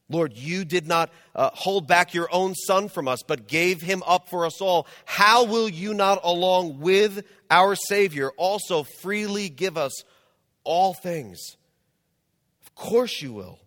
Lord, 0.09 0.33
you 0.33 0.65
did 0.65 0.85
not 0.85 1.11
uh, 1.33 1.49
hold 1.53 1.87
back 1.87 2.13
your 2.13 2.27
own 2.31 2.55
son 2.55 2.89
from 2.89 3.07
us, 3.07 3.23
but 3.25 3.47
gave 3.47 3.81
him 3.81 4.03
up 4.05 4.29
for 4.29 4.45
us 4.45 4.61
all. 4.61 4.87
How 5.05 5.45
will 5.45 5.69
you 5.69 5.93
not, 5.93 6.19
along 6.23 6.79
with 6.79 7.25
our 7.49 7.75
Savior, 7.75 8.31
also 8.37 8.83
freely 9.01 9.49
give 9.49 9.77
us 9.77 10.03
all 10.63 10.93
things? 10.93 11.39
Of 12.65 12.75
course 12.75 13.21
you 13.21 13.33
will. 13.33 13.59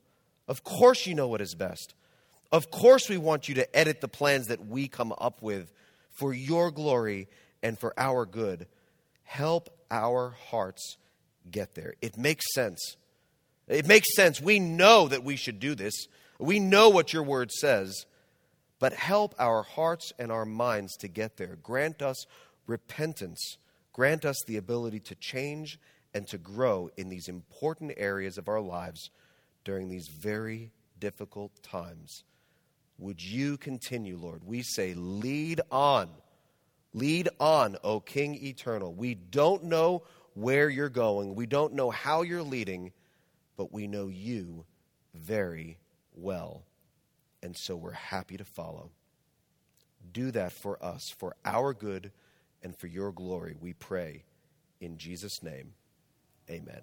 Of 0.46 0.62
course 0.62 1.06
you 1.06 1.14
know 1.14 1.28
what 1.28 1.40
is 1.40 1.54
best. 1.54 1.94
Of 2.52 2.70
course 2.70 3.08
we 3.08 3.16
want 3.16 3.48
you 3.48 3.56
to 3.56 3.76
edit 3.76 4.00
the 4.00 4.08
plans 4.08 4.46
that 4.46 4.66
we 4.66 4.88
come 4.88 5.12
up 5.18 5.42
with 5.42 5.72
for 6.12 6.32
your 6.32 6.70
glory 6.70 7.28
and 7.62 7.78
for 7.78 7.92
our 7.98 8.24
good. 8.24 8.66
Help 9.24 9.70
our 9.90 10.34
hearts 10.50 10.96
get 11.50 11.74
there. 11.74 11.94
It 12.00 12.16
makes 12.16 12.44
sense. 12.54 12.96
It 13.68 13.86
makes 13.86 14.14
sense. 14.14 14.40
We 14.40 14.60
know 14.60 15.08
that 15.08 15.24
we 15.24 15.36
should 15.36 15.58
do 15.58 15.74
this. 15.74 16.06
We 16.38 16.60
know 16.60 16.88
what 16.88 17.12
your 17.12 17.22
word 17.22 17.50
says. 17.50 18.06
But 18.78 18.92
help 18.92 19.34
our 19.38 19.62
hearts 19.62 20.12
and 20.18 20.30
our 20.30 20.44
minds 20.44 20.96
to 20.98 21.08
get 21.08 21.36
there. 21.36 21.56
Grant 21.62 22.02
us 22.02 22.26
repentance. 22.66 23.56
Grant 23.92 24.24
us 24.24 24.36
the 24.46 24.58
ability 24.58 25.00
to 25.00 25.14
change 25.14 25.78
and 26.12 26.26
to 26.28 26.38
grow 26.38 26.90
in 26.96 27.08
these 27.08 27.28
important 27.28 27.92
areas 27.96 28.36
of 28.36 28.48
our 28.48 28.60
lives 28.60 29.10
during 29.64 29.88
these 29.88 30.08
very 30.08 30.70
difficult 30.98 31.52
times. 31.62 32.24
Would 32.98 33.22
you 33.22 33.56
continue, 33.56 34.16
Lord? 34.16 34.42
We 34.44 34.62
say, 34.62 34.94
lead 34.94 35.60
on. 35.70 36.08
Lead 36.92 37.28
on, 37.38 37.76
O 37.84 38.00
King 38.00 38.34
eternal. 38.34 38.94
We 38.94 39.14
don't 39.14 39.64
know 39.64 40.02
where 40.34 40.68
you're 40.68 40.90
going, 40.90 41.34
we 41.34 41.46
don't 41.46 41.72
know 41.72 41.90
how 41.90 42.20
you're 42.20 42.42
leading, 42.42 42.92
but 43.56 43.72
we 43.72 43.86
know 43.86 44.08
you 44.08 44.66
very 45.14 45.78
well. 46.16 46.64
And 47.42 47.56
so 47.56 47.76
we're 47.76 47.92
happy 47.92 48.36
to 48.36 48.44
follow. 48.44 48.90
Do 50.12 50.30
that 50.32 50.52
for 50.52 50.82
us, 50.82 51.14
for 51.16 51.36
our 51.44 51.74
good 51.74 52.10
and 52.62 52.76
for 52.76 52.86
your 52.86 53.12
glory, 53.12 53.54
we 53.60 53.72
pray. 53.72 54.24
In 54.80 54.96
Jesus' 54.98 55.42
name, 55.42 55.74
amen. 56.50 56.82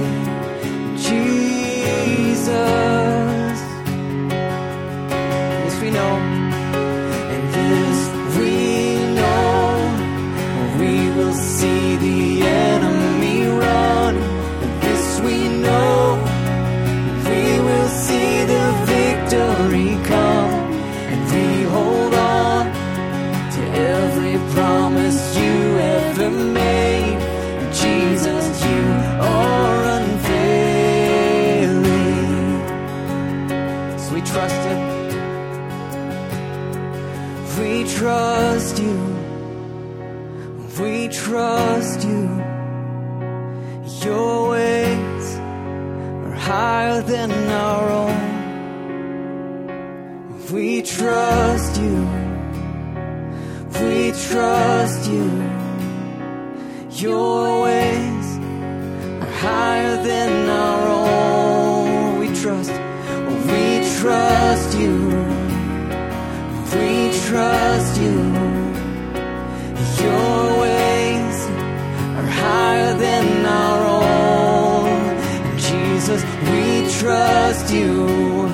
We 76.49 76.89
trust 76.99 77.73
you. 77.73 78.49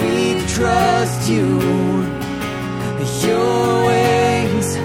We 0.00 0.40
trust 0.46 1.30
you. 1.30 1.46
Your 3.26 3.86
wings 3.86 4.76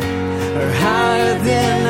are 0.59 0.71
higher 0.83 1.39
than 1.43 1.84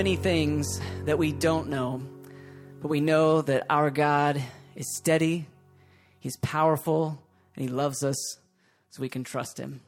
many 0.00 0.16
things 0.16 0.80
that 1.04 1.18
we 1.18 1.30
don't 1.30 1.68
know, 1.68 2.00
but 2.80 2.88
we 2.88 3.02
know 3.02 3.42
that 3.42 3.66
our 3.68 3.90
God 3.90 4.42
is 4.74 4.96
steady, 4.96 5.46
He's 6.20 6.38
powerful, 6.38 7.22
and 7.54 7.62
He 7.62 7.68
loves 7.68 8.02
us, 8.02 8.16
so 8.88 9.02
we 9.02 9.10
can 9.10 9.24
trust 9.24 9.58
Him. 9.58 9.82